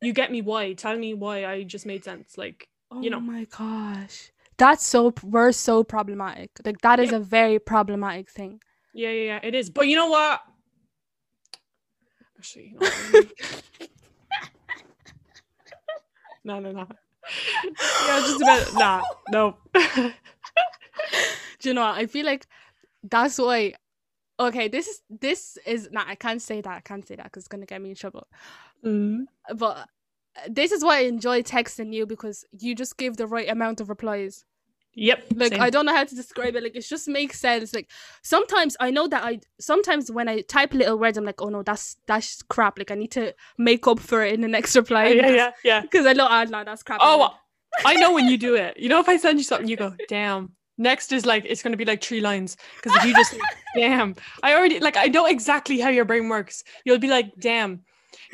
You 0.00 0.12
get 0.12 0.30
me? 0.30 0.42
Why? 0.42 0.72
Tell 0.74 0.96
me 0.98 1.14
why. 1.14 1.44
I 1.46 1.62
just 1.64 1.86
made 1.86 2.04
sense. 2.04 2.38
Like, 2.38 2.68
Oh 2.90 3.02
You 3.02 3.10
know. 3.10 3.18
Oh 3.18 3.20
my 3.20 3.44
gosh. 3.44 4.30
That's 4.56 4.84
so 4.86 5.12
we're 5.22 5.52
so 5.52 5.82
problematic. 5.84 6.50
Like 6.64 6.80
that 6.82 7.00
is 7.00 7.10
Yeah. 7.10 7.16
a 7.18 7.20
very 7.20 7.58
problematic 7.58 8.30
thing. 8.30 8.60
yeah, 8.92 9.10
yeah, 9.10 9.24
yeah, 9.24 9.40
it 9.42 9.54
is. 9.54 9.70
But 9.70 9.88
you 9.88 9.96
know 9.96 10.08
what? 10.08 10.40
Actually, 12.38 12.68
you 12.68 12.74
know 12.74 12.86
what 12.86 13.26
no, 16.44 16.60
no, 16.60 16.70
no. 16.72 16.86
Yeah, 18.06 18.20
just 18.20 18.40
about 18.42 18.74
nah, 18.74 19.02
no. 19.30 19.56
Do 21.60 21.68
you 21.68 21.74
know 21.74 21.80
what? 21.82 21.96
I 21.96 22.06
feel 22.06 22.26
like 22.26 22.46
that's 23.02 23.38
why 23.38 23.74
okay, 24.38 24.68
this 24.68 24.86
is 24.86 25.00
this 25.08 25.58
is 25.66 25.88
nah, 25.90 26.04
I 26.06 26.14
can't 26.14 26.42
say 26.42 26.60
that. 26.60 26.70
I 26.76 26.80
can't 26.80 27.06
say 27.06 27.16
that 27.16 27.24
because 27.24 27.42
it's 27.42 27.48
gonna 27.48 27.66
get 27.66 27.80
me 27.80 27.90
in 27.90 27.96
trouble. 27.96 28.26
Mm. 28.84 29.24
But 29.56 29.88
this 30.48 30.72
is 30.72 30.84
why 30.84 30.98
I 30.98 31.02
enjoy 31.02 31.42
texting 31.42 31.92
you 31.92 32.06
because 32.06 32.44
you 32.58 32.74
just 32.74 32.96
give 32.96 33.16
the 33.16 33.26
right 33.26 33.48
amount 33.48 33.80
of 33.80 33.88
replies. 33.88 34.44
Yep. 34.96 35.24
Like 35.34 35.52
same. 35.52 35.60
I 35.60 35.70
don't 35.70 35.86
know 35.86 35.94
how 35.94 36.04
to 36.04 36.14
describe 36.14 36.54
it. 36.54 36.62
Like 36.62 36.76
it 36.76 36.82
just 36.82 37.08
makes 37.08 37.40
sense. 37.40 37.74
Like 37.74 37.90
sometimes 38.22 38.76
I 38.78 38.90
know 38.90 39.08
that 39.08 39.24
I 39.24 39.40
sometimes 39.58 40.10
when 40.10 40.28
I 40.28 40.42
type 40.42 40.72
little 40.72 40.98
words, 40.98 41.18
I'm 41.18 41.24
like, 41.24 41.42
oh 41.42 41.48
no, 41.48 41.62
that's 41.62 41.96
that's 42.06 42.42
crap. 42.42 42.78
Like 42.78 42.90
I 42.90 42.94
need 42.94 43.10
to 43.12 43.34
make 43.58 43.86
up 43.88 43.98
for 43.98 44.22
it 44.22 44.34
in 44.34 44.40
the 44.40 44.48
next 44.48 44.76
reply. 44.76 45.08
yeah, 45.08 45.30
yeah, 45.30 45.50
yeah. 45.64 45.80
Because 45.82 46.06
I 46.06 46.12
know, 46.12 46.26
ah, 46.30 46.44
no, 46.44 46.62
that's 46.62 46.82
crap. 46.84 47.00
Oh, 47.02 47.34
I 47.84 47.94
know 47.94 48.12
when 48.12 48.28
you 48.28 48.38
do 48.38 48.54
it. 48.64 48.78
You 48.78 48.88
know, 48.88 49.00
if 49.00 49.08
I 49.08 49.16
send 49.16 49.38
you 49.38 49.44
something, 49.44 49.68
you 49.68 49.76
go, 49.76 49.94
damn. 50.08 50.52
Next 50.76 51.12
is 51.12 51.24
like, 51.24 51.44
it's 51.46 51.62
going 51.62 51.72
to 51.72 51.76
be 51.76 51.84
like 51.84 52.02
three 52.02 52.20
lines. 52.20 52.56
Because 52.76 52.96
if 52.98 53.04
you 53.04 53.14
just, 53.14 53.36
damn. 53.76 54.16
I 54.42 54.54
already, 54.54 54.80
like, 54.80 54.96
I 54.96 55.06
know 55.06 55.26
exactly 55.26 55.78
how 55.78 55.88
your 55.88 56.04
brain 56.04 56.28
works. 56.28 56.64
You'll 56.84 56.98
be 56.98 57.06
like, 57.08 57.32
damn. 57.38 57.84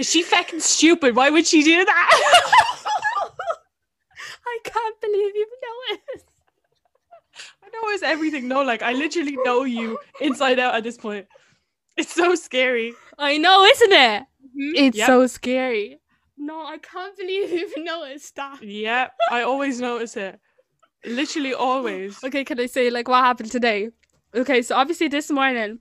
Is 0.00 0.08
she 0.08 0.22
fucking 0.22 0.60
stupid? 0.60 1.14
Why 1.14 1.28
would 1.28 1.46
she 1.46 1.62
do 1.62 1.84
that? 1.84 2.10
I 4.46 4.58
can't 4.64 4.98
believe 4.98 5.34
you 5.34 5.46
know 5.62 5.94
it. 6.14 6.24
I 7.62 7.66
know 7.68 7.80
it's 7.92 8.02
everything. 8.02 8.48
No, 8.48 8.62
like, 8.62 8.80
I 8.80 8.94
literally 8.94 9.36
know 9.44 9.64
you 9.64 9.98
inside 10.22 10.58
out 10.58 10.74
at 10.74 10.84
this 10.84 10.96
point. 10.96 11.26
It's 11.98 12.14
so 12.14 12.34
scary. 12.34 12.94
I 13.18 13.36
know, 13.36 13.62
isn't 13.62 13.92
it? 13.92 14.22
Mm-hmm. 14.22 14.76
It's 14.76 14.96
Yep. 14.96 15.06
so 15.06 15.26
scary. 15.26 16.00
No, 16.38 16.64
I 16.64 16.78
can't 16.78 17.14
believe 17.18 17.50
you 17.50 17.66
even 17.68 17.84
noticed 17.84 18.34
that. 18.36 18.62
Yeah, 18.62 19.08
I 19.30 19.42
always 19.42 19.82
notice 19.82 20.16
it. 20.16 20.40
Literally 21.04 21.52
always. 21.52 22.24
Okay, 22.24 22.42
can 22.44 22.58
I 22.58 22.64
say 22.64 22.88
like 22.88 23.06
what 23.06 23.22
happened 23.22 23.50
today? 23.50 23.90
Okay, 24.34 24.62
so 24.62 24.76
obviously 24.76 25.08
this 25.08 25.30
morning 25.30 25.78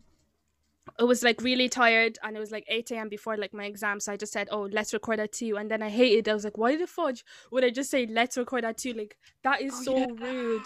I 0.99 1.03
was 1.05 1.23
like 1.23 1.41
really 1.41 1.69
tired 1.69 2.17
and 2.23 2.35
it 2.35 2.39
was 2.39 2.51
like 2.51 2.65
8 2.67 2.91
a.m. 2.91 3.09
before 3.09 3.37
like 3.37 3.53
my 3.53 3.65
exam. 3.65 3.99
So 3.99 4.11
I 4.11 4.17
just 4.17 4.33
said, 4.33 4.49
Oh, 4.51 4.63
let's 4.71 4.93
record 4.93 5.19
at 5.19 5.31
two. 5.31 5.55
And 5.57 5.71
then 5.71 5.81
I 5.81 5.89
hated. 5.89 6.27
I 6.27 6.33
was 6.33 6.43
like, 6.43 6.57
why 6.57 6.75
the 6.75 6.87
fudge 6.87 7.23
would 7.51 7.63
I 7.63 7.69
just 7.69 7.89
say 7.89 8.05
let's 8.05 8.37
record 8.37 8.65
at 8.65 8.77
two? 8.77 8.93
Like 8.93 9.15
that 9.43 9.61
is 9.61 9.73
Oh, 9.77 9.83
so 9.83 9.97
yeah. 9.97 10.07
rude. 10.17 10.65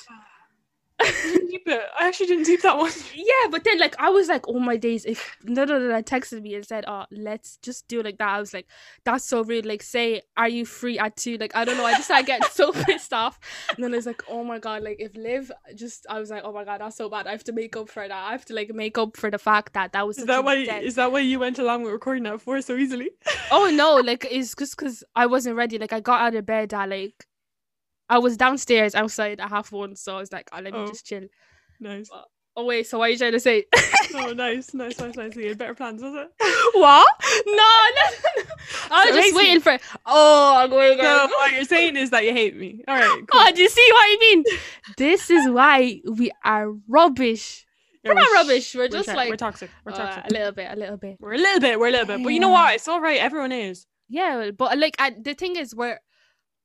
Deep 1.03 1.63
it. 1.67 1.81
I 1.99 2.07
actually 2.07 2.27
didn't 2.27 2.45
deep 2.45 2.61
that 2.61 2.77
one. 2.77 2.91
Yeah, 3.15 3.49
but 3.51 3.63
then 3.63 3.79
like 3.79 3.95
I 3.99 4.09
was 4.09 4.27
like, 4.27 4.47
oh 4.47 4.59
my 4.59 4.77
days, 4.77 5.05
if 5.05 5.37
no 5.43 5.65
no 5.65 5.77
no, 5.79 6.01
texted 6.01 6.41
me 6.41 6.55
and 6.55 6.65
said, 6.65 6.85
oh, 6.87 7.05
let's 7.11 7.57
just 7.57 7.87
do 7.87 7.99
it 7.99 8.05
like 8.05 8.17
that. 8.17 8.29
I 8.29 8.39
was 8.39 8.53
like, 8.53 8.67
that's 9.03 9.25
so 9.25 9.43
rude. 9.43 9.65
Like, 9.65 9.83
say, 9.83 10.21
are 10.37 10.49
you 10.49 10.65
free 10.65 10.97
at 10.99 11.15
two? 11.15 11.37
Like, 11.37 11.55
I 11.55 11.65
don't 11.65 11.77
know. 11.77 11.85
I 11.85 11.93
just 11.93 12.09
I 12.11 12.21
get 12.21 12.43
so 12.51 12.71
pissed 12.85 13.13
off, 13.13 13.39
and 13.75 13.83
then 13.83 13.93
I 13.93 13.97
was 13.97 14.05
like, 14.05 14.23
oh 14.27 14.43
my 14.43 14.59
god, 14.59 14.83
like 14.83 14.97
if 14.99 15.15
Liv 15.15 15.51
just, 15.75 16.05
I 16.09 16.19
was 16.19 16.29
like, 16.29 16.43
oh 16.43 16.51
my 16.53 16.63
god, 16.63 16.81
that's 16.81 16.97
so 16.97 17.09
bad. 17.09 17.27
I 17.27 17.31
have 17.31 17.43
to 17.45 17.51
make 17.53 17.75
up 17.75 17.89
for 17.89 18.07
that. 18.07 18.11
I 18.11 18.31
have 18.31 18.45
to 18.45 18.53
like 18.53 18.73
make 18.73 18.97
up 18.97 19.17
for 19.17 19.29
the 19.31 19.37
fact 19.39 19.73
that 19.73 19.93
that 19.93 20.07
was. 20.07 20.17
Is 20.17 20.25
that 20.25 20.43
why? 20.43 20.65
dead- 20.65 20.83
Is 20.83 20.95
that 20.95 21.11
why 21.11 21.19
you 21.19 21.39
went 21.39 21.59
along 21.59 21.83
with 21.83 21.93
recording 21.93 22.23
that 22.23 22.41
for 22.41 22.61
so 22.61 22.75
easily? 22.75 23.11
Oh 23.51 23.71
no, 23.73 23.95
like 24.05 24.25
it's 24.29 24.55
just 24.55 24.75
because 24.77 25.03
I 25.15 25.25
wasn't 25.27 25.55
ready. 25.55 25.77
Like 25.77 25.93
I 25.93 25.99
got 25.99 26.21
out 26.21 26.35
of 26.35 26.45
bed 26.45 26.73
at 26.73 26.89
like. 26.89 27.25
I 28.09 28.19
was 28.19 28.37
downstairs 28.37 28.95
outside 28.95 29.39
at 29.39 29.49
half 29.49 29.71
one, 29.71 29.95
so 29.95 30.15
I 30.15 30.19
was 30.19 30.31
like, 30.31 30.49
oh, 30.53 30.59
let 30.61 30.73
me 30.73 30.79
Oh. 30.79 30.87
just 30.87 31.05
chill. 31.05 31.23
Nice. 31.79 32.09
Oh 32.55 32.65
wait, 32.65 32.85
so 32.85 32.99
what 32.99 33.05
are 33.05 33.09
you 33.09 33.17
trying 33.17 33.31
to 33.31 33.39
say? 33.39 33.65
Oh, 34.13 34.31
nice, 34.35 34.75
nice, 34.75 34.99
nice, 34.99 35.15
nice. 35.15 35.35
You 35.35 35.49
had 35.49 35.57
better 35.57 35.73
plans, 35.73 36.03
was 36.03 36.13
it? 36.13 36.29
what? 36.75 37.07
No, 37.47 37.53
no, 37.53 37.63
no. 38.37 38.43
I 38.91 39.05
was 39.05 39.15
So 39.15 39.21
just 39.21 39.35
waiting 39.35 39.59
for. 39.59 39.77
Oh, 40.05 40.53
I'm 40.57 40.69
going. 40.69 40.97
No, 40.99 41.27
what 41.31 41.51
you're 41.53 41.63
saying 41.63 41.97
is 41.97 42.11
that 42.11 42.23
you 42.25 42.31
hate 42.31 42.55
me. 42.55 42.83
All 42.87 42.95
right, 42.95 43.07
cool. 43.31 43.41
Oh, 43.41 43.51
do 43.51 43.59
you 43.61 43.69
see 43.69 43.87
what 43.91 44.01
I 44.03 44.17
mean? 44.19 44.43
This 44.97 45.31
is 45.31 45.49
why 45.49 46.01
we 46.05 46.31
are 46.45 46.71
rubbish. 46.87 47.65
Yeah, 48.03 48.11
we're 48.11 48.15
not 48.19 48.31
rubbish, 48.33 48.75
we're 48.75 48.87
just 48.89 49.07
shy. 49.07 49.15
like- 49.15 49.29
we're 49.31 49.35
toxic. 49.37 49.71
We're 49.85 49.93
Uh, 49.93 49.97
toxic. 49.97 50.25
a 50.29 50.33
little 50.33 50.51
bit, 50.51 50.67
a 50.71 50.75
little 50.75 50.97
bit. 50.97 51.17
we're 51.19 51.33
a 51.33 51.37
little 51.37 51.59
bit. 51.61 51.79
We're 51.79 51.87
a 51.87 51.91
little 51.91 52.05
bit. 52.05 52.21
But 52.23 52.33
you 52.33 52.39
know 52.39 52.49
what? 52.49 52.75
It's 52.75 52.87
all 52.87 53.01
right. 53.01 53.19
Everyone 53.19 53.51
is. 53.51 53.87
Yeah, 54.09 54.51
but 54.55 54.77
like 54.77 54.95
I, 54.99 55.11
the 55.19 55.33
thing 55.33 55.55
is, 55.55 55.73
we're 55.73 55.99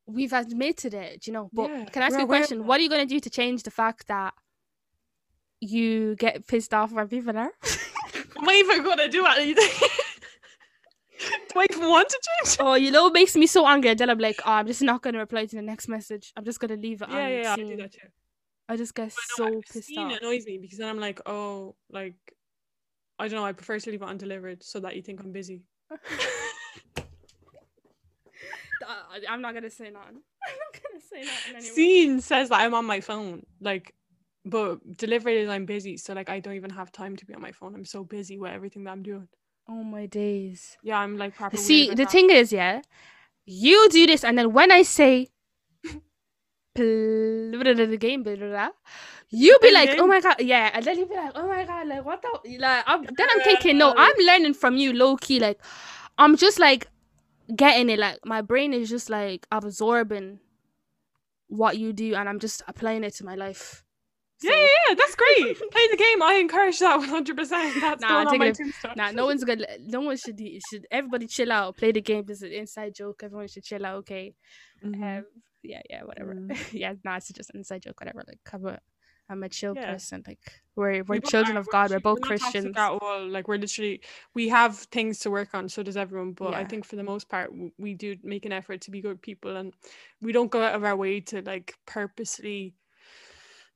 we've 0.09 0.33
admitted 0.33 0.95
it, 0.95 1.27
you 1.27 1.33
know. 1.33 1.51
But 1.53 1.71
Yeah, 1.71 1.85
can 1.87 2.03
I 2.03 2.07
ask 2.07 2.15
we're 2.15 2.21
you 2.21 2.25
a 2.25 2.29
question? 2.29 2.67
What 2.67 2.81
are 2.81 2.83
you 2.83 2.89
gonna 2.89 3.07
do 3.07 3.21
to 3.21 3.31
change 3.31 3.63
the 3.63 3.71
fact 3.71 4.09
that 4.09 4.35
you 5.61 6.17
get 6.17 6.47
pissed 6.47 6.75
off 6.75 6.93
when 6.93 7.09
people 7.09 7.37
are? 7.37 7.53
Am 8.39 8.49
I 8.49 8.55
even 8.55 8.83
gonna 8.83 9.09
do 9.09 9.25
anything? 9.27 9.55
do 11.53 11.61
I 11.61 11.67
even 11.71 11.89
want 11.89 12.09
to 12.09 12.21
change? 12.29 12.57
oh, 12.61 12.75
you 12.75 12.91
know, 12.91 13.09
it 13.09 13.13
makes 13.13 13.37
me 13.37 13.47
so 13.47 13.67
angry. 13.67 13.91
And 13.91 13.99
then 13.99 14.11
I'm 14.11 14.19
like, 14.19 14.41
oh, 14.45 14.53
I'm 14.53 14.67
just 14.67 14.83
not 14.83 15.03
gonna 15.03 15.19
reply 15.19 15.47
to 15.47 15.57
the 15.57 15.63
next 15.63 15.89
message. 15.89 16.33
I'm 16.37 16.45
just 16.45 16.59
gonna 16.59 16.77
leave 16.77 17.03
it. 17.03 17.09
Yeah, 17.11 17.29
yeah, 17.29 17.43
yeah. 17.43 17.53
I 17.53 17.57
do 17.57 17.77
that 17.77 17.93
too. 17.93 18.09
I 18.71 18.77
just 18.77 18.95
get 18.95 19.13
so 19.13 19.47
I've 19.47 19.63
pissed 19.73 19.97
off. 19.97 20.13
It 20.13 20.23
annoys 20.23 20.47
me 20.47 20.59
because 20.61 20.79
then 20.79 20.89
I'm 20.89 21.01
like, 21.01 21.21
oh, 21.27 21.75
like, 21.91 22.17
I 23.19 23.29
don't 23.29 23.41
know. 23.41 23.45
I 23.45 23.53
prefer 23.53 23.79
to 23.79 23.91
leave 23.91 24.03
it 24.03 24.09
undelivered 24.09 24.63
so 24.63 24.81
that 24.81 24.95
you 24.95 25.03
think 25.03 25.21
I'm 25.21 25.33
busy. 25.33 25.63
I- 28.89 29.33
I'm 29.33 29.43
not 29.43 29.55
gonna 29.55 29.71
say 29.71 29.91
nothing. 29.91 30.23
I'm 30.49 30.57
not 30.65 30.83
gonna 30.83 31.01
say 31.01 31.21
nothing 31.23 31.57
anymore. 31.57 31.75
Scene 31.75 32.21
says 32.21 32.49
that 32.49 32.61
I'm 32.61 32.75
on 32.75 32.87
my 32.87 33.01
phone, 33.01 33.45
like, 33.61 33.95
but 34.45 34.97
delivered 34.97 35.31
is 35.31 35.49
I'm 35.49 35.67
busy. 35.67 35.97
So 35.97 36.15
like, 36.15 36.29
I 36.29 36.41
don't 36.41 36.55
even 36.55 36.71
have 36.71 36.91
time 36.93 37.17
to 37.17 37.27
be 37.27 37.35
on 37.35 37.43
my 37.43 37.53
phone. 37.53 37.75
I'm 37.75 37.85
so 37.85 38.05
busy 38.05 38.39
with 38.39 38.53
everything 38.53 38.85
that 38.85 38.93
I'm 38.93 39.03
doing. 39.03 39.29
Oh 39.69 39.85
my 39.85 40.07
days. 40.07 40.77
Yeah, 40.83 40.99
I'm 40.99 41.19
like 41.19 41.35
proper. 41.35 41.57
See, 41.57 41.89
the 41.91 41.97
that. 41.97 42.11
thing 42.11 42.31
is, 42.31 42.53
yeah, 42.53 42.81
you 43.45 43.89
do 43.91 44.07
this, 44.07 44.25
and 44.25 44.39
then 44.39 44.53
when 44.53 44.73
I 44.73 44.83
say 44.83 45.29
the 46.75 47.99
game, 48.01 48.23
blah, 48.23 48.37
blah, 48.37 48.49
blah, 48.49 48.69
you 49.31 49.59
be 49.61 49.73
like, 49.73 49.91
oh 49.99 50.07
my 50.07 50.21
god, 50.21 50.37
yeah, 50.41 50.71
and 50.73 50.85
then 50.85 50.99
you 50.99 51.07
be 51.07 51.15
like, 51.15 51.33
oh 51.35 51.47
my 51.47 51.65
god, 51.65 51.87
like 51.89 52.05
what 52.05 52.23
the, 52.23 52.59
like, 52.59 52.85
I'm, 52.87 53.05
then 53.05 53.29
I'm 53.35 53.41
thinking, 53.43 53.77
no, 53.79 53.95
I'm 53.99 54.15
learning 54.25 54.55
from 54.55 54.77
you, 54.77 54.93
low 54.93 55.17
key, 55.17 55.39
like, 55.41 55.61
I'm 56.17 56.37
just 56.37 56.59
like 56.59 56.89
getting 57.55 57.91
it, 57.91 57.99
like 57.99 58.19
my 58.25 58.43
brain 58.43 58.73
is 58.73 58.89
just 58.89 59.11
like 59.11 59.47
absorbing 59.51 60.41
what 61.49 61.79
you 61.79 61.93
do, 61.93 62.15
and 62.15 62.29
I'm 62.29 62.39
just 62.39 62.63
applying 62.69 63.05
it 63.05 63.15
to 63.17 63.25
my 63.25 63.35
life. 63.35 63.85
Yeah, 64.41 64.53
yeah, 64.53 64.67
yeah, 64.89 64.95
that's 64.95 65.15
great. 65.17 65.59
Play 65.59 65.89
the 65.91 65.97
game. 65.97 66.23
I 66.23 66.35
encourage 66.35 66.79
that 66.79 66.97
100. 66.99 67.37
percent 67.37 67.75
That's 67.81 68.01
Nah, 68.01 68.25
going 68.25 68.29
on 68.29 68.39
my 68.39 68.51
tombstone. 68.53 68.93
Nah, 68.97 69.11
no 69.11 69.27
one's 69.27 69.43
gonna. 69.45 69.67
No 69.81 70.01
one 70.01 70.17
should. 70.17 70.41
Should 70.71 70.87
everybody 70.91 71.27
chill 71.27 71.51
out? 71.51 71.77
Play 71.77 71.93
the 71.93 72.01
game. 72.01 72.25
This 72.25 72.39
is 72.39 72.43
an 72.45 72.53
inside 72.53 72.95
joke. 72.95 73.23
Everyone 73.25 73.49
should 73.49 73.65
chill 73.65 73.85
out. 73.85 73.97
Okay. 73.97 74.35
Mhm. 74.85 75.19
Um, 75.19 75.25
yeah, 75.63 75.83
yeah, 75.91 76.05
whatever. 76.05 76.35
Mm. 76.35 76.73
yeah, 76.73 76.93
nah, 77.05 77.17
it's 77.17 77.33
just 77.33 77.51
an 77.51 77.57
inside 77.59 77.83
joke, 77.83 78.01
whatever. 78.01 78.23
Like, 78.27 78.39
a, 78.53 78.79
I'm 79.29 79.43
a 79.43 79.49
chill 79.49 79.75
Yeah. 79.77 79.93
person. 79.93 80.25
Like, 80.27 80.39
we're 80.75 81.03
we're 81.05 81.17
We 81.17 81.21
children 81.21 81.57
are. 81.57 81.61
of 81.61 81.69
God. 81.69 81.91
We're 81.91 82.01
both 82.01 82.21
Christians. 82.23 82.77
At 82.77 82.91
all. 82.91 83.27
Like 83.29 83.47
we're 83.49 83.59
literally, 83.59 84.01
we 84.35 84.49
have 84.49 84.77
things 84.77 85.19
to 85.21 85.31
work 85.31 85.51
on. 85.55 85.69
So 85.69 85.83
does 85.83 85.97
everyone. 85.97 86.33
But 86.33 86.55
I 86.55 86.65
think 86.65 86.85
for 86.85 86.97
the 86.97 87.03
most 87.03 87.29
part, 87.29 87.51
we 87.79 87.95
do 87.95 88.17
make 88.23 88.47
an 88.47 88.53
effort 88.53 88.81
to 88.83 88.91
be 88.91 89.01
good 89.01 89.21
people, 89.21 89.57
and 89.57 89.75
we 90.23 90.33
don't 90.33 90.51
go 90.51 90.63
out 90.63 90.75
of 90.75 90.85
our 90.85 90.97
way 90.97 91.21
to 91.21 91.43
like 91.43 91.75
purposely, 91.85 92.75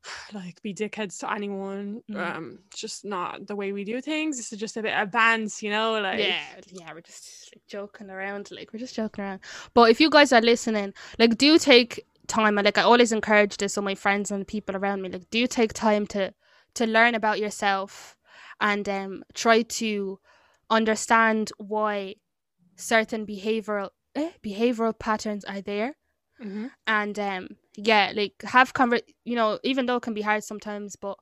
like 0.32 0.60
be 0.62 0.72
dickheads 0.74 1.18
to 1.20 1.32
anyone. 1.32 2.02
Mhm. 2.10 2.16
Um, 2.36 2.58
just 2.74 3.04
not 3.04 3.46
the 3.46 3.56
way 3.56 3.72
we 3.72 3.84
do 3.84 4.00
things. 4.00 4.36
This 4.36 4.52
is 4.52 4.58
just 4.60 4.76
a 4.76 4.82
bit 4.82 4.94
advanced, 4.96 5.62
you 5.62 5.70
know. 5.70 6.00
Like 6.00 6.20
yeah, 6.20 6.42
yeah, 6.68 6.92
we're 6.94 7.00
just 7.02 7.50
like, 7.54 7.62
joking 7.68 8.10
around. 8.10 8.50
Like, 8.50 8.72
we're 8.72 8.78
just 8.80 8.94
joking 8.94 9.24
around. 9.24 9.40
But 9.74 9.90
if 9.90 10.00
you 10.00 10.08
guys 10.08 10.32
are 10.32 10.40
listening, 10.40 10.94
like, 11.18 11.36
do 11.36 11.58
take 11.58 12.06
time. 12.38 12.58
and, 12.58 12.64
Like, 12.64 12.78
I 12.78 12.82
always 12.82 13.12
encourage 13.12 13.56
this 13.58 13.76
on 13.78 13.84
my 13.84 13.94
friends 14.04 14.30
and 14.30 14.46
people 14.54 14.74
around 14.76 15.02
me. 15.02 15.08
Like, 15.10 15.28
do 15.30 15.46
take 15.46 15.72
time 15.72 16.04
to 16.14 16.22
to 16.78 16.86
learn 16.86 17.14
about 17.14 17.38
yourself 17.44 18.16
and 18.60 18.88
um 18.88 19.12
try 19.34 19.62
to 19.80 20.18
understand 20.70 21.44
why 21.58 22.14
certain 22.76 23.26
behavioral 23.26 23.90
eh, 24.14 24.30
behavioral 24.42 24.98
patterns 24.98 25.44
are 25.44 25.60
there 25.60 25.90
Mhm. 26.40 26.70
and 26.86 27.18
um 27.18 27.48
yeah 27.76 28.12
like 28.14 28.34
have 28.56 28.72
conver 28.78 29.00
you 29.30 29.36
know 29.36 29.58
even 29.62 29.86
though 29.86 29.96
it 29.96 30.02
can 30.02 30.14
be 30.14 30.22
hard 30.22 30.42
sometimes 30.44 30.96
but 30.96 31.16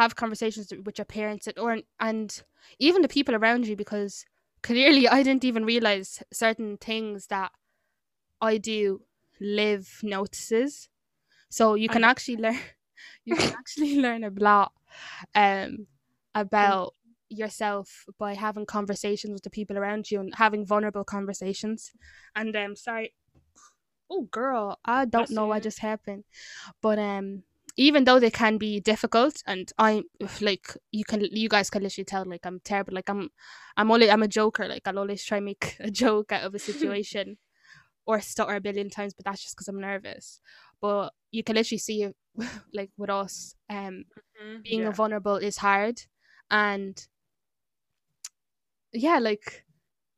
have 0.00 0.16
conversations 0.22 0.72
with 0.86 0.98
your 0.98 1.04
parents 1.04 1.46
and- 1.46 1.58
or 1.58 1.78
and 2.00 2.42
even 2.78 3.02
the 3.02 3.08
people 3.16 3.34
around 3.34 3.66
you 3.66 3.76
because 3.76 4.24
clearly 4.62 5.04
i 5.16 5.22
didn't 5.22 5.44
even 5.44 5.64
realize 5.64 6.22
certain 6.32 6.76
things 6.76 7.26
that 7.26 7.50
i 8.40 8.56
do 8.58 9.00
Liv 9.42 10.00
notices. 10.02 10.88
So 11.50 11.74
you 11.74 11.88
can 11.88 12.04
I- 12.04 12.10
actually 12.10 12.36
learn 12.38 12.58
you 13.24 13.36
can 13.36 13.52
actually 13.58 14.00
learn 14.00 14.24
a 14.24 14.30
lot 14.30 14.72
um 15.34 15.86
about 16.34 16.94
yourself 17.28 18.04
by 18.18 18.34
having 18.34 18.66
conversations 18.66 19.32
with 19.32 19.42
the 19.42 19.50
people 19.50 19.78
around 19.78 20.10
you 20.10 20.20
and 20.20 20.34
having 20.34 20.66
vulnerable 20.66 21.04
conversations. 21.04 21.92
And 22.36 22.54
um 22.56 22.76
sorry 22.76 23.14
oh 24.10 24.22
girl 24.30 24.78
i 24.84 25.04
don't 25.04 25.30
know 25.30 25.46
what 25.46 25.62
just 25.62 25.78
happened. 25.80 26.24
But 26.82 26.98
um 26.98 27.44
even 27.76 28.04
though 28.04 28.20
they 28.20 28.30
can 28.30 28.58
be 28.58 28.80
difficult 28.80 29.42
and 29.46 29.72
i'm 29.78 30.04
like 30.40 30.76
you 30.90 31.04
can 31.04 31.20
you 31.30 31.48
guys 31.48 31.70
can 31.70 31.82
literally 31.82 32.04
tell 32.04 32.24
like 32.26 32.44
i'm 32.46 32.60
terrible. 32.60 32.94
Like 32.94 33.08
i'm 33.08 33.30
i'm 33.76 33.90
only 33.90 34.10
i'm 34.10 34.22
a 34.22 34.28
joker. 34.28 34.68
Like 34.68 34.86
i'll 34.86 34.98
always 34.98 35.24
try 35.24 35.38
and 35.38 35.46
make 35.46 35.76
a 35.80 35.90
joke 35.90 36.32
out 36.32 36.44
of 36.44 36.54
a 36.54 36.58
situation 36.58 37.38
or 38.06 38.20
stutter 38.20 38.54
a 38.54 38.60
billion 38.60 38.90
times 38.90 39.14
but 39.14 39.24
that's 39.24 39.42
just 39.42 39.54
because 39.56 39.68
i'm 39.68 39.80
nervous 39.80 40.40
but 40.80 41.10
you 41.30 41.42
can 41.42 41.56
literally 41.56 41.78
see 41.78 42.02
it 42.02 42.16
like 42.72 42.90
with 42.96 43.10
us 43.10 43.54
um 43.70 44.04
Mhm. 44.42 44.62
being 44.62 44.82
Yeah. 44.82 44.90
vulnerable 44.92 45.36
is 45.36 45.58
hard 45.58 46.00
and 46.50 47.06
yeah 48.92 49.18
like 49.18 49.64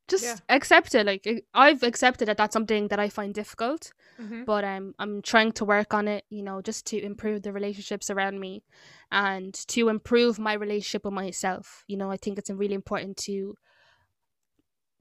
just 0.07 0.23
Yeah. 0.23 0.37
accept 0.49 0.93
it 0.93 1.05
like 1.05 1.27
i've 1.53 1.81
accepted 1.83 2.27
that 2.27 2.37
that's 2.37 2.53
something 2.53 2.87
that 2.89 2.99
i 2.99 3.09
find 3.09 3.33
difficult 3.33 3.91
Mhm. 4.19 4.45
but 4.45 4.63
um, 4.63 4.93
i'm 4.99 5.21
trying 5.21 5.51
to 5.53 5.65
work 5.65 5.93
on 5.93 6.07
it 6.07 6.25
you 6.29 6.43
know 6.43 6.61
just 6.61 6.85
to 6.87 7.01
improve 7.01 7.41
the 7.41 7.51
relationships 7.53 8.09
around 8.09 8.39
me 8.39 8.63
and 9.11 9.53
to 9.53 9.89
improve 9.89 10.37
my 10.37 10.53
relationship 10.53 11.05
with 11.05 11.13
myself 11.13 11.83
you 11.87 11.97
know 11.97 12.11
i 12.11 12.17
think 12.17 12.37
it's 12.37 12.49
really 12.49 12.75
important 12.75 13.17
to 13.17 13.55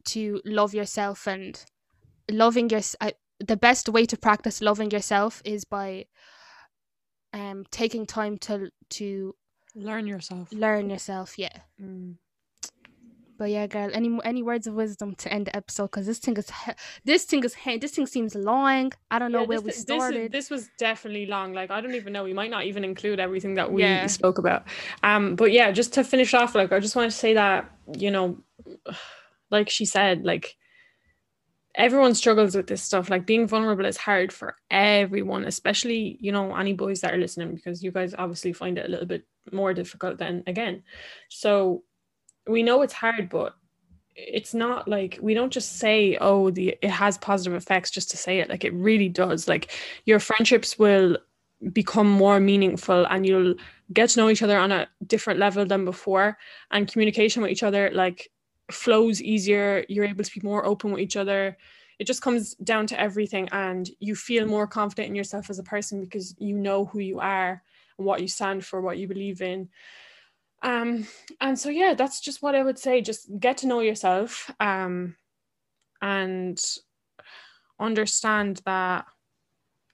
to 0.04 0.40
love 0.44 0.74
yourself 0.74 1.26
and 1.26 1.64
loving 2.30 2.70
your 2.70 2.80
the 3.40 3.56
best 3.56 3.88
way 3.88 4.06
to 4.06 4.16
practice 4.16 4.60
loving 4.62 4.90
yourself 4.90 5.42
is 5.44 5.64
by 5.64 6.06
um 7.32 7.64
taking 7.70 8.06
time 8.06 8.38
to 8.38 8.70
to 8.90 9.34
Learn 9.76 10.06
yourself. 10.06 10.52
learn 10.52 10.88
yourself 10.88 11.36
yeah 11.36 11.56
Mm. 11.82 12.14
but 13.36 13.50
yeah 13.50 13.66
girl 13.66 13.90
any 13.92 14.16
any 14.22 14.40
words 14.40 14.68
of 14.68 14.74
wisdom 14.74 15.16
to 15.16 15.32
end 15.32 15.46
the 15.48 15.56
episode 15.56 15.86
because 15.90 16.06
this 16.06 16.20
thing 16.20 16.36
is 16.36 16.48
this 17.04 17.24
thing 17.24 17.42
is 17.42 17.56
this 17.80 17.90
thing 17.90 18.06
seems 18.06 18.36
long 18.36 18.92
i 19.10 19.18
don't 19.18 19.32
know 19.32 19.40
Yeah, 19.40 19.46
where 19.48 19.58
this, 19.60 19.64
we 19.64 19.70
this 19.70 19.76
is- 19.78 19.82
started 19.82 20.30
This, 20.32 20.48
was 20.48 20.68
definitely 20.78 21.26
long. 21.26 21.52
Like 21.54 21.72
I 21.72 21.80
don't 21.80 21.96
even 21.96 22.12
know. 22.12 22.22
We 22.22 22.32
might 22.40 22.50
not 22.50 22.64
even 22.66 22.84
include 22.84 23.18
everything 23.18 23.54
that 23.54 23.72
we 23.72 23.82
Yeah. 23.82 24.06
spoke 24.06 24.38
about. 24.38 24.62
Um, 25.02 25.34
but 25.34 25.50
yeah, 25.50 25.72
just 25.72 25.92
to 25.94 26.04
finish 26.04 26.32
off, 26.34 26.54
like 26.54 26.70
I 26.72 26.78
just 26.78 26.94
want 26.94 27.10
to 27.10 27.16
say 27.24 27.34
that 27.34 27.68
you 27.98 28.10
know, 28.12 28.38
like 29.50 29.68
she 29.70 29.84
said, 29.84 30.24
like 30.24 30.56
everyone 31.74 32.14
struggles 32.14 32.54
with 32.54 32.66
this 32.66 32.82
stuff. 32.82 33.10
Like 33.10 33.26
being 33.26 33.46
vulnerable 33.46 33.84
is 33.84 33.96
hard 33.96 34.32
for 34.32 34.56
everyone, 34.70 35.44
especially 35.44 36.16
you 36.20 36.32
know 36.32 36.54
any 36.54 36.72
boys 36.72 37.00
that 37.00 37.12
are 37.12 37.18
listening 37.18 37.54
because 37.54 37.82
you 37.82 37.90
guys 37.90 38.14
obviously 38.16 38.52
find 38.52 38.78
it 38.78 38.86
a 38.86 38.90
little 38.90 39.06
bit 39.06 39.24
more 39.52 39.74
difficult 39.74 40.18
than 40.18 40.42
again. 40.46 40.82
So 41.28 41.82
we 42.46 42.62
know 42.62 42.82
it's 42.82 42.92
hard, 42.92 43.28
but 43.28 43.54
it's 44.16 44.54
not 44.54 44.86
like 44.86 45.18
we 45.20 45.34
don't 45.34 45.52
just 45.52 45.78
say 45.78 46.16
oh 46.20 46.48
the 46.50 46.76
it 46.80 46.90
has 46.90 47.18
positive 47.18 47.54
effects 47.54 47.90
just 47.90 48.10
to 48.10 48.16
say 48.16 48.38
it 48.38 48.48
like 48.48 48.64
it 48.64 48.72
really 48.74 49.08
does 49.08 49.48
like 49.48 49.72
your 50.04 50.20
friendships 50.20 50.78
will 50.78 51.18
become 51.72 52.08
more 52.08 52.38
meaningful 52.38 53.06
and 53.06 53.26
you'll 53.26 53.54
get 53.92 54.10
to 54.10 54.20
know 54.20 54.30
each 54.30 54.42
other 54.42 54.58
on 54.58 54.70
a 54.70 54.86
different 55.06 55.40
level 55.40 55.66
than 55.66 55.84
before 55.84 56.36
and 56.70 56.90
communication 56.90 57.42
with 57.42 57.50
each 57.50 57.62
other 57.62 57.90
like 57.92 58.30
flows 58.70 59.20
easier 59.22 59.84
you're 59.88 60.04
able 60.04 60.24
to 60.24 60.40
be 60.40 60.46
more 60.46 60.64
open 60.64 60.92
with 60.92 61.00
each 61.00 61.16
other. 61.16 61.56
It 61.98 62.06
just 62.06 62.22
comes 62.22 62.54
down 62.56 62.86
to 62.88 63.00
everything 63.00 63.48
and 63.52 63.88
you 64.00 64.16
feel 64.16 64.46
more 64.46 64.66
confident 64.66 65.08
in 65.08 65.14
yourself 65.14 65.50
as 65.50 65.58
a 65.58 65.64
person 65.64 66.00
because 66.00 66.34
you 66.38 66.56
know 66.56 66.86
who 66.86 66.98
you 66.98 67.20
are 67.20 67.62
and 67.98 68.06
what 68.06 68.20
you 68.20 68.28
stand 68.28 68.64
for 68.64 68.80
what 68.80 68.98
you 68.98 69.06
believe 69.06 69.42
in. 69.42 69.68
Um 70.62 71.06
and 71.40 71.58
so 71.58 71.68
yeah 71.68 71.94
that's 71.94 72.20
just 72.20 72.42
what 72.42 72.54
i 72.54 72.62
would 72.62 72.78
say. 72.78 73.00
Just 73.00 73.28
get 73.38 73.58
to 73.58 73.66
know 73.66 73.80
yourself 73.80 74.50
um 74.60 75.16
and 76.00 76.60
understand 77.78 78.60
that 78.64 79.04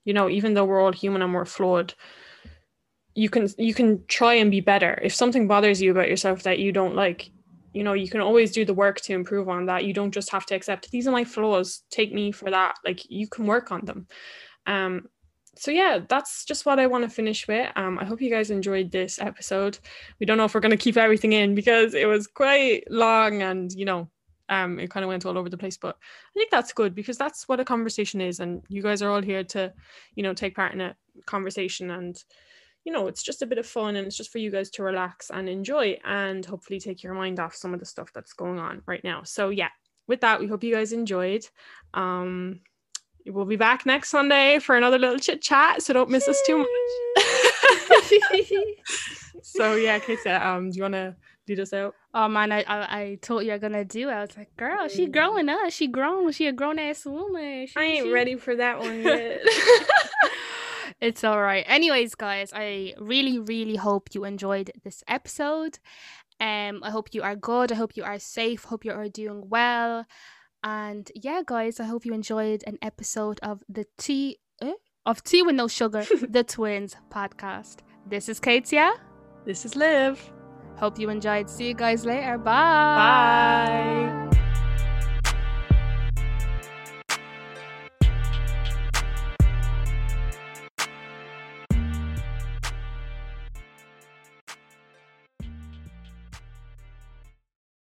you 0.04 0.12
know 0.12 0.28
even 0.28 0.54
though 0.54 0.64
we're 0.64 0.82
all 0.82 0.92
human 0.92 1.22
and 1.22 1.34
we're 1.34 1.44
flawed 1.44 1.94
you 3.14 3.28
can 3.28 3.48
you 3.58 3.74
can 3.74 4.04
try 4.06 4.34
and 4.34 4.50
be 4.50 4.60
better. 4.60 4.98
If 5.02 5.14
something 5.14 5.48
bothers 5.48 5.82
you 5.82 5.90
about 5.90 6.08
yourself 6.08 6.44
that 6.44 6.58
you 6.58 6.72
don't 6.72 6.94
like 6.94 7.30
you 7.72 7.84
know 7.84 7.92
you 7.92 8.08
can 8.08 8.20
always 8.20 8.52
do 8.52 8.64
the 8.64 8.74
work 8.74 9.00
to 9.02 9.12
improve 9.12 9.48
on 9.48 9.66
that. 9.66 9.84
You 9.84 9.92
don't 9.92 10.12
just 10.12 10.30
have 10.30 10.46
to 10.46 10.54
accept 10.54 10.90
these 10.90 11.06
are 11.06 11.12
my 11.12 11.24
flaws 11.24 11.82
take 11.90 12.12
me 12.12 12.32
for 12.32 12.50
that. 12.50 12.74
Like 12.84 13.08
you 13.10 13.28
can 13.28 13.46
work 13.46 13.72
on 13.72 13.84
them. 13.84 14.06
Um 14.66 15.08
so 15.56 15.70
yeah 15.70 15.98
that's 16.08 16.44
just 16.44 16.64
what 16.64 16.78
i 16.78 16.86
want 16.86 17.04
to 17.04 17.10
finish 17.10 17.46
with. 17.48 17.70
Um 17.76 17.98
i 17.98 18.04
hope 18.04 18.20
you 18.20 18.30
guys 18.30 18.50
enjoyed 18.50 18.90
this 18.90 19.20
episode. 19.20 19.78
We 20.18 20.26
don't 20.26 20.38
know 20.38 20.44
if 20.44 20.54
we're 20.54 20.60
going 20.60 20.70
to 20.70 20.76
keep 20.76 20.96
everything 20.96 21.32
in 21.32 21.54
because 21.54 21.94
it 21.94 22.06
was 22.06 22.26
quite 22.26 22.84
long 22.90 23.42
and 23.42 23.72
you 23.72 23.84
know 23.84 24.08
um 24.48 24.78
it 24.78 24.90
kind 24.90 25.04
of 25.04 25.08
went 25.08 25.24
all 25.24 25.38
over 25.38 25.48
the 25.48 25.56
place 25.56 25.76
but 25.76 25.96
i 25.96 26.32
think 26.34 26.50
that's 26.50 26.72
good 26.72 26.94
because 26.94 27.16
that's 27.16 27.48
what 27.48 27.60
a 27.60 27.64
conversation 27.64 28.20
is 28.20 28.40
and 28.40 28.62
you 28.68 28.82
guys 28.82 29.00
are 29.00 29.10
all 29.10 29.22
here 29.22 29.44
to 29.44 29.72
you 30.16 30.22
know 30.22 30.34
take 30.34 30.56
part 30.56 30.74
in 30.74 30.80
a 30.80 30.94
conversation 31.26 31.90
and 31.92 32.24
you 32.84 32.92
know, 32.92 33.06
it's 33.08 33.22
just 33.22 33.42
a 33.42 33.46
bit 33.46 33.58
of 33.58 33.66
fun 33.66 33.96
and 33.96 34.06
it's 34.06 34.16
just 34.16 34.32
for 34.32 34.38
you 34.38 34.50
guys 34.50 34.70
to 34.70 34.82
relax 34.82 35.30
and 35.30 35.48
enjoy 35.48 35.98
and 36.04 36.44
hopefully 36.44 36.80
take 36.80 37.02
your 37.02 37.14
mind 37.14 37.38
off 37.38 37.54
some 37.54 37.74
of 37.74 37.80
the 37.80 37.86
stuff 37.86 38.12
that's 38.12 38.32
going 38.32 38.58
on 38.58 38.82
right 38.86 39.04
now. 39.04 39.22
So, 39.22 39.50
yeah, 39.50 39.68
with 40.06 40.22
that, 40.22 40.40
we 40.40 40.46
hope 40.46 40.64
you 40.64 40.74
guys 40.74 40.92
enjoyed. 40.92 41.46
Um, 41.92 42.60
we'll 43.26 43.44
be 43.44 43.56
back 43.56 43.84
next 43.84 44.10
Sunday 44.10 44.58
for 44.58 44.76
another 44.76 44.98
little 44.98 45.18
chit 45.18 45.42
chat, 45.42 45.82
so 45.82 45.92
don't 45.92 46.10
miss 46.10 46.26
us 46.26 46.40
too 46.46 46.58
much. 46.58 46.68
so, 49.42 49.74
yeah, 49.74 49.98
Casey, 49.98 50.30
um, 50.30 50.70
do 50.70 50.76
you 50.76 50.82
want 50.82 50.94
to 50.94 51.16
lead 51.50 51.60
us 51.60 51.72
out? 51.72 51.94
Oh 52.14 52.28
man, 52.28 52.50
I, 52.50 52.62
I 52.62 53.00
I 53.00 53.18
told 53.20 53.44
you 53.44 53.52
I'm 53.52 53.60
gonna 53.60 53.84
do. 53.84 54.08
it. 54.08 54.12
I 54.12 54.20
was 54.22 54.36
like, 54.36 54.56
girl, 54.56 54.88
she 54.88 55.06
growing 55.06 55.48
up. 55.48 55.70
She 55.70 55.86
grown. 55.86 56.32
She 56.32 56.46
a 56.46 56.52
grown 56.52 56.78
ass 56.78 57.04
woman. 57.04 57.66
She, 57.66 57.74
I 57.76 57.82
ain't 57.82 58.06
she... 58.06 58.12
ready 58.12 58.36
for 58.36 58.56
that 58.56 58.78
one 58.78 59.02
yet. 59.02 59.42
it's 61.00 61.24
all 61.24 61.40
right. 61.40 61.64
Anyways, 61.66 62.14
guys, 62.14 62.52
I 62.54 62.94
really, 62.98 63.38
really 63.38 63.76
hope 63.76 64.08
you 64.12 64.24
enjoyed 64.24 64.70
this 64.84 65.02
episode. 65.08 65.78
Um, 66.40 66.82
I 66.82 66.90
hope 66.90 67.08
you 67.12 67.22
are 67.22 67.36
good. 67.36 67.72
I 67.72 67.74
hope 67.74 67.96
you 67.96 68.04
are 68.04 68.18
safe. 68.18 68.64
Hope 68.64 68.84
you 68.84 68.92
are 68.92 69.08
doing 69.08 69.48
well. 69.48 70.06
And 70.62 71.10
yeah, 71.14 71.42
guys, 71.44 71.80
I 71.80 71.84
hope 71.84 72.04
you 72.04 72.12
enjoyed 72.12 72.64
an 72.66 72.78
episode 72.82 73.40
of 73.42 73.62
the 73.68 73.86
tea 73.96 74.38
eh? 74.60 74.72
of 75.06 75.22
tea 75.22 75.42
with 75.42 75.54
no 75.54 75.68
sugar, 75.68 76.04
the 76.28 76.44
twins 76.44 76.96
podcast. 77.10 77.78
This 78.06 78.28
is 78.28 78.40
Katia. 78.40 78.92
This 79.44 79.64
is 79.64 79.74
Liv. 79.76 80.20
Hope 80.76 80.98
you 80.98 81.10
enjoyed. 81.10 81.48
See 81.48 81.68
you 81.68 81.74
guys 81.74 82.04
later. 82.04 82.38
Bye. 82.38 84.28
Bye. 84.30 84.39